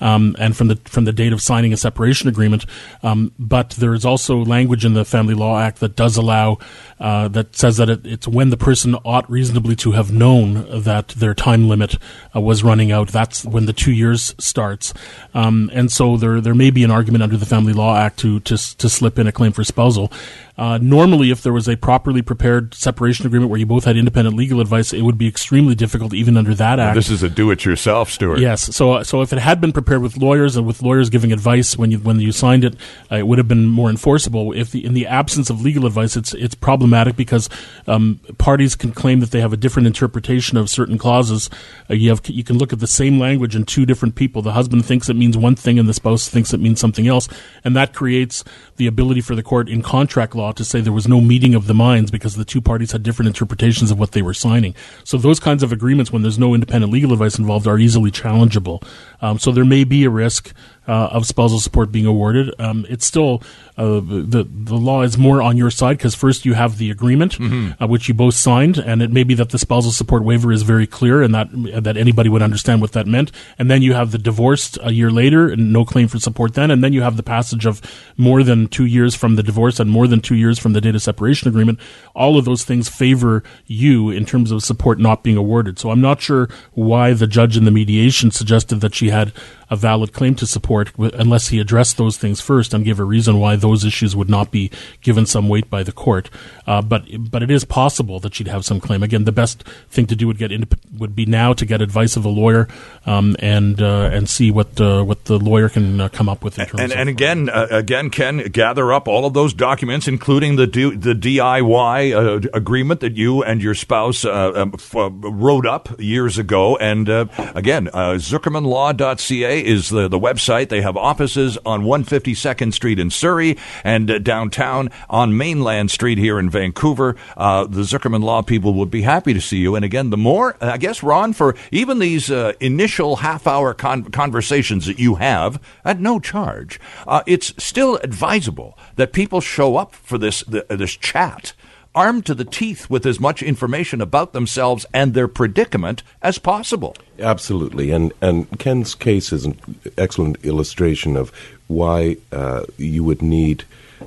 um, 0.00 0.36
and 0.38 0.56
from 0.56 0.68
the 0.68 0.76
from 0.84 1.04
the 1.04 1.12
date 1.12 1.32
of 1.32 1.40
signing 1.40 1.72
a 1.72 1.76
separation 1.76 2.28
agreement. 2.28 2.66
Um, 3.02 3.32
but 3.38 3.70
there 3.70 3.94
is 3.94 4.04
also 4.04 4.44
language 4.44 4.84
in 4.84 4.94
the 4.94 5.04
Family 5.04 5.34
Law 5.34 5.58
Act 5.58 5.80
that 5.80 5.96
does 5.96 6.16
allow 6.16 6.58
uh, 6.98 7.28
that 7.28 7.56
says 7.56 7.78
that 7.78 7.88
it, 7.88 8.04
it's 8.04 8.28
when 8.28 8.50
the 8.50 8.56
person 8.56 8.94
ought 8.96 9.30
reasonably 9.30 9.76
to 9.76 9.92
have 9.92 10.12
known 10.12 10.82
that 10.82 11.08
their 11.08 11.34
time 11.34 11.68
limit 11.68 11.96
uh, 12.34 12.40
was 12.40 12.62
running 12.62 12.92
out. 12.92 13.08
That's 13.08 13.44
when 13.44 13.66
the 13.66 13.72
two 13.72 13.92
years 13.92 14.34
starts, 14.38 14.92
um, 15.32 15.70
and 15.72 15.90
so 15.90 16.16
there 16.16 16.40
there 16.40 16.54
may 16.54 16.70
be 16.70 16.84
an 16.84 16.90
argument 16.90 17.22
under 17.22 17.36
the 17.36 17.46
Family 17.46 17.72
Law 17.72 17.96
Act 17.96 18.18
to 18.20 18.40
to 18.40 18.56
to 18.76 18.88
slip 18.88 19.18
in 19.18 19.26
a 19.26 19.32
claim 19.32 19.52
for 19.52 19.64
spousal. 19.64 20.12
Uh, 20.60 20.76
normally, 20.76 21.30
if 21.30 21.42
there 21.42 21.54
was 21.54 21.66
a 21.66 21.74
properly 21.74 22.20
prepared 22.20 22.74
separation 22.74 23.24
agreement 23.24 23.50
where 23.50 23.58
you 23.58 23.64
both 23.64 23.86
had 23.86 23.96
independent 23.96 24.36
legal 24.36 24.60
advice, 24.60 24.92
it 24.92 25.00
would 25.00 25.16
be 25.16 25.26
extremely 25.26 25.74
difficult 25.74 26.12
even 26.12 26.36
under 26.36 26.54
that 26.54 26.78
act. 26.78 26.94
This 26.94 27.08
is 27.08 27.22
a 27.22 27.30
do-it-yourself, 27.30 28.10
Stuart. 28.10 28.40
Yes. 28.40 28.76
So, 28.76 29.02
so 29.02 29.22
if 29.22 29.32
it 29.32 29.38
had 29.38 29.58
been 29.58 29.72
prepared 29.72 30.02
with 30.02 30.18
lawyers 30.18 30.56
and 30.58 30.66
with 30.66 30.82
lawyers 30.82 31.08
giving 31.08 31.32
advice 31.32 31.78
when 31.78 31.90
you 31.90 31.98
when 31.98 32.20
you 32.20 32.30
signed 32.30 32.64
it, 32.64 32.76
uh, 33.10 33.16
it 33.16 33.26
would 33.26 33.38
have 33.38 33.48
been 33.48 33.68
more 33.68 33.88
enforceable. 33.88 34.52
If 34.52 34.70
the 34.70 34.84
in 34.84 34.92
the 34.92 35.06
absence 35.06 35.48
of 35.48 35.62
legal 35.62 35.86
advice, 35.86 36.14
it's 36.14 36.34
it's 36.34 36.54
problematic 36.54 37.16
because 37.16 37.48
um, 37.86 38.20
parties 38.36 38.76
can 38.76 38.92
claim 38.92 39.20
that 39.20 39.30
they 39.30 39.40
have 39.40 39.54
a 39.54 39.56
different 39.56 39.86
interpretation 39.86 40.58
of 40.58 40.68
certain 40.68 40.98
clauses. 40.98 41.48
Uh, 41.88 41.94
you 41.94 42.10
have 42.10 42.20
you 42.26 42.44
can 42.44 42.58
look 42.58 42.74
at 42.74 42.80
the 42.80 42.86
same 42.86 43.18
language 43.18 43.56
in 43.56 43.64
two 43.64 43.86
different 43.86 44.14
people. 44.14 44.42
The 44.42 44.52
husband 44.52 44.84
thinks 44.84 45.08
it 45.08 45.16
means 45.16 45.38
one 45.38 45.56
thing, 45.56 45.78
and 45.78 45.88
the 45.88 45.94
spouse 45.94 46.28
thinks 46.28 46.52
it 46.52 46.60
means 46.60 46.80
something 46.80 47.08
else, 47.08 47.30
and 47.64 47.74
that 47.76 47.94
creates 47.94 48.44
the 48.76 48.86
ability 48.86 49.22
for 49.22 49.34
the 49.34 49.42
court 49.42 49.66
in 49.66 49.80
contract 49.80 50.34
law 50.34 50.49
to 50.56 50.64
say 50.64 50.80
there 50.80 50.92
was 50.92 51.08
no 51.08 51.20
meeting 51.20 51.54
of 51.54 51.66
the 51.66 51.74
minds 51.74 52.10
because 52.10 52.34
the 52.34 52.44
two 52.44 52.60
parties 52.60 52.92
had 52.92 53.02
different 53.02 53.28
interpretations 53.28 53.90
of 53.90 53.98
what 53.98 54.12
they 54.12 54.22
were 54.22 54.34
signing. 54.34 54.74
So 55.04 55.16
those 55.18 55.40
kinds 55.40 55.62
of 55.62 55.72
agreements, 55.72 56.12
when 56.12 56.22
there's 56.22 56.38
no 56.38 56.54
independent 56.54 56.92
legal 56.92 57.12
advice 57.12 57.38
involved, 57.38 57.66
are 57.66 57.78
easily 57.78 58.10
challengeable. 58.10 58.82
Um, 59.20 59.38
so 59.38 59.52
there 59.52 59.64
may 59.64 59.84
be 59.84 60.04
a 60.04 60.10
risk 60.10 60.52
uh, 60.88 61.08
of 61.12 61.26
spousal 61.26 61.60
support 61.60 61.92
being 61.92 62.06
awarded. 62.06 62.52
Um, 62.58 62.86
it's 62.88 63.06
still 63.06 63.42
uh, 63.80 64.00
the 64.34 64.46
the 64.50 64.76
law 64.76 65.02
is 65.02 65.16
more 65.16 65.40
on 65.42 65.56
your 65.56 65.70
side 65.70 65.96
because 65.98 66.14
first 66.14 66.44
you 66.44 66.54
have 66.54 66.76
the 66.78 66.90
agreement 66.90 67.32
Mm-hmm. 67.40 67.82
uh, 67.82 67.86
which 67.86 68.08
you 68.08 68.14
both 68.14 68.34
signed, 68.34 68.76
and 68.78 69.00
it 69.02 69.10
may 69.10 69.24
be 69.24 69.34
that 69.34 69.50
the 69.50 69.58
spousal 69.58 69.92
support 69.92 70.22
waiver 70.24 70.52
is 70.52 70.62
very 70.62 70.86
clear 70.86 71.22
and 71.22 71.34
that 71.34 71.48
that 71.82 71.96
anybody 71.96 72.28
would 72.28 72.42
understand 72.42 72.80
what 72.82 72.92
that 72.92 73.06
meant. 73.06 73.32
And 73.58 73.70
then 73.70 73.82
you 73.82 73.94
have 73.94 74.10
the 74.10 74.18
divorced 74.18 74.78
a 74.82 74.92
year 74.92 75.10
later 75.10 75.48
and 75.48 75.72
no 75.72 75.84
claim 75.84 76.08
for 76.08 76.18
support 76.18 76.54
then, 76.54 76.70
and 76.70 76.84
then 76.84 76.92
you 76.92 77.02
have 77.02 77.16
the 77.16 77.22
passage 77.22 77.66
of 77.66 77.80
more 78.16 78.42
than 78.42 78.68
two 78.68 78.84
years 78.84 79.14
from 79.14 79.36
the 79.36 79.42
divorce 79.42 79.80
and 79.80 79.90
more 79.90 80.06
than 80.06 80.20
two 80.20 80.34
years 80.34 80.58
from 80.58 80.72
the 80.74 80.80
date 80.80 80.94
of 80.94 81.02
separation 81.02 81.48
agreement. 81.48 81.78
All 82.14 82.36
of 82.36 82.44
those 82.44 82.64
things 82.64 82.88
favor 82.88 83.42
you 83.66 84.10
in 84.10 84.24
terms 84.26 84.50
of 84.50 84.62
support 84.62 84.98
not 84.98 85.22
being 85.22 85.38
awarded. 85.38 85.78
So 85.78 85.90
I'm 85.90 86.02
not 86.02 86.20
sure 86.20 86.48
why 86.74 87.14
the 87.14 87.26
judge 87.38 87.56
in 87.56 87.64
the 87.64 87.70
mediation 87.80 88.30
suggested 88.30 88.80
that 88.82 88.94
she 88.94 89.10
had 89.10 89.32
a 89.70 89.76
valid 89.76 90.12
claim 90.12 90.34
to 90.34 90.46
support 90.46 90.90
unless 90.98 91.48
he 91.48 91.60
addressed 91.60 91.96
those 91.96 92.16
things 92.18 92.40
first 92.40 92.74
and 92.74 92.84
gave 92.84 92.98
a 92.98 93.04
reason 93.04 93.38
why 93.38 93.54
those 93.54 93.69
issues 93.74 94.14
would 94.14 94.28
not 94.28 94.50
be 94.50 94.70
given 95.00 95.26
some 95.26 95.48
weight 95.48 95.68
by 95.70 95.82
the 95.82 95.92
court. 95.92 96.30
Uh, 96.66 96.82
but 96.82 97.04
but 97.30 97.42
it 97.42 97.50
is 97.50 97.64
possible 97.64 98.20
that 98.20 98.34
she'd 98.34 98.48
have 98.48 98.64
some 98.64 98.80
claim. 98.80 99.02
Again, 99.02 99.24
the 99.24 99.32
best 99.32 99.62
thing 99.90 100.06
to 100.06 100.16
do 100.16 100.26
would 100.26 100.38
get 100.38 100.50
indep- 100.50 100.78
would 100.98 101.16
be 101.16 101.26
now 101.26 101.52
to 101.52 101.66
get 101.66 101.80
advice 101.82 102.16
of 102.16 102.24
a 102.24 102.28
lawyer 102.28 102.68
um, 103.06 103.36
and 103.40 103.80
uh, 103.80 104.10
and 104.12 104.28
see 104.28 104.50
what 104.50 104.80
uh, 104.80 105.02
what 105.02 105.24
the 105.24 105.38
lawyer 105.38 105.68
can 105.68 106.00
uh, 106.00 106.08
come 106.08 106.28
up 106.28 106.44
with 106.44 106.58
in 106.58 106.66
terms 106.66 106.80
And, 106.80 106.92
of 106.92 106.98
and 106.98 107.08
again, 107.08 107.48
uh, 107.48 107.66
again, 107.70 108.10
Ken, 108.10 108.38
gather 108.52 108.92
up 108.92 109.08
all 109.08 109.26
of 109.26 109.34
those 109.34 109.54
documents, 109.54 110.06
including 110.06 110.56
the 110.56 110.66
do, 110.66 110.96
the 110.96 111.14
DIY 111.14 112.12
uh, 112.12 112.48
agreement 112.54 113.00
that 113.00 113.16
you 113.16 113.42
and 113.42 113.62
your 113.62 113.74
spouse 113.74 114.24
uh, 114.24 114.52
um, 114.54 114.72
f- 114.74 114.94
wrote 114.94 115.66
up 115.66 115.88
years 115.98 116.38
ago. 116.38 116.76
And 116.76 117.08
uh, 117.08 117.26
again, 117.54 117.88
uh, 117.88 118.14
ZuckermanLaw.ca 118.14 119.64
is 119.64 119.88
the, 119.90 120.08
the 120.08 120.18
website. 120.18 120.68
They 120.68 120.82
have 120.82 120.96
offices 120.96 121.58
on 121.64 121.82
152nd 121.82 122.72
Street 122.72 122.98
in 122.98 123.10
Surrey 123.10 123.56
and 123.84 124.10
uh, 124.10 124.18
downtown 124.18 124.90
on 125.08 125.36
Mainland 125.36 125.90
Street 125.90 126.18
here 126.18 126.38
in 126.38 126.50
Vancouver. 126.50 127.16
Uh, 127.36 127.64
the 127.64 127.82
Zuckerman 127.82 128.22
Law 128.22 128.42
people 128.42 128.74
would 128.74 128.90
be 128.90 129.02
happy 129.02 129.34
to 129.34 129.40
see 129.40 129.58
you. 129.58 129.74
And 129.74 129.84
again, 129.84 130.10
the 130.10 130.16
more, 130.16 130.56
I 130.60 130.78
guess, 130.78 131.02
Ron, 131.02 131.32
for 131.32 131.54
even 131.70 131.98
these 131.98 132.30
uh, 132.30 132.52
initial 132.60 133.16
half 133.16 133.46
hour 133.46 133.74
con- 133.74 134.04
conversations 134.04 134.86
that 134.86 134.98
you 134.98 135.16
have 135.16 135.60
at 135.84 136.00
no 136.00 136.20
charge, 136.20 136.80
uh, 137.06 137.22
it's 137.26 137.54
still 137.62 137.96
advisable 137.96 138.78
that 138.96 139.12
people 139.12 139.40
show 139.40 139.76
up 139.76 139.94
for 139.94 140.18
this, 140.18 140.42
the, 140.42 140.66
this 140.68 140.96
chat 140.96 141.52
armed 141.94 142.24
to 142.26 142.34
the 142.34 142.44
teeth 142.44 142.88
with 142.88 143.04
as 143.04 143.18
much 143.18 143.42
information 143.42 144.00
about 144.00 144.32
themselves 144.32 144.86
and 144.94 145.14
their 145.14 145.28
predicament 145.28 146.02
as 146.22 146.38
possible. 146.38 146.96
Absolutely, 147.18 147.90
and 147.90 148.12
and 148.20 148.58
Ken's 148.58 148.94
case 148.94 149.32
is 149.32 149.44
an 149.44 149.58
excellent 149.98 150.44
illustration 150.44 151.16
of 151.16 151.32
why 151.66 152.16
uh, 152.32 152.64
you 152.76 153.04
would 153.04 153.22
need 153.22 153.64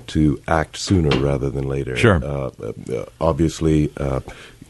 to 0.08 0.41
act 0.48 0.78
sooner 0.78 1.17
rather 1.19 1.50
than 1.50 1.67
later. 1.67 1.96
Sure. 1.96 2.24
Uh, 2.24 2.50
uh, 2.91 3.06
obviously, 3.22 3.91
uh, 3.98 4.22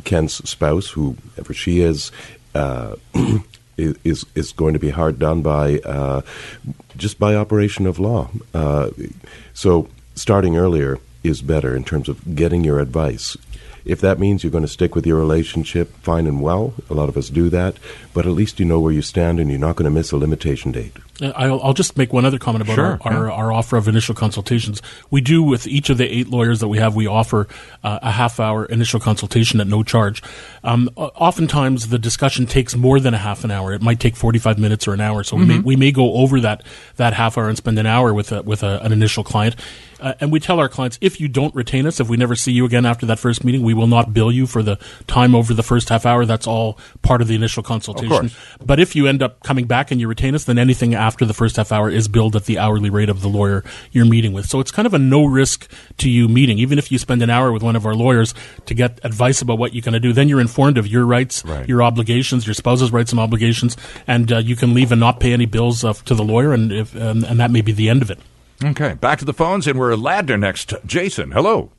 Ken's 0.03 0.33
spouse, 0.49 0.89
whoever 0.89 1.53
she 1.53 1.81
is. 1.81 2.11
Uh, 2.53 2.95
is 3.77 4.23
is 4.35 4.51
going 4.51 4.73
to 4.73 4.79
be 4.79 4.91
hard 4.91 5.17
done 5.17 5.41
by 5.41 5.79
uh, 5.79 6.21
just 6.95 7.19
by 7.19 7.35
operation 7.35 7.87
of 7.87 7.97
law. 7.97 8.29
Uh, 8.53 8.91
so 9.53 9.87
starting 10.13 10.55
earlier 10.55 10.99
is 11.23 11.41
better 11.41 11.75
in 11.75 11.83
terms 11.83 12.09
of 12.09 12.35
getting 12.35 12.63
your 12.63 12.79
advice. 12.79 13.37
If 13.85 13.99
that 13.99 14.17
means 14.17 14.43
you're 14.43 14.51
going 14.51 14.63
to 14.63 14.69
stick 14.69 14.95
with 14.95 15.05
your 15.05 15.19
relationship, 15.19 15.91
fine 15.97 16.25
and 16.25 16.41
well. 16.41 16.73
A 16.89 16.93
lot 16.93 17.09
of 17.09 17.17
us 17.17 17.29
do 17.29 17.49
that, 17.49 17.75
but 18.13 18.25
at 18.25 18.31
least 18.31 18.57
you 18.57 18.65
know 18.65 18.79
where 18.79 18.93
you 18.93 19.01
stand 19.01 19.41
and 19.41 19.49
you're 19.49 19.59
not 19.59 19.75
going 19.75 19.83
to 19.83 19.91
miss 19.91 20.13
a 20.13 20.17
limitation 20.17 20.71
date. 20.71 20.95
Uh, 21.21 21.33
I'll, 21.35 21.61
I'll 21.61 21.73
just 21.73 21.97
make 21.97 22.13
one 22.13 22.23
other 22.23 22.39
comment 22.39 22.63
about 22.63 22.75
Sure, 22.75 22.97
our, 23.01 23.13
our, 23.13 23.31
our 23.31 23.51
offer 23.51 23.75
of 23.75 23.89
initial 23.89 24.15
consultations. 24.15 24.81
We 25.11 25.19
do 25.19 25.43
with 25.43 25.67
each 25.67 25.89
of 25.89 25.97
the 25.97 26.05
eight 26.05 26.29
lawyers 26.29 26.61
that 26.61 26.69
we 26.69 26.77
have, 26.77 26.95
we 26.95 27.07
offer 27.07 27.49
uh, 27.83 27.99
a 28.01 28.11
half 28.11 28.39
hour 28.39 28.63
initial 28.65 29.01
consultation 29.01 29.59
at 29.59 29.67
no 29.67 29.83
charge. 29.83 30.23
Um, 30.63 30.89
oftentimes, 30.95 31.89
the 31.89 31.99
discussion 31.99 32.45
takes 32.45 32.77
more 32.77 33.01
than 33.01 33.13
a 33.13 33.17
half 33.17 33.43
an 33.43 33.51
hour. 33.51 33.73
It 33.73 33.81
might 33.81 33.99
take 33.99 34.15
forty 34.15 34.39
five 34.39 34.57
minutes 34.57 34.87
or 34.87 34.93
an 34.93 35.01
hour. 35.01 35.23
So 35.23 35.35
we 35.35 35.45
may 35.45 35.59
we 35.59 35.75
may 35.75 35.91
go 35.91 36.13
over 36.13 36.39
that 36.39 36.63
that 36.95 37.13
half 37.13 37.37
hour 37.37 37.49
and 37.49 37.57
spend 37.57 37.77
an 37.79 37.85
hour 37.85 38.13
with 38.13 38.31
a, 38.31 38.41
with 38.43 38.63
a, 38.63 38.79
an 38.81 38.93
initial 38.93 39.25
client. 39.25 39.57
Uh, 39.99 40.13
and 40.19 40.31
we 40.31 40.39
tell 40.39 40.59
our 40.59 40.69
clients 40.69 40.97
if 41.01 41.19
you 41.21 41.27
don't 41.27 41.53
retain 41.55 41.85
us, 41.85 41.99
if 41.99 42.09
we 42.09 42.17
never 42.17 42.35
see 42.35 42.51
you 42.51 42.65
again 42.65 42.85
after 42.85 43.05
that 43.05 43.19
first 43.19 43.43
meeting, 43.43 43.63
we 43.63 43.73
will 43.73 43.87
not 43.87 44.13
bill 44.13 44.31
you 44.31 44.45
for 44.47 44.61
the 44.63 44.77
time 45.07 45.33
over 45.35 45.53
the 45.53 45.63
first 45.63 45.89
half 45.89 46.05
hour. 46.05 46.25
That's 46.25 46.47
all 46.47 46.77
part 47.01 47.21
of 47.21 47.27
the 47.27 47.35
initial 47.35 47.63
consultation. 47.63 48.31
But 48.65 48.79
if 48.79 48.95
you 48.95 49.07
end 49.07 49.21
up 49.23 49.41
coming 49.43 49.65
back 49.65 49.91
and 49.91 49.99
you 50.01 50.07
retain 50.07 50.35
us, 50.35 50.43
then 50.45 50.57
anything 50.57 50.93
after 50.95 51.25
the 51.25 51.33
first 51.33 51.55
half 51.57 51.71
hour 51.71 51.89
is 51.89 52.07
billed 52.07 52.35
at 52.35 52.45
the 52.45 52.57
hourly 52.59 52.89
rate 52.89 53.09
of 53.09 53.21
the 53.21 53.27
lawyer 53.29 53.63
you're 53.91 54.05
meeting 54.05 54.33
with. 54.33 54.45
So 54.47 54.59
it's 54.59 54.71
kind 54.71 54.85
of 54.85 54.93
a 54.93 54.99
no 54.99 55.25
risk 55.25 55.69
to 55.97 56.09
you 56.09 56.27
meeting. 56.27 56.57
Even 56.59 56.77
if 56.77 56.91
you 56.91 56.97
spend 56.97 57.21
an 57.23 57.29
hour 57.29 57.51
with 57.51 57.63
one 57.63 57.75
of 57.75 57.85
our 57.85 57.95
lawyers 57.95 58.33
to 58.65 58.73
get 58.73 58.99
advice 59.03 59.41
about 59.41 59.57
what 59.57 59.73
you're 59.73 59.81
going 59.81 59.93
to 59.93 59.99
do, 59.99 60.13
then 60.13 60.27
you're 60.29 60.41
informed 60.41 60.77
of 60.77 60.87
your 60.87 61.05
rights, 61.05 61.43
Right. 61.45 61.67
your 61.67 61.81
obligations, 61.83 62.45
your 62.47 62.53
spouse's 62.53 62.91
rights 62.91 63.11
and 63.11 63.19
obligations, 63.19 63.77
and 64.07 64.31
uh, 64.31 64.37
you 64.37 64.55
can 64.55 64.73
leave 64.73 64.91
and 64.91 64.99
not 64.99 65.19
pay 65.19 65.33
any 65.33 65.45
bills 65.45 65.83
uh, 65.83 65.93
to 65.93 66.15
the 66.15 66.23
lawyer, 66.23 66.53
and, 66.53 66.71
if, 66.71 66.95
um, 66.95 67.23
and 67.23 67.39
that 67.39 67.51
may 67.51 67.61
be 67.61 67.71
the 67.71 67.89
end 67.89 68.01
of 68.01 68.09
it. 68.11 68.19
Okay, 68.63 68.93
back 68.93 69.19
to 69.19 69.25
the 69.25 69.33
phones, 69.33 69.67
and 69.67 69.77
we're 69.77 69.91
Ladner 69.91 70.39
next. 70.39 70.73
Jason, 70.85 71.31
hello. 71.31 71.71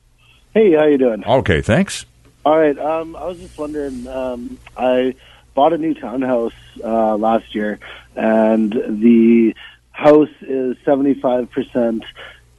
Hey, 0.53 0.73
how 0.73 0.85
you 0.85 0.99
doing? 0.99 1.25
Okay, 1.25 1.61
thanks. 1.61 2.05
All 2.45 2.55
right. 2.55 2.77
Um, 2.77 3.15
I 3.15 3.25
was 3.25 3.39
just 3.39 3.57
wondering. 3.57 4.07
Um, 4.07 4.59
I 4.77 5.15
bought 5.55 5.73
a 5.73 5.79
new 5.79 5.95
townhouse 5.95 6.53
uh, 6.83 7.17
last 7.17 7.55
year, 7.55 7.79
and 8.15 8.71
the 8.71 9.55
house 9.91 10.29
is 10.41 10.77
seventy-five 10.85 11.49
percent 11.49 12.05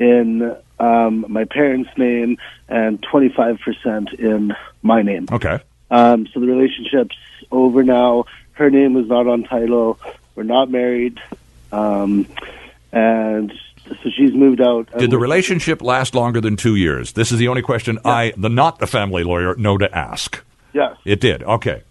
in 0.01 0.57
um, 0.81 1.25
my 1.29 1.45
parents' 1.45 1.91
name 1.97 2.39
and 2.69 3.01
twenty-five 3.05 3.61
percent 3.61 4.13
in 4.15 4.57
my 4.83 5.03
name. 5.03 5.27
Okay. 5.31 5.61
Um, 5.89 6.27
so 6.35 6.41
the 6.41 6.49
relationship's 6.49 7.17
over 7.53 7.85
now. 7.85 8.25
Her 8.53 8.71
name 8.71 8.97
is 8.97 9.07
not 9.07 9.29
on 9.29 9.45
title. 9.45 10.01
We're 10.35 10.43
not 10.43 10.69
married, 10.69 11.21
um, 11.71 12.27
and 12.91 13.53
so 13.89 14.11
she's 14.11 14.33
moved 14.33 14.61
out. 14.61 14.89
Uh, 14.95 14.99
did 14.99 15.11
the 15.11 15.19
relationship 15.19 15.83
last 15.83 16.15
longer 16.15 16.41
than 16.41 16.57
two 16.57 16.77
years? 16.77 17.13
This 17.13 17.33
is 17.33 17.39
the 17.39 17.49
only 17.49 17.63
question 17.63 17.99
I, 18.05 18.33
the 18.37 18.49
not 18.49 18.79
the 18.79 18.87
family 18.87 19.25
lawyer, 19.25 19.55
know 19.57 19.79
to 19.79 19.97
ask. 19.97 20.43
Yes. 20.73 20.97
It 21.05 21.21
did. 21.21 21.43
Okay. 21.43 21.83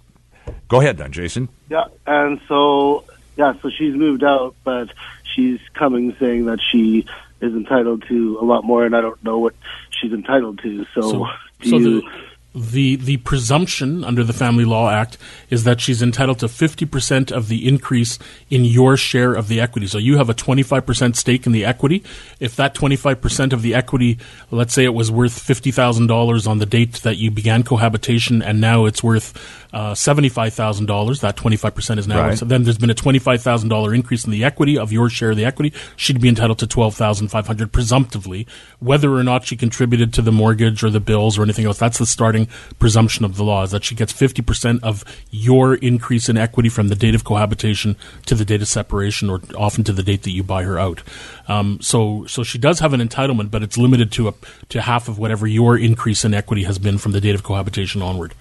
Go 0.67 0.79
ahead 0.81 0.97
then, 0.97 1.12
Jason. 1.12 1.49
Yeah, 1.69 1.86
and 2.05 2.39
so 2.47 3.03
yeah, 3.36 3.53
so 3.62 3.69
she's 3.69 3.95
moved 3.95 4.23
out, 4.23 4.55
but 4.63 4.89
she's 5.23 5.60
coming 5.73 6.15
saying 6.19 6.45
that 6.45 6.60
she 6.71 7.05
is 7.41 7.53
entitled 7.53 8.03
to 8.08 8.38
a 8.39 8.45
lot 8.45 8.63
more, 8.63 8.86
and 8.86 8.95
I 8.95 9.01
don't 9.01 9.21
know 9.23 9.39
what 9.39 9.55
she's 9.89 10.13
entitled 10.13 10.60
to. 10.63 10.86
So, 10.93 11.01
So, 11.01 11.27
do 11.62 11.69
so 11.69 11.77
you? 11.77 12.01
the, 12.01 12.08
the 12.56 12.96
the 12.96 13.18
presumption 13.18 14.04
under 14.04 14.24
the 14.24 14.32
Family 14.32 14.63
Law 14.63 14.89
Act 14.89 15.18
is 15.50 15.65
that 15.65 15.82
she's 15.82 16.02
entitled 16.02 16.39
to 16.39 16.48
fifty 16.48 16.86
percent 16.86 17.32
of 17.32 17.50
the 17.50 17.68
increase 17.68 18.18
in 18.50 18.63
your 18.63 18.96
share 18.96 19.34
of 19.34 19.50
the 19.50 19.60
equity. 19.60 19.88
So 19.88 19.98
you 19.98 20.18
have 20.18 20.30
a 20.30 20.34
twenty 20.34 20.63
five 20.63 20.86
percent 20.86 21.18
stake 21.18 21.46
in 21.46 21.52
the 21.52 21.65
equity. 21.65 22.04
If 22.39 22.56
that 22.56 22.74
twenty 22.74 22.96
five 22.96 23.20
percent 23.20 23.52
of 23.52 23.62
the 23.62 23.76
equity, 23.76 24.18
let's 24.52 24.74
say 24.74 24.86
it 24.86 24.94
was 24.94 25.12
worth 25.12 25.38
fifty 25.38 25.72
thousand 25.72 26.08
dollars 26.08 26.48
on 26.48 26.60
the 26.60 26.65
date 26.65 26.94
that 27.04 27.18
you 27.18 27.30
began 27.30 27.63
cohabitation, 27.63 28.41
and 28.41 28.62
now 28.62 28.86
it's 28.86 29.04
worth 29.04 29.34
uh, 29.74 29.94
seventy 29.94 30.30
five 30.30 30.54
thousand 30.54 30.86
dollars, 30.86 31.20
that 31.20 31.36
twenty 31.36 31.58
five 31.58 31.76
percent 31.76 32.00
is 32.00 32.08
now. 32.08 32.22
Right. 32.22 32.38
So 32.38 32.46
then 32.46 32.63
there's 32.63 32.78
been 32.78 32.89
a 32.89 32.96
twenty 32.96 33.20
five 33.20 33.41
thousand 33.41 33.68
dollar 33.68 33.94
increase 33.94 34.24
in 34.24 34.32
the 34.32 34.46
equity 34.46 34.78
of 34.78 34.94
your 34.94 35.10
share 35.10 35.32
of 35.32 35.38
the 35.38 35.46
equity. 35.46 35.74
She'd 35.98 36.22
be 36.22 36.30
entitled 36.30 36.60
to 36.60 36.68
twelve 36.68 36.96
thousand 36.96 37.28
five 37.28 37.48
hundred 37.48 37.74
presumptively, 37.74 38.48
whether 38.80 39.13
or 39.13 39.24
not 39.24 39.46
she 39.46 39.58
contributed 39.58 40.13
to 40.13 40.22
the 40.22 40.32
mortgage 40.32 40.84
or 40.84 40.89
the 40.89 41.02
bills 41.02 41.38
or 41.38 41.44
anything 41.44 41.65
else. 41.65 41.80
That's 41.80 41.98
the 41.98 42.06
starting 42.06 42.44
presumption 42.79 43.25
of 43.25 43.38
the 43.38 43.43
law 43.43 43.63
is 43.63 43.71
that 43.71 43.84
she 43.84 43.95
gets 43.95 44.12
fifty 44.12 44.41
percent 44.41 44.84
of 44.84 45.03
your 45.31 45.75
increase 45.75 46.29
in 46.29 46.38
equity 46.38 46.69
from 46.69 46.88
the 46.88 46.95
date 46.95 47.15
of 47.15 47.23
cohabitation 47.23 47.95
to 48.25 48.36
the 48.36 48.45
date 48.45 48.62
of 48.62 48.67
separation, 48.67 49.29
or 49.29 49.41
often 49.58 49.84
to 49.84 49.93
the 49.93 50.03
date 50.03 50.23
that 50.23 50.31
you 50.31 50.43
buy 50.43 50.63
her 50.63 50.79
out. 50.79 51.01
Um, 51.47 51.79
so, 51.81 52.25
so 52.25 52.43
she 52.43 52.58
does 52.58 52.79
have 52.79 52.93
an 52.93 53.01
entitlement, 53.01 53.51
but 53.51 53.63
it's 53.63 53.77
limited 53.77 54.12
to 54.13 54.27
a 54.29 54.34
to 54.69 54.81
half 54.81 55.08
of 55.08 55.17
whatever 55.17 55.47
your 55.47 55.77
increase 55.77 56.25
in 56.25 56.34
equity 56.34 56.63
has 56.63 56.79
been 56.79 56.97
from 56.97 57.12
the 57.12 57.21
date 57.21 57.36
of 57.36 57.43
cohabitation 57.43 58.01
onward. 58.01 58.34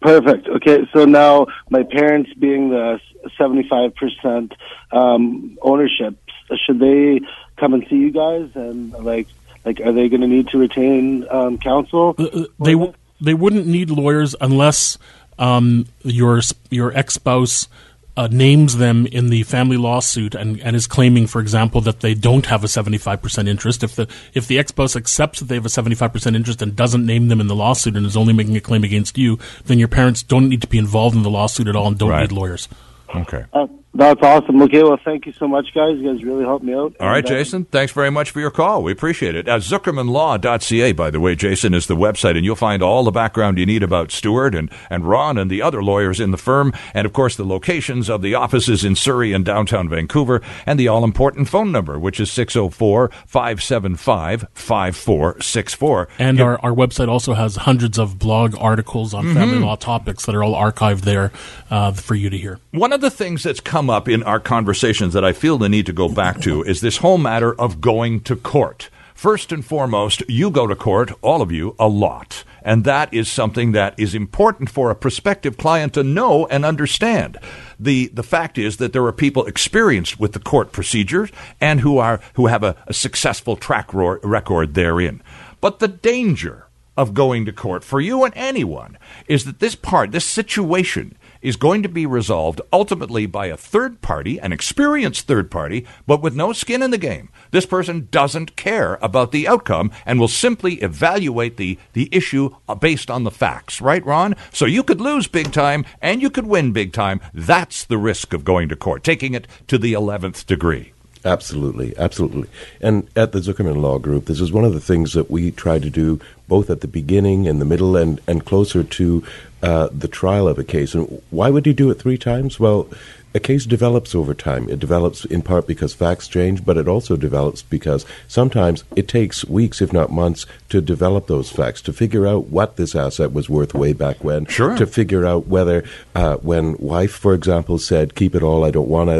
Perfect. 0.00 0.48
Okay, 0.48 0.86
so 0.92 1.04
now 1.04 1.46
my 1.70 1.82
parents 1.82 2.32
being 2.34 2.70
the 2.70 3.00
75% 3.38 4.52
um, 4.92 5.58
ownership, 5.62 6.16
should 6.64 6.78
they 6.78 7.20
come 7.56 7.74
and 7.74 7.86
see 7.88 7.96
you 7.96 8.10
guys 8.10 8.50
and 8.54 8.92
like 8.92 9.26
like 9.64 9.80
are 9.80 9.92
they 9.92 10.08
going 10.08 10.20
to 10.20 10.28
need 10.28 10.48
to 10.48 10.58
retain 10.58 11.26
um, 11.28 11.58
counsel? 11.58 12.14
Uh, 12.18 12.24
uh 12.24 12.44
they 12.60 12.72
w- 12.72 12.92
they 13.20 13.34
wouldn't 13.34 13.66
need 13.66 13.90
lawyers 13.90 14.34
unless 14.40 14.98
um, 15.38 15.86
your 16.02 16.40
your 16.70 16.96
ex 16.96 17.14
spouse 17.14 17.68
uh, 18.16 18.28
names 18.30 18.78
them 18.78 19.06
in 19.06 19.28
the 19.28 19.42
family 19.42 19.76
lawsuit 19.76 20.34
and, 20.34 20.58
and 20.60 20.74
is 20.74 20.86
claiming, 20.86 21.26
for 21.26 21.40
example, 21.40 21.82
that 21.82 22.00
they 22.00 22.14
don't 22.14 22.46
have 22.46 22.64
a 22.64 22.66
75% 22.66 23.46
interest. 23.46 23.82
If 23.82 23.94
the 23.94 24.08
if 24.32 24.46
the 24.46 24.58
ex 24.58 24.70
spouse 24.70 24.96
accepts 24.96 25.40
that 25.40 25.46
they 25.46 25.54
have 25.54 25.66
a 25.66 25.70
75% 25.70 26.34
interest 26.34 26.62
and 26.62 26.74
doesn't 26.74 27.04
name 27.04 27.28
them 27.28 27.40
in 27.40 27.46
the 27.46 27.54
lawsuit 27.54 27.96
and 27.96 28.06
is 28.06 28.16
only 28.16 28.32
making 28.32 28.56
a 28.56 28.60
claim 28.60 28.84
against 28.84 29.18
you, 29.18 29.38
then 29.64 29.78
your 29.78 29.88
parents 29.88 30.22
don't 30.22 30.48
need 30.48 30.62
to 30.62 30.68
be 30.68 30.78
involved 30.78 31.14
in 31.14 31.22
the 31.22 31.30
lawsuit 31.30 31.68
at 31.68 31.76
all 31.76 31.88
and 31.88 31.98
don't 31.98 32.10
right. 32.10 32.22
need 32.22 32.32
lawyers. 32.32 32.68
Okay. 33.14 33.44
Uh, 33.52 33.66
that's 33.96 34.22
awesome. 34.22 34.60
Okay, 34.62 34.82
well, 34.82 34.98
thank 35.04 35.26
you 35.26 35.32
so 35.32 35.48
much, 35.48 35.72
guys. 35.74 35.98
You 35.98 36.12
guys 36.12 36.22
really 36.24 36.44
helped 36.44 36.64
me 36.64 36.74
out. 36.74 36.94
All 37.00 37.08
right, 37.08 37.24
uh, 37.24 37.28
Jason. 37.28 37.64
Thanks 37.64 37.92
very 37.92 38.10
much 38.10 38.30
for 38.30 38.40
your 38.40 38.50
call. 38.50 38.82
We 38.82 38.92
appreciate 38.92 39.34
it. 39.34 39.48
Uh, 39.48 39.58
ZuckermanLaw.ca, 39.58 40.92
by 40.92 41.10
the 41.10 41.20
way, 41.20 41.34
Jason, 41.34 41.74
is 41.74 41.86
the 41.86 41.96
website, 41.96 42.36
and 42.36 42.44
you'll 42.44 42.56
find 42.56 42.82
all 42.82 43.04
the 43.04 43.10
background 43.10 43.58
you 43.58 43.66
need 43.66 43.82
about 43.82 44.12
Stuart 44.12 44.54
and, 44.54 44.70
and 44.90 45.08
Ron 45.08 45.38
and 45.38 45.50
the 45.50 45.62
other 45.62 45.82
lawyers 45.82 46.20
in 46.20 46.30
the 46.30 46.36
firm, 46.36 46.72
and 46.94 47.06
of 47.06 47.12
course, 47.12 47.36
the 47.36 47.44
locations 47.44 48.10
of 48.10 48.22
the 48.22 48.34
offices 48.34 48.84
in 48.84 48.94
Surrey 48.94 49.32
and 49.32 49.44
downtown 49.44 49.88
Vancouver, 49.88 50.42
and 50.66 50.78
the 50.78 50.88
all 50.88 51.04
important 51.04 51.48
phone 51.48 51.72
number, 51.72 51.98
which 51.98 52.20
is 52.20 52.30
604 52.30 53.10
575 53.26 54.46
5464. 54.52 56.08
And 56.18 56.40
our, 56.40 56.60
our 56.60 56.72
website 56.72 57.08
also 57.08 57.34
has 57.34 57.56
hundreds 57.56 57.98
of 57.98 58.18
blog 58.18 58.54
articles 58.58 59.14
on 59.14 59.24
mm-hmm. 59.24 59.34
family 59.34 59.58
law 59.58 59.76
topics 59.76 60.26
that 60.26 60.34
are 60.34 60.44
all 60.44 60.54
archived 60.54 61.02
there 61.02 61.32
uh, 61.70 61.92
for 61.92 62.14
you 62.14 62.30
to 62.30 62.36
hear. 62.36 62.58
One 62.72 62.92
of 62.92 63.00
the 63.00 63.10
things 63.10 63.42
that's 63.42 63.60
come 63.60 63.85
up 63.90 64.08
in 64.08 64.22
our 64.22 64.40
conversations 64.40 65.14
that 65.14 65.24
I 65.24 65.32
feel 65.32 65.58
the 65.58 65.68
need 65.68 65.86
to 65.86 65.92
go 65.92 66.08
back 66.08 66.40
to 66.42 66.62
is 66.62 66.80
this 66.80 66.98
whole 66.98 67.18
matter 67.18 67.54
of 67.54 67.80
going 67.80 68.20
to 68.20 68.36
court. 68.36 68.90
First 69.14 69.50
and 69.50 69.64
foremost, 69.64 70.22
you 70.28 70.50
go 70.50 70.66
to 70.66 70.76
court, 70.76 71.10
all 71.22 71.40
of 71.40 71.50
you, 71.50 71.74
a 71.78 71.88
lot. 71.88 72.44
And 72.62 72.84
that 72.84 73.14
is 73.14 73.30
something 73.30 73.72
that 73.72 73.98
is 73.98 74.14
important 74.14 74.68
for 74.68 74.90
a 74.90 74.94
prospective 74.94 75.56
client 75.56 75.94
to 75.94 76.02
know 76.02 76.46
and 76.48 76.64
understand. 76.64 77.38
The, 77.80 78.08
the 78.08 78.22
fact 78.22 78.58
is 78.58 78.76
that 78.76 78.92
there 78.92 79.04
are 79.06 79.12
people 79.12 79.46
experienced 79.46 80.20
with 80.20 80.32
the 80.32 80.38
court 80.38 80.70
procedures 80.70 81.30
and 81.62 81.80
who, 81.80 81.96
are, 81.96 82.20
who 82.34 82.48
have 82.48 82.62
a, 82.62 82.76
a 82.86 82.92
successful 82.92 83.56
track 83.56 83.94
ro- 83.94 84.18
record 84.22 84.74
therein. 84.74 85.22
But 85.62 85.78
the 85.78 85.88
danger 85.88 86.66
of 86.96 87.14
going 87.14 87.44
to 87.46 87.52
court 87.52 87.84
for 87.84 88.00
you 88.00 88.24
and 88.24 88.34
anyone 88.36 88.98
is 89.28 89.44
that 89.44 89.60
this 89.60 89.74
part, 89.74 90.12
this 90.12 90.24
situation, 90.24 91.16
is 91.46 91.54
going 91.54 91.80
to 91.80 91.88
be 91.88 92.04
resolved 92.06 92.60
ultimately 92.72 93.24
by 93.24 93.46
a 93.46 93.56
third 93.56 94.02
party, 94.02 94.40
an 94.40 94.52
experienced 94.52 95.28
third 95.28 95.48
party, 95.48 95.86
but 96.04 96.20
with 96.20 96.34
no 96.34 96.52
skin 96.52 96.82
in 96.82 96.90
the 96.90 96.98
game. 96.98 97.28
This 97.52 97.64
person 97.64 98.08
doesn't 98.10 98.56
care 98.56 98.98
about 99.00 99.30
the 99.30 99.46
outcome 99.46 99.92
and 100.04 100.18
will 100.18 100.26
simply 100.26 100.74
evaluate 100.82 101.56
the, 101.56 101.78
the 101.92 102.08
issue 102.10 102.56
uh, 102.68 102.74
based 102.74 103.12
on 103.12 103.22
the 103.22 103.30
facts, 103.30 103.80
right, 103.80 104.04
Ron? 104.04 104.34
So 104.52 104.64
you 104.64 104.82
could 104.82 105.00
lose 105.00 105.28
big 105.28 105.52
time 105.52 105.86
and 106.02 106.20
you 106.20 106.30
could 106.30 106.46
win 106.46 106.72
big 106.72 106.92
time. 106.92 107.20
That's 107.32 107.84
the 107.84 107.96
risk 107.96 108.32
of 108.32 108.44
going 108.44 108.68
to 108.70 108.76
court, 108.76 109.04
taking 109.04 109.32
it 109.34 109.46
to 109.68 109.78
the 109.78 109.92
11th 109.92 110.46
degree. 110.46 110.94
Absolutely, 111.24 111.96
absolutely. 111.96 112.48
And 112.80 113.08
at 113.16 113.32
the 113.32 113.40
Zuckerman 113.40 113.80
Law 113.80 113.98
Group, 113.98 114.26
this 114.26 114.40
is 114.40 114.52
one 114.52 114.64
of 114.64 114.72
the 114.72 114.80
things 114.80 115.12
that 115.14 115.30
we 115.30 115.50
try 115.50 115.78
to 115.78 115.90
do 115.90 116.20
both 116.46 116.70
at 116.70 116.80
the 116.80 116.88
beginning, 116.88 117.46
in 117.46 117.58
the 117.58 117.64
middle, 117.64 117.96
and, 117.96 118.20
and 118.28 118.44
closer 118.44 118.84
to 118.84 119.24
uh, 119.66 119.88
the 119.90 120.06
trial 120.06 120.46
of 120.46 120.60
a 120.60 120.64
case. 120.64 120.94
And 120.94 121.20
why 121.30 121.50
would 121.50 121.66
you 121.66 121.74
do 121.74 121.90
it 121.90 121.98
three 121.98 122.18
times? 122.18 122.60
Well, 122.60 122.88
a 123.34 123.40
case 123.40 123.66
develops 123.66 124.14
over 124.14 124.32
time. 124.32 124.68
It 124.70 124.78
develops 124.78 125.24
in 125.24 125.42
part 125.42 125.66
because 125.66 125.92
facts 125.92 126.28
change, 126.28 126.64
but 126.64 126.76
it 126.76 126.86
also 126.86 127.16
develops 127.16 127.62
because 127.62 128.06
sometimes 128.28 128.84
it 128.94 129.08
takes 129.08 129.44
weeks, 129.44 129.82
if 129.82 129.92
not 129.92 130.12
months, 130.12 130.46
to 130.68 130.80
develop 130.80 131.26
those 131.26 131.50
facts, 131.50 131.82
to 131.82 131.92
figure 131.92 132.28
out 132.28 132.46
what 132.46 132.76
this 132.76 132.94
asset 132.94 133.32
was 133.32 133.50
worth 133.50 133.74
way 133.74 133.92
back 133.92 134.22
when. 134.22 134.46
Sure. 134.46 134.76
To 134.76 134.86
figure 134.86 135.26
out 135.26 135.48
whether, 135.48 135.82
uh, 136.14 136.36
when 136.36 136.78
wife, 136.78 137.12
for 137.12 137.34
example, 137.34 137.78
said, 137.78 138.14
keep 138.14 138.36
it 138.36 138.44
all, 138.44 138.64
I 138.64 138.70
don't 138.70 138.88
want 138.88 139.10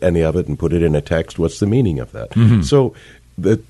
any 0.00 0.22
of 0.22 0.36
it, 0.36 0.46
and 0.46 0.56
put 0.56 0.72
it 0.72 0.84
in 0.84 0.94
a 0.94 1.02
text, 1.02 1.38
what's 1.38 1.58
the 1.58 1.66
meaning 1.66 1.98
of 1.98 2.12
that? 2.12 2.30
Mm-hmm. 2.30 2.62
So 2.62 2.94
the, 3.36 3.60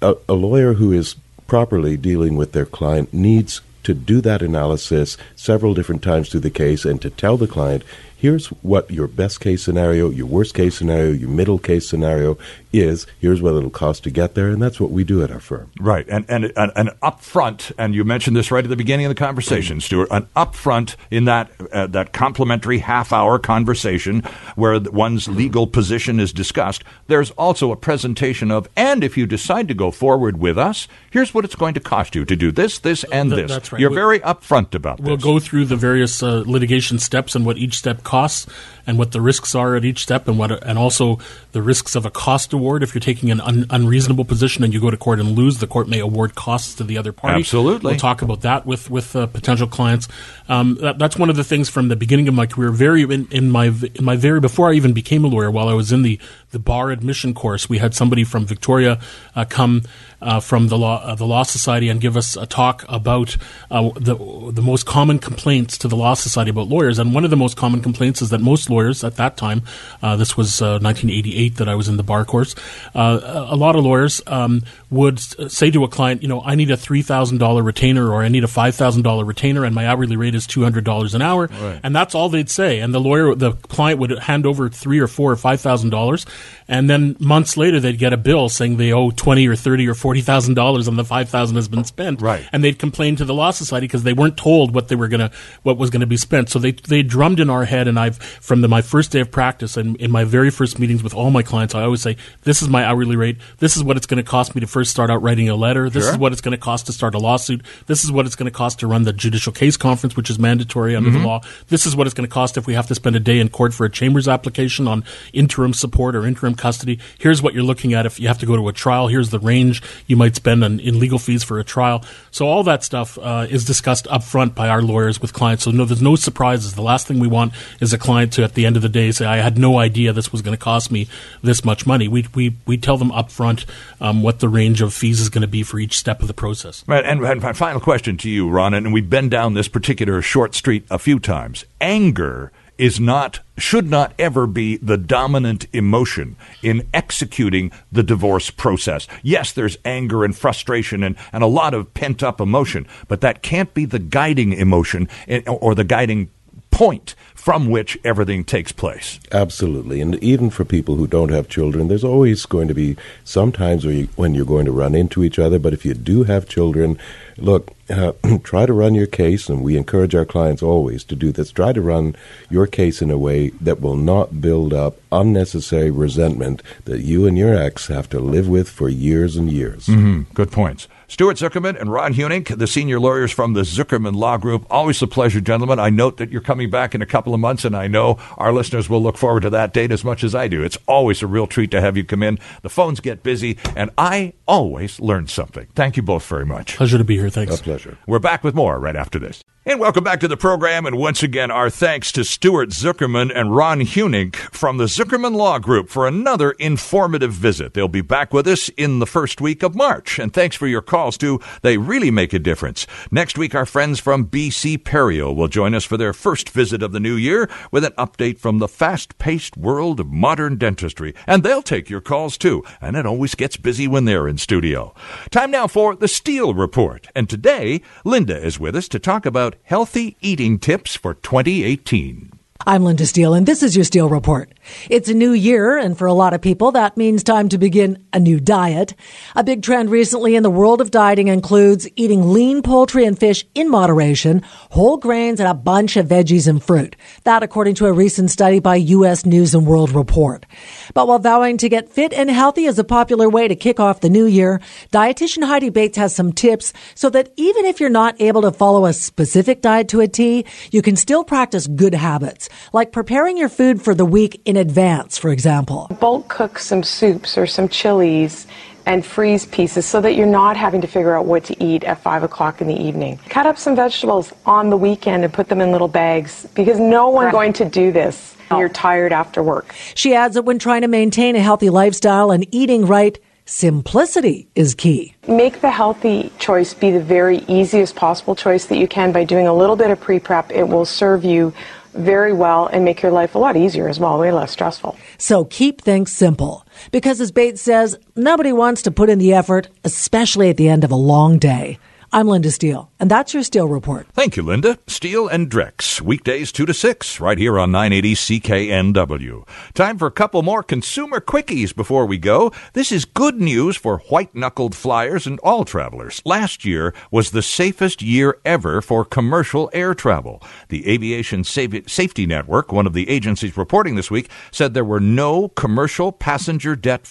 a, 0.00 0.16
a 0.26 0.34
lawyer 0.34 0.72
who 0.72 0.90
is 0.90 1.16
properly 1.46 1.98
dealing 1.98 2.34
with 2.36 2.52
their 2.52 2.66
client 2.66 3.12
needs 3.12 3.60
to 3.82 3.94
do 3.94 4.20
that 4.20 4.42
analysis 4.42 5.16
several 5.36 5.74
different 5.74 6.02
times 6.02 6.28
through 6.28 6.40
the 6.40 6.50
case 6.50 6.84
and 6.84 7.00
to 7.02 7.10
tell 7.10 7.36
the 7.36 7.46
client 7.46 7.82
here's 8.20 8.48
what 8.48 8.90
your 8.90 9.08
best 9.08 9.40
case 9.40 9.62
scenario, 9.62 10.10
your 10.10 10.26
worst 10.26 10.54
case 10.54 10.76
scenario, 10.76 11.12
your 11.12 11.30
middle 11.30 11.58
case 11.58 11.88
scenario 11.88 12.36
is. 12.72 13.06
Here's 13.18 13.40
what 13.40 13.54
it'll 13.54 13.70
cost 13.70 14.04
to 14.04 14.10
get 14.10 14.34
there, 14.34 14.48
and 14.48 14.62
that's 14.62 14.78
what 14.78 14.90
we 14.90 15.04
do 15.04 15.22
at 15.22 15.30
our 15.30 15.40
firm. 15.40 15.70
Right, 15.80 16.06
and 16.08 16.24
and 16.28 16.52
and, 16.56 16.72
and 16.76 16.90
upfront, 17.02 17.72
and 17.78 17.94
you 17.94 18.04
mentioned 18.04 18.36
this 18.36 18.50
right 18.50 18.62
at 18.62 18.70
the 18.70 18.76
beginning 18.76 19.06
of 19.06 19.10
the 19.10 19.14
conversation, 19.14 19.78
mm-hmm. 19.78 19.80
Stuart. 19.80 20.08
An 20.10 20.26
upfront 20.36 20.96
in 21.10 21.24
that 21.24 21.50
uh, 21.72 21.86
that 21.88 22.12
complimentary 22.12 22.78
half 22.78 23.12
hour 23.12 23.38
conversation 23.38 24.22
where 24.54 24.78
one's 24.80 25.26
legal 25.26 25.66
position 25.66 26.20
is 26.20 26.32
discussed. 26.32 26.84
There's 27.06 27.30
also 27.32 27.72
a 27.72 27.76
presentation 27.76 28.50
of, 28.50 28.68
and 28.76 29.02
if 29.02 29.16
you 29.16 29.26
decide 29.26 29.68
to 29.68 29.74
go 29.74 29.90
forward 29.90 30.38
with 30.38 30.58
us, 30.58 30.86
here's 31.10 31.32
what 31.32 31.44
it's 31.44 31.54
going 31.54 31.74
to 31.74 31.80
cost 31.80 32.14
you 32.14 32.24
to 32.24 32.36
do 32.36 32.52
this, 32.52 32.78
this, 32.78 33.04
and 33.04 33.30
Th- 33.30 33.42
this. 33.42 33.50
That's 33.50 33.72
right. 33.72 33.80
You're 33.80 33.90
we'll, 33.90 33.98
very 33.98 34.20
upfront 34.20 34.74
about 34.74 35.00
we'll 35.00 35.16
this. 35.16 35.24
We'll 35.24 35.38
go 35.38 35.44
through 35.44 35.64
the 35.66 35.76
various 35.76 36.22
uh, 36.22 36.44
litigation 36.46 36.98
steps 36.98 37.34
and 37.34 37.46
what 37.46 37.56
each 37.56 37.74
step 37.74 38.02
costs 38.10 38.46
and 38.86 38.98
what 38.98 39.12
the 39.12 39.20
risks 39.20 39.54
are 39.54 39.76
at 39.76 39.84
each 39.84 40.02
step 40.02 40.26
and 40.26 40.36
what 40.36 40.50
and 40.66 40.76
also 40.76 41.18
the 41.52 41.62
risks 41.62 41.94
of 41.94 42.06
a 42.06 42.10
cost 42.10 42.52
award. 42.52 42.82
If 42.82 42.94
you're 42.94 43.00
taking 43.00 43.30
an 43.30 43.40
un, 43.40 43.66
unreasonable 43.70 44.24
position 44.24 44.64
and 44.64 44.72
you 44.72 44.80
go 44.80 44.90
to 44.90 44.96
court 44.96 45.20
and 45.20 45.30
lose 45.30 45.58
the 45.58 45.66
court 45.66 45.88
may 45.88 45.98
award 45.98 46.34
costs 46.34 46.74
to 46.76 46.84
the 46.84 46.98
other 46.98 47.12
party. 47.12 47.40
Absolutely. 47.40 47.92
We'll 47.92 48.00
talk 48.00 48.22
about 48.22 48.42
that 48.42 48.66
with 48.66 48.90
with 48.90 49.16
uh, 49.16 49.26
potential 49.26 49.66
clients. 49.66 50.08
Um, 50.48 50.76
that, 50.80 50.98
that's 50.98 51.16
one 51.16 51.30
of 51.30 51.36
the 51.36 51.44
things 51.44 51.68
from 51.68 51.88
the 51.88 51.96
beginning 51.96 52.28
of 52.28 52.34
my 52.34 52.46
career 52.46 52.70
very 52.70 53.02
in, 53.02 53.28
in 53.30 53.50
my 53.50 53.66
in 53.66 54.04
my 54.04 54.16
very 54.16 54.40
before 54.40 54.70
I 54.70 54.74
even 54.74 54.92
became 54.92 55.24
a 55.24 55.28
lawyer 55.28 55.50
while 55.50 55.68
I 55.68 55.74
was 55.74 55.92
in 55.92 56.02
the 56.02 56.18
the 56.50 56.58
bar 56.58 56.90
admission 56.90 57.34
course 57.34 57.68
we 57.68 57.78
had 57.78 57.94
somebody 57.94 58.24
from 58.24 58.46
Victoria 58.46 58.98
uh, 59.36 59.44
come 59.44 59.82
uh, 60.22 60.40
from 60.40 60.68
the 60.68 60.76
law 60.76 61.02
uh, 61.02 61.14
the 61.14 61.26
law 61.26 61.42
society 61.42 61.88
and 61.88 62.00
give 62.00 62.16
us 62.16 62.36
a 62.36 62.46
talk 62.46 62.84
about 62.88 63.36
uh, 63.70 63.90
the 63.96 64.14
the 64.52 64.62
most 64.62 64.86
common 64.86 65.18
complaints 65.18 65.78
to 65.78 65.88
the 65.88 65.96
law 65.96 66.14
society 66.14 66.50
about 66.50 66.68
lawyers. 66.68 66.98
And 66.98 67.14
one 67.14 67.24
of 67.24 67.30
the 67.30 67.36
most 67.36 67.56
common 67.56 67.80
complaints 67.80 68.20
is 68.20 68.30
that 68.30 68.40
most 68.40 68.68
lawyers 68.68 69.02
at 69.02 69.16
that 69.16 69.36
time, 69.36 69.62
uh, 70.02 70.16
this 70.16 70.36
was 70.36 70.60
1988 70.60 71.39
uh, 71.48 71.54
that 71.56 71.68
I 71.68 71.74
was 71.74 71.88
in 71.88 71.96
the 71.96 72.02
bar 72.02 72.24
course, 72.24 72.54
uh, 72.94 73.46
a 73.48 73.56
lot 73.56 73.76
of 73.76 73.84
lawyers 73.84 74.20
um, 74.26 74.62
would 74.90 75.18
say 75.18 75.70
to 75.70 75.84
a 75.84 75.88
client, 75.88 76.22
you 76.22 76.28
know, 76.28 76.42
I 76.42 76.54
need 76.54 76.70
a 76.70 76.76
three 76.76 77.02
thousand 77.02 77.38
dollar 77.38 77.62
retainer 77.62 78.10
or 78.10 78.22
I 78.22 78.28
need 78.28 78.44
a 78.44 78.48
five 78.48 78.74
thousand 78.74 79.02
dollar 79.02 79.24
retainer, 79.24 79.64
and 79.64 79.74
my 79.74 79.86
hourly 79.86 80.16
rate 80.16 80.34
is 80.34 80.46
two 80.46 80.62
hundred 80.62 80.84
dollars 80.84 81.14
an 81.14 81.22
hour, 81.22 81.46
right. 81.46 81.80
and 81.82 81.94
that's 81.94 82.14
all 82.14 82.28
they'd 82.28 82.50
say. 82.50 82.80
And 82.80 82.94
the 82.94 83.00
lawyer, 83.00 83.34
the 83.34 83.52
client 83.52 84.00
would 84.00 84.18
hand 84.18 84.46
over 84.46 84.68
three 84.68 84.98
or 84.98 85.06
four 85.06 85.32
or 85.32 85.36
five 85.36 85.60
thousand 85.60 85.90
dollars, 85.90 86.26
and 86.68 86.88
then 86.88 87.16
months 87.18 87.56
later 87.56 87.80
they'd 87.80 87.98
get 87.98 88.12
a 88.12 88.16
bill 88.16 88.48
saying 88.48 88.76
they 88.76 88.92
owe 88.92 89.10
twenty 89.10 89.46
or 89.46 89.56
thirty 89.56 89.88
or 89.88 89.94
forty 89.94 90.20
thousand 90.20 90.54
dollars, 90.54 90.88
and 90.88 90.98
the 90.98 91.04
five 91.04 91.28
thousand 91.28 91.56
has 91.56 91.68
been 91.68 91.84
spent. 91.84 92.20
Right. 92.20 92.46
And 92.52 92.62
they'd 92.62 92.78
complain 92.78 93.16
to 93.16 93.24
the 93.24 93.34
law 93.34 93.50
society 93.50 93.86
because 93.86 94.02
they 94.02 94.12
weren't 94.12 94.36
told 94.36 94.74
what 94.74 94.88
they 94.88 94.96
were 94.96 95.08
gonna 95.08 95.30
what 95.62 95.78
was 95.78 95.90
gonna 95.90 96.06
be 96.06 96.16
spent. 96.16 96.50
So 96.50 96.58
they 96.58 96.72
they 96.72 97.02
drummed 97.02 97.40
in 97.40 97.50
our 97.50 97.64
head, 97.64 97.88
and 97.88 97.98
I've 97.98 98.18
from 98.18 98.60
the, 98.60 98.68
my 98.68 98.82
first 98.82 99.12
day 99.12 99.20
of 99.20 99.30
practice 99.30 99.76
and 99.76 99.96
in 99.96 100.10
my 100.10 100.24
very 100.24 100.50
first 100.50 100.78
meetings 100.78 101.02
with 101.02 101.14
all 101.14 101.29
my 101.30 101.42
clients, 101.42 101.74
I 101.74 101.82
always 101.82 102.02
say, 102.02 102.16
"This 102.42 102.62
is 102.62 102.68
my 102.68 102.84
hourly 102.84 103.16
rate. 103.16 103.38
This 103.58 103.76
is 103.76 103.84
what 103.84 103.96
it's 103.96 104.06
going 104.06 104.22
to 104.22 104.28
cost 104.28 104.54
me 104.54 104.60
to 104.60 104.66
first 104.66 104.90
start 104.90 105.10
out 105.10 105.22
writing 105.22 105.48
a 105.48 105.54
letter. 105.54 105.88
This 105.90 106.04
sure. 106.04 106.12
is 106.12 106.18
what 106.18 106.32
it's 106.32 106.40
going 106.40 106.52
to 106.52 106.58
cost 106.58 106.86
to 106.86 106.92
start 106.92 107.14
a 107.14 107.18
lawsuit. 107.18 107.62
This 107.86 108.04
is 108.04 108.12
what 108.12 108.26
it's 108.26 108.36
going 108.36 108.50
to 108.50 108.56
cost 108.56 108.80
to 108.80 108.86
run 108.86 109.04
the 109.04 109.12
judicial 109.12 109.52
case 109.52 109.76
conference, 109.76 110.16
which 110.16 110.30
is 110.30 110.38
mandatory 110.38 110.96
under 110.96 111.10
mm-hmm. 111.10 111.20
the 111.20 111.26
law. 111.26 111.40
This 111.68 111.86
is 111.86 111.94
what 111.96 112.06
it's 112.06 112.14
going 112.14 112.28
to 112.28 112.32
cost 112.32 112.56
if 112.56 112.66
we 112.66 112.74
have 112.74 112.86
to 112.88 112.94
spend 112.94 113.16
a 113.16 113.20
day 113.20 113.38
in 113.38 113.48
court 113.48 113.74
for 113.74 113.84
a 113.84 113.90
chambers 113.90 114.28
application 114.28 114.88
on 114.88 115.04
interim 115.32 115.72
support 115.72 116.14
or 116.14 116.26
interim 116.26 116.54
custody. 116.54 116.98
Here's 117.18 117.42
what 117.42 117.54
you're 117.54 117.62
looking 117.62 117.94
at 117.94 118.06
if 118.06 118.18
you 118.20 118.28
have 118.28 118.38
to 118.38 118.46
go 118.46 118.56
to 118.56 118.68
a 118.68 118.72
trial. 118.72 119.08
Here's 119.08 119.30
the 119.30 119.38
range 119.38 119.82
you 120.06 120.16
might 120.16 120.36
spend 120.36 120.64
on 120.64 120.80
in 120.80 120.98
legal 120.98 121.18
fees 121.18 121.44
for 121.44 121.58
a 121.58 121.64
trial. 121.64 122.04
So 122.30 122.46
all 122.46 122.62
that 122.64 122.84
stuff 122.84 123.18
uh, 123.18 123.46
is 123.48 123.64
discussed 123.64 124.06
up 124.08 124.22
front 124.22 124.54
by 124.54 124.68
our 124.68 124.82
lawyers 124.82 125.20
with 125.20 125.32
clients. 125.32 125.64
So 125.64 125.70
no, 125.70 125.84
there's 125.84 126.02
no 126.02 126.16
surprises. 126.16 126.74
The 126.74 126.82
last 126.82 127.06
thing 127.06 127.18
we 127.18 127.28
want 127.28 127.52
is 127.80 127.92
a 127.92 127.98
client 127.98 128.32
to, 128.34 128.44
at 128.44 128.54
the 128.54 128.66
end 128.66 128.76
of 128.76 128.82
the 128.82 128.88
day, 128.88 129.10
say, 129.12 129.26
"I 129.26 129.38
had 129.38 129.58
no 129.58 129.78
idea 129.78 130.12
this 130.12 130.32
was 130.32 130.42
going 130.42 130.56
to 130.56 130.62
cost 130.62 130.90
me 130.90 131.08
this 131.42 131.64
much 131.64 131.86
money." 131.86 132.08
We 132.08 132.26
we 132.34 132.56
we 132.66 132.76
tell 132.76 132.96
them 132.96 133.12
up 133.12 133.30
front 133.30 133.66
um, 134.00 134.22
what 134.22 134.40
the 134.40 134.48
range 134.48 134.82
of 134.82 134.94
fees 134.94 135.20
is 135.20 135.28
going 135.28 135.42
to 135.42 135.48
be 135.48 135.62
for 135.62 135.78
each 135.78 135.96
step 135.98 136.22
of 136.22 136.28
the 136.28 136.34
process. 136.34 136.84
Right. 136.86 137.04
And, 137.04 137.24
and 137.24 137.56
final 137.56 137.80
question 137.80 138.16
to 138.18 138.30
you, 138.30 138.48
Ron, 138.48 138.74
and 138.74 138.92
we've 138.92 139.10
been 139.10 139.28
down 139.28 139.54
this 139.54 139.68
particular 139.68 140.22
short 140.22 140.54
street 140.54 140.84
a 140.90 140.98
few 140.98 141.18
times. 141.18 141.64
Anger 141.80 142.52
is 142.80 142.98
not 142.98 143.40
should 143.58 143.90
not 143.90 144.14
ever 144.18 144.46
be 144.46 144.78
the 144.78 144.96
dominant 144.96 145.66
emotion 145.74 146.34
in 146.62 146.88
executing 146.94 147.70
the 147.92 148.02
divorce 148.02 148.48
process. 148.48 149.06
Yes, 149.22 149.52
there's 149.52 149.76
anger 149.84 150.24
and 150.24 150.34
frustration 150.34 151.02
and, 151.02 151.14
and 151.30 151.42
a 151.42 151.46
lot 151.46 151.74
of 151.74 151.92
pent 151.92 152.22
up 152.22 152.40
emotion, 152.40 152.86
but 153.06 153.20
that 153.20 153.42
can't 153.42 153.74
be 153.74 153.84
the 153.84 153.98
guiding 153.98 154.54
emotion 154.54 155.10
eh, 155.28 155.42
or 155.46 155.74
the 155.74 155.84
guiding 155.84 156.30
point 156.70 157.14
from 157.34 157.70
which 157.70 157.98
everything 158.04 158.44
takes 158.44 158.70
place. 158.70 159.18
Absolutely. 159.32 160.00
And 160.00 160.16
even 160.22 160.50
for 160.50 160.64
people 160.64 160.96
who 160.96 161.06
don't 161.06 161.30
have 161.30 161.48
children, 161.48 161.88
there's 161.88 162.04
always 162.04 162.44
going 162.46 162.68
to 162.68 162.74
be 162.74 162.96
some 163.24 163.50
times 163.50 163.84
where 163.84 163.94
you, 163.94 164.08
when 164.16 164.34
you're 164.34 164.44
going 164.44 164.66
to 164.66 164.72
run 164.72 164.94
into 164.94 165.24
each 165.24 165.38
other. 165.38 165.58
But 165.58 165.72
if 165.72 165.84
you 165.84 165.94
do 165.94 166.24
have 166.24 166.48
children, 166.48 166.98
look, 167.42 167.72
uh, 167.88 168.12
try 168.42 168.66
to 168.66 168.72
run 168.72 168.94
your 168.94 169.06
case, 169.06 169.48
and 169.48 169.62
we 169.62 169.76
encourage 169.76 170.14
our 170.14 170.24
clients 170.24 170.62
always 170.62 171.04
to 171.04 171.16
do 171.16 171.32
this. 171.32 171.50
Try 171.50 171.72
to 171.72 171.80
run 171.80 172.16
your 172.48 172.66
case 172.66 173.02
in 173.02 173.10
a 173.10 173.18
way 173.18 173.50
that 173.60 173.80
will 173.80 173.96
not 173.96 174.40
build 174.40 174.72
up 174.72 174.96
unnecessary 175.12 175.90
resentment 175.90 176.62
that 176.84 177.00
you 177.00 177.26
and 177.26 177.36
your 177.36 177.54
ex 177.54 177.88
have 177.88 178.08
to 178.10 178.20
live 178.20 178.48
with 178.48 178.68
for 178.68 178.88
years 178.88 179.36
and 179.36 179.50
years. 179.50 179.86
Mm-hmm. 179.86 180.32
Good 180.34 180.52
points. 180.52 180.88
Stuart 181.10 181.38
Zuckerman 181.38 181.76
and 181.80 181.90
Ron 181.90 182.14
Hunink, 182.14 182.56
the 182.56 182.68
senior 182.68 183.00
lawyers 183.00 183.32
from 183.32 183.54
the 183.54 183.62
Zuckerman 183.62 184.14
Law 184.14 184.36
Group. 184.36 184.64
Always 184.70 185.02
a 185.02 185.08
pleasure, 185.08 185.40
gentlemen. 185.40 185.80
I 185.80 185.90
note 185.90 186.18
that 186.18 186.30
you're 186.30 186.40
coming 186.40 186.70
back 186.70 186.94
in 186.94 187.02
a 187.02 187.06
couple 187.06 187.34
of 187.34 187.40
months, 187.40 187.64
and 187.64 187.74
I 187.74 187.88
know 187.88 188.16
our 188.38 188.52
listeners 188.52 188.88
will 188.88 189.02
look 189.02 189.18
forward 189.18 189.40
to 189.40 189.50
that 189.50 189.72
date 189.72 189.90
as 189.90 190.04
much 190.04 190.22
as 190.22 190.36
I 190.36 190.46
do. 190.46 190.62
It's 190.62 190.78
always 190.86 191.20
a 191.20 191.26
real 191.26 191.48
treat 191.48 191.72
to 191.72 191.80
have 191.80 191.96
you 191.96 192.04
come 192.04 192.22
in. 192.22 192.38
The 192.62 192.68
phones 192.68 193.00
get 193.00 193.24
busy, 193.24 193.58
and 193.74 193.90
I 193.98 194.34
always 194.46 195.00
learn 195.00 195.26
something. 195.26 195.66
Thank 195.74 195.96
you 195.96 196.04
both 196.04 196.24
very 196.28 196.46
much. 196.46 196.76
Pleasure 196.76 196.98
to 196.98 197.02
be 197.02 197.16
here. 197.16 197.28
Thanks. 197.30 197.58
A 197.58 197.62
pleasure. 197.62 197.98
We're 198.06 198.18
back 198.18 198.44
with 198.44 198.54
more 198.54 198.78
right 198.78 198.96
after 198.96 199.18
this. 199.18 199.42
And 199.66 199.78
welcome 199.78 200.02
back 200.02 200.20
to 200.20 200.28
the 200.28 200.38
program. 200.38 200.86
And 200.86 200.96
once 200.96 201.22
again, 201.22 201.50
our 201.50 201.68
thanks 201.68 202.10
to 202.12 202.24
Stuart 202.24 202.70
Zuckerman 202.70 203.30
and 203.34 203.54
Ron 203.54 203.80
Hunink 203.80 204.36
from 204.36 204.78
the 204.78 204.86
Zuckerman 204.86 205.34
Law 205.34 205.58
Group 205.58 205.90
for 205.90 206.08
another 206.08 206.52
informative 206.52 207.34
visit. 207.34 207.74
They'll 207.74 207.86
be 207.86 208.00
back 208.00 208.32
with 208.32 208.48
us 208.48 208.70
in 208.70 209.00
the 209.00 209.06
first 209.06 209.42
week 209.42 209.62
of 209.62 209.74
March. 209.74 210.18
And 210.18 210.32
thanks 210.32 210.56
for 210.56 210.66
your 210.66 210.80
calls, 210.80 211.18
too. 211.18 211.40
They 211.60 211.76
really 211.76 212.10
make 212.10 212.32
a 212.32 212.38
difference. 212.38 212.86
Next 213.10 213.36
week, 213.36 213.54
our 213.54 213.66
friends 213.66 214.00
from 214.00 214.28
BC 214.28 214.78
Perio 214.78 215.36
will 215.36 215.46
join 215.46 215.74
us 215.74 215.84
for 215.84 215.98
their 215.98 216.14
first 216.14 216.48
visit 216.48 216.82
of 216.82 216.92
the 216.92 216.98
new 216.98 217.16
year 217.16 217.46
with 217.70 217.84
an 217.84 217.92
update 217.98 218.38
from 218.38 218.60
the 218.60 218.68
fast 218.68 219.18
paced 219.18 219.58
world 219.58 220.00
of 220.00 220.10
modern 220.10 220.56
dentistry. 220.56 221.14
And 221.26 221.42
they'll 221.42 221.60
take 221.60 221.90
your 221.90 222.00
calls, 222.00 222.38
too. 222.38 222.64
And 222.80 222.96
it 222.96 223.04
always 223.04 223.34
gets 223.34 223.58
busy 223.58 223.86
when 223.86 224.06
they're 224.06 224.26
in 224.26 224.38
studio. 224.38 224.94
Time 225.30 225.50
now 225.50 225.66
for 225.66 225.94
the 225.94 226.08
Steele 226.08 226.54
Report. 226.54 227.08
And 227.14 227.28
today, 227.28 227.82
Linda 228.06 228.42
is 228.42 228.58
with 228.58 228.74
us 228.74 228.88
to 228.88 228.98
talk 228.98 229.26
about 229.26 229.49
healthy 229.64 230.16
eating 230.20 230.58
tips 230.58 230.94
for 230.94 231.14
2018. 231.14 232.32
I'm 232.66 232.84
Linda 232.84 233.06
Steele, 233.06 233.34
and 233.34 233.46
this 233.46 233.62
is 233.62 233.74
your 233.74 233.84
Steele 233.84 234.08
Report. 234.08 234.52
It's 234.88 235.08
a 235.08 235.14
new 235.14 235.32
year, 235.32 235.76
and 235.76 235.96
for 235.96 236.06
a 236.06 236.12
lot 236.12 236.34
of 236.34 236.40
people, 236.40 236.72
that 236.72 236.96
means 236.96 237.22
time 237.22 237.48
to 237.50 237.58
begin 237.58 238.04
a 238.12 238.20
new 238.20 238.40
diet. 238.40 238.94
A 239.34 239.44
big 239.44 239.62
trend 239.62 239.90
recently 239.90 240.36
in 240.36 240.42
the 240.42 240.50
world 240.50 240.80
of 240.80 240.90
dieting 240.90 241.28
includes 241.28 241.88
eating 241.96 242.32
lean 242.32 242.62
poultry 242.62 243.04
and 243.04 243.18
fish 243.18 243.44
in 243.54 243.68
moderation, 243.68 244.42
whole 244.70 244.96
grains, 244.96 245.40
and 245.40 245.48
a 245.48 245.54
bunch 245.54 245.96
of 245.96 246.06
veggies 246.06 246.48
and 246.48 246.62
fruit. 246.62 246.96
That, 247.24 247.42
according 247.42 247.74
to 247.76 247.86
a 247.86 247.92
recent 247.92 248.30
study 248.30 248.60
by 248.60 248.76
U.S. 248.76 249.26
News 249.26 249.54
and 249.54 249.66
World 249.66 249.90
Report. 249.90 250.46
But 250.94 251.08
while 251.08 251.18
vowing 251.18 251.56
to 251.58 251.68
get 251.68 251.88
fit 251.88 252.12
and 252.12 252.30
healthy 252.30 252.64
is 252.64 252.78
a 252.78 252.84
popular 252.84 253.28
way 253.28 253.48
to 253.48 253.56
kick 253.56 253.80
off 253.80 254.00
the 254.00 254.10
new 254.10 254.26
year, 254.26 254.60
dietitian 254.92 255.44
Heidi 255.44 255.70
Bates 255.70 255.96
has 255.96 256.14
some 256.14 256.32
tips 256.32 256.72
so 256.94 257.10
that 257.10 257.32
even 257.36 257.64
if 257.64 257.80
you're 257.80 257.90
not 257.90 258.20
able 258.20 258.42
to 258.42 258.52
follow 258.52 258.86
a 258.86 258.92
specific 258.92 259.60
diet 259.60 259.88
to 259.88 260.00
a 260.00 260.08
T, 260.08 260.44
you 260.70 260.82
can 260.82 260.96
still 260.96 261.24
practice 261.24 261.66
good 261.66 261.94
habits 261.94 262.48
like 262.72 262.92
preparing 262.92 263.36
your 263.36 263.48
food 263.48 263.82
for 263.82 263.94
the 263.94 264.04
week 264.04 264.40
in 264.44 264.56
advance, 264.60 265.18
for 265.18 265.30
example. 265.30 265.88
Bulk 265.98 266.28
cook 266.28 266.58
some 266.58 266.82
soups 266.82 267.36
or 267.36 267.46
some 267.46 267.68
chilies 267.68 268.46
and 268.86 269.04
freeze 269.04 269.46
pieces 269.46 269.86
so 269.86 270.00
that 270.00 270.14
you're 270.14 270.26
not 270.26 270.56
having 270.56 270.80
to 270.80 270.86
figure 270.86 271.16
out 271.16 271.26
what 271.26 271.44
to 271.44 271.64
eat 271.64 271.84
at 271.84 272.00
5 272.02 272.22
o'clock 272.22 272.60
in 272.60 272.66
the 272.66 272.80
evening. 272.80 273.18
Cut 273.28 273.46
up 273.46 273.58
some 273.58 273.76
vegetables 273.76 274.32
on 274.46 274.70
the 274.70 274.76
weekend 274.76 275.24
and 275.24 275.32
put 275.32 275.48
them 275.48 275.60
in 275.60 275.70
little 275.72 275.88
bags 275.88 276.46
because 276.54 276.78
no 276.78 277.08
one's 277.08 277.32
going 277.32 277.52
to 277.54 277.64
do 277.64 277.92
this. 277.92 278.36
You're 278.50 278.68
tired 278.68 279.12
after 279.12 279.42
work. 279.42 279.74
She 279.94 280.14
adds 280.14 280.34
that 280.34 280.42
when 280.42 280.58
trying 280.58 280.82
to 280.82 280.88
maintain 280.88 281.36
a 281.36 281.40
healthy 281.40 281.70
lifestyle 281.70 282.32
and 282.32 282.46
eating 282.52 282.84
right, 282.84 283.16
simplicity 283.44 284.48
is 284.56 284.74
key. 284.74 285.14
Make 285.28 285.60
the 285.60 285.70
healthy 285.70 286.32
choice 286.40 286.74
be 286.74 286.90
the 286.90 287.00
very 287.00 287.38
easiest 287.46 287.94
possible 287.94 288.34
choice 288.34 288.66
that 288.66 288.78
you 288.78 288.88
can 288.88 289.12
by 289.12 289.22
doing 289.22 289.46
a 289.46 289.54
little 289.54 289.76
bit 289.76 289.90
of 289.90 290.00
pre 290.00 290.18
prep. 290.18 290.50
It 290.50 290.64
will 290.64 290.84
serve 290.84 291.24
you 291.24 291.52
very 291.94 292.32
well 292.32 292.66
and 292.66 292.84
make 292.84 293.02
your 293.02 293.12
life 293.12 293.34
a 293.34 293.38
lot 293.38 293.56
easier 293.56 293.88
as 293.88 293.98
well, 293.98 294.18
way 294.18 294.32
less 294.32 294.50
stressful. 294.50 294.96
So 295.18 295.44
keep 295.44 295.80
things 295.80 296.12
simple. 296.12 296.66
Because 296.92 297.20
as 297.20 297.32
Bates 297.32 297.60
says, 297.60 297.98
nobody 298.16 298.52
wants 298.52 298.82
to 298.82 298.90
put 298.90 299.10
in 299.10 299.18
the 299.18 299.34
effort, 299.34 299.68
especially 299.84 300.50
at 300.50 300.56
the 300.56 300.68
end 300.68 300.84
of 300.84 300.90
a 300.90 300.96
long 300.96 301.38
day. 301.38 301.78
I'm 302.12 302.26
Linda 302.26 302.50
Steele, 302.50 302.90
and 302.98 303.08
that's 303.08 303.34
your 303.34 303.44
Steele 303.44 303.68
Report. 303.68 304.04
Thank 304.14 304.36
you, 304.36 304.42
Linda. 304.42 304.80
Steele 304.88 305.28
and 305.28 305.48
Drex, 305.48 306.00
weekdays 306.00 306.50
2 306.50 306.66
to 306.66 306.74
6, 306.74 307.20
right 307.20 307.38
here 307.38 307.56
on 307.56 307.70
980 307.70 308.14
CKNW. 308.16 309.46
Time 309.74 309.96
for 309.96 310.08
a 310.08 310.10
couple 310.10 310.42
more 310.42 310.64
consumer 310.64 311.20
quickies 311.20 311.72
before 311.72 312.06
we 312.06 312.18
go. 312.18 312.50
This 312.72 312.90
is 312.90 313.04
good 313.04 313.40
news 313.40 313.76
for 313.76 313.98
white 314.08 314.34
knuckled 314.34 314.74
flyers 314.74 315.24
and 315.24 315.38
all 315.38 315.64
travelers. 315.64 316.20
Last 316.24 316.64
year 316.64 316.92
was 317.12 317.30
the 317.30 317.42
safest 317.42 318.02
year 318.02 318.40
ever 318.44 318.82
for 318.82 319.04
commercial 319.04 319.70
air 319.72 319.94
travel. 319.94 320.42
The 320.68 320.88
Aviation 320.88 321.44
Safety 321.44 322.26
Network, 322.26 322.72
one 322.72 322.88
of 322.88 322.92
the 322.92 323.08
agencies 323.08 323.56
reporting 323.56 323.94
this 323.94 324.10
week, 324.10 324.28
said 324.50 324.74
there 324.74 324.84
were 324.84 324.98
no 324.98 325.50
commercial 325.50 326.10
passenger 326.10 326.74
jet, 326.74 327.08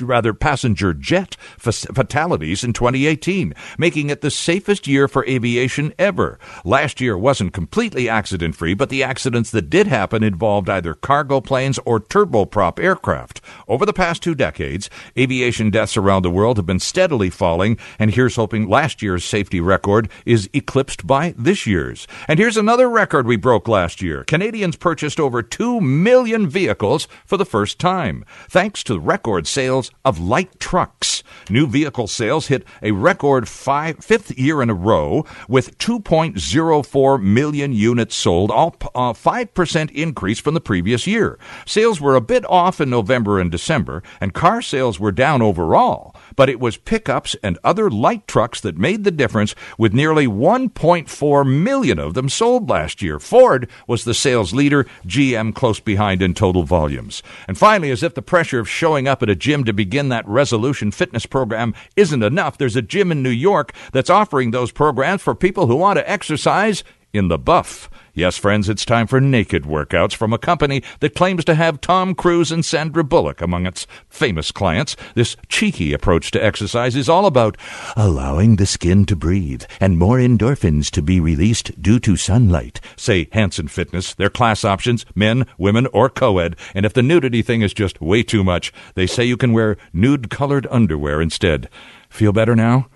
rather 0.00 0.32
passenger 0.32 0.94
jet 0.94 1.36
fatalities 1.58 2.64
in 2.64 2.72
2018, 2.72 3.52
making 3.76 4.08
it 4.08 4.22
the 4.22 4.29
the 4.30 4.36
safest 4.36 4.86
year 4.86 5.08
for 5.08 5.26
aviation 5.26 5.92
ever. 5.98 6.38
Last 6.64 7.00
year 7.00 7.18
wasn't 7.18 7.52
completely 7.52 8.08
accident 8.08 8.54
free, 8.54 8.74
but 8.74 8.88
the 8.88 9.02
accidents 9.02 9.50
that 9.50 9.68
did 9.68 9.88
happen 9.88 10.22
involved 10.22 10.68
either 10.68 10.94
cargo 10.94 11.40
planes 11.40 11.80
or 11.84 11.98
turboprop 11.98 12.78
aircraft. 12.78 13.40
Over 13.66 13.84
the 13.84 13.92
past 13.92 14.22
two 14.22 14.36
decades, 14.36 14.88
aviation 15.18 15.70
deaths 15.70 15.96
around 15.96 16.22
the 16.22 16.30
world 16.30 16.58
have 16.58 16.66
been 16.66 16.78
steadily 16.78 17.28
falling, 17.28 17.76
and 17.98 18.14
here's 18.14 18.36
hoping 18.36 18.68
last 18.68 19.02
year's 19.02 19.24
safety 19.24 19.60
record 19.60 20.08
is 20.24 20.48
eclipsed 20.54 21.08
by 21.08 21.34
this 21.36 21.66
year's. 21.66 22.06
And 22.28 22.38
here's 22.38 22.56
another 22.56 22.88
record 22.88 23.26
we 23.26 23.34
broke 23.34 23.66
last 23.66 24.00
year. 24.00 24.22
Canadians 24.22 24.76
purchased 24.76 25.18
over 25.18 25.42
2 25.42 25.80
million 25.80 26.48
vehicles 26.48 27.08
for 27.26 27.36
the 27.36 27.44
first 27.44 27.80
time, 27.80 28.24
thanks 28.48 28.84
to 28.84 29.00
record 29.00 29.48
sales 29.48 29.90
of 30.04 30.20
light 30.20 30.60
trucks. 30.60 31.24
New 31.48 31.66
vehicle 31.66 32.06
sales 32.06 32.46
hit 32.46 32.64
a 32.80 32.92
record 32.92 33.48
five, 33.48 33.98
fifth 34.20 34.38
year 34.38 34.60
in 34.62 34.68
a 34.68 34.74
row 34.74 35.24
with 35.48 35.78
2.04 35.78 37.22
million 37.22 37.72
units 37.72 38.14
sold, 38.14 38.50
a 38.50 38.54
5% 38.54 39.80
uh, 39.80 39.92
increase 39.94 40.38
from 40.38 40.54
the 40.54 40.60
previous 40.60 41.06
year. 41.06 41.38
Sales 41.66 42.00
were 42.00 42.14
a 42.14 42.20
bit 42.20 42.44
off 42.48 42.80
in 42.80 42.90
November 42.90 43.40
and 43.40 43.50
December, 43.50 44.02
and 44.20 44.34
car 44.34 44.60
sales 44.60 45.00
were 45.00 45.12
down 45.12 45.40
overall, 45.40 46.14
but 46.36 46.48
it 46.48 46.60
was 46.60 46.76
pickups 46.76 47.36
and 47.42 47.58
other 47.64 47.90
light 47.90 48.26
trucks 48.26 48.60
that 48.60 48.78
made 48.78 49.04
the 49.04 49.10
difference 49.10 49.54
with 49.78 49.92
nearly 49.92 50.26
1.4 50.26 51.46
million 51.46 51.98
of 51.98 52.14
them 52.14 52.28
sold 52.28 52.68
last 52.68 53.02
year. 53.02 53.18
Ford 53.18 53.68
was 53.86 54.04
the 54.04 54.14
sales 54.14 54.52
leader, 54.52 54.86
GM 55.06 55.54
close 55.54 55.80
behind 55.80 56.22
in 56.22 56.34
total 56.34 56.62
volumes. 56.62 57.22
And 57.48 57.58
finally, 57.58 57.90
as 57.90 58.02
if 58.02 58.14
the 58.14 58.22
pressure 58.22 58.60
of 58.60 58.68
showing 58.68 59.08
up 59.08 59.22
at 59.22 59.30
a 59.30 59.36
gym 59.36 59.64
to 59.64 59.72
begin 59.72 60.08
that 60.08 60.28
resolution 60.28 60.90
fitness 60.90 61.26
program 61.26 61.74
isn't 61.96 62.22
enough, 62.22 62.58
there's 62.58 62.76
a 62.76 62.82
gym 62.82 63.12
in 63.12 63.22
New 63.22 63.30
York 63.30 63.72
that's 63.92 64.10
offering 64.10 64.50
those 64.50 64.72
programs 64.72 65.22
for 65.22 65.34
people 65.34 65.66
who 65.66 65.76
want 65.76 65.98
to 65.98 66.10
exercise 66.10 66.84
in 67.12 67.28
the 67.28 67.38
buff. 67.38 67.90
Yes, 68.12 68.36
friends, 68.36 68.68
it's 68.68 68.84
time 68.84 69.06
for 69.06 69.20
naked 69.20 69.62
workouts 69.64 70.14
from 70.14 70.32
a 70.32 70.38
company 70.38 70.82
that 70.98 71.14
claims 71.14 71.44
to 71.44 71.54
have 71.54 71.80
Tom 71.80 72.14
Cruise 72.14 72.50
and 72.50 72.64
Sandra 72.64 73.04
Bullock 73.04 73.40
among 73.40 73.66
its 73.66 73.86
famous 74.08 74.50
clients. 74.50 74.96
This 75.14 75.36
cheeky 75.48 75.92
approach 75.92 76.30
to 76.32 76.44
exercise 76.44 76.96
is 76.96 77.08
all 77.08 77.26
about 77.26 77.56
allowing 77.96 78.56
the 78.56 78.66
skin 78.66 79.06
to 79.06 79.16
breathe 79.16 79.62
and 79.80 79.98
more 79.98 80.18
endorphins 80.18 80.90
to 80.90 81.02
be 81.02 81.20
released 81.20 81.80
due 81.80 82.00
to 82.00 82.16
sunlight. 82.16 82.80
Say 82.96 83.28
Hanson 83.32 83.68
Fitness, 83.68 84.14
their 84.14 84.30
class 84.30 84.64
options, 84.64 85.06
men, 85.14 85.46
women, 85.56 85.86
or 85.92 86.10
co-ed. 86.10 86.56
And 86.74 86.84
if 86.84 86.92
the 86.92 87.02
nudity 87.02 87.42
thing 87.42 87.62
is 87.62 87.72
just 87.72 88.00
way 88.00 88.22
too 88.22 88.44
much, 88.44 88.72
they 88.94 89.06
say 89.06 89.24
you 89.24 89.36
can 89.36 89.52
wear 89.52 89.76
nude 89.92 90.30
colored 90.30 90.66
underwear 90.70 91.22
instead. 91.22 91.68
Feel 92.08 92.32
better 92.32 92.56
now? 92.56 92.88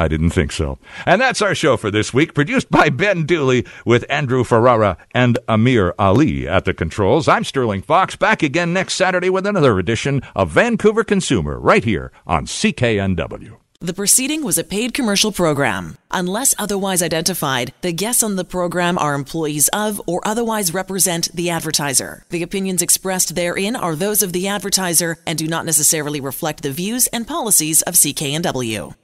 I 0.00 0.08
didn't 0.08 0.30
think 0.30 0.50
so. 0.50 0.78
And 1.04 1.20
that's 1.20 1.42
our 1.42 1.54
show 1.54 1.76
for 1.76 1.90
this 1.90 2.14
week, 2.14 2.32
produced 2.32 2.70
by 2.70 2.88
Ben 2.88 3.26
Dooley 3.26 3.66
with 3.84 4.06
Andrew 4.08 4.44
Ferrara 4.44 4.96
and 5.14 5.38
Amir 5.46 5.94
Ali 5.98 6.48
at 6.48 6.64
the 6.64 6.72
controls. 6.72 7.28
I'm 7.28 7.44
Sterling 7.44 7.82
Fox, 7.82 8.16
back 8.16 8.42
again 8.42 8.72
next 8.72 8.94
Saturday 8.94 9.28
with 9.28 9.46
another 9.46 9.78
edition 9.78 10.22
of 10.34 10.48
Vancouver 10.48 11.04
Consumer, 11.04 11.60
right 11.60 11.84
here 11.84 12.12
on 12.26 12.46
CKNW. 12.46 13.58
The 13.82 13.92
proceeding 13.92 14.42
was 14.42 14.56
a 14.56 14.64
paid 14.64 14.94
commercial 14.94 15.32
program. 15.32 15.98
Unless 16.10 16.54
otherwise 16.58 17.02
identified, 17.02 17.74
the 17.82 17.92
guests 17.92 18.22
on 18.22 18.36
the 18.36 18.44
program 18.44 18.96
are 18.96 19.14
employees 19.14 19.68
of 19.68 20.00
or 20.06 20.20
otherwise 20.24 20.72
represent 20.72 21.28
the 21.34 21.50
advertiser. 21.50 22.24
The 22.30 22.42
opinions 22.42 22.80
expressed 22.80 23.34
therein 23.34 23.76
are 23.76 23.96
those 23.96 24.22
of 24.22 24.32
the 24.32 24.48
advertiser 24.48 25.18
and 25.26 25.38
do 25.38 25.46
not 25.46 25.66
necessarily 25.66 26.20
reflect 26.20 26.62
the 26.62 26.72
views 26.72 27.06
and 27.08 27.26
policies 27.26 27.82
of 27.82 27.94
CKNW. 27.94 28.94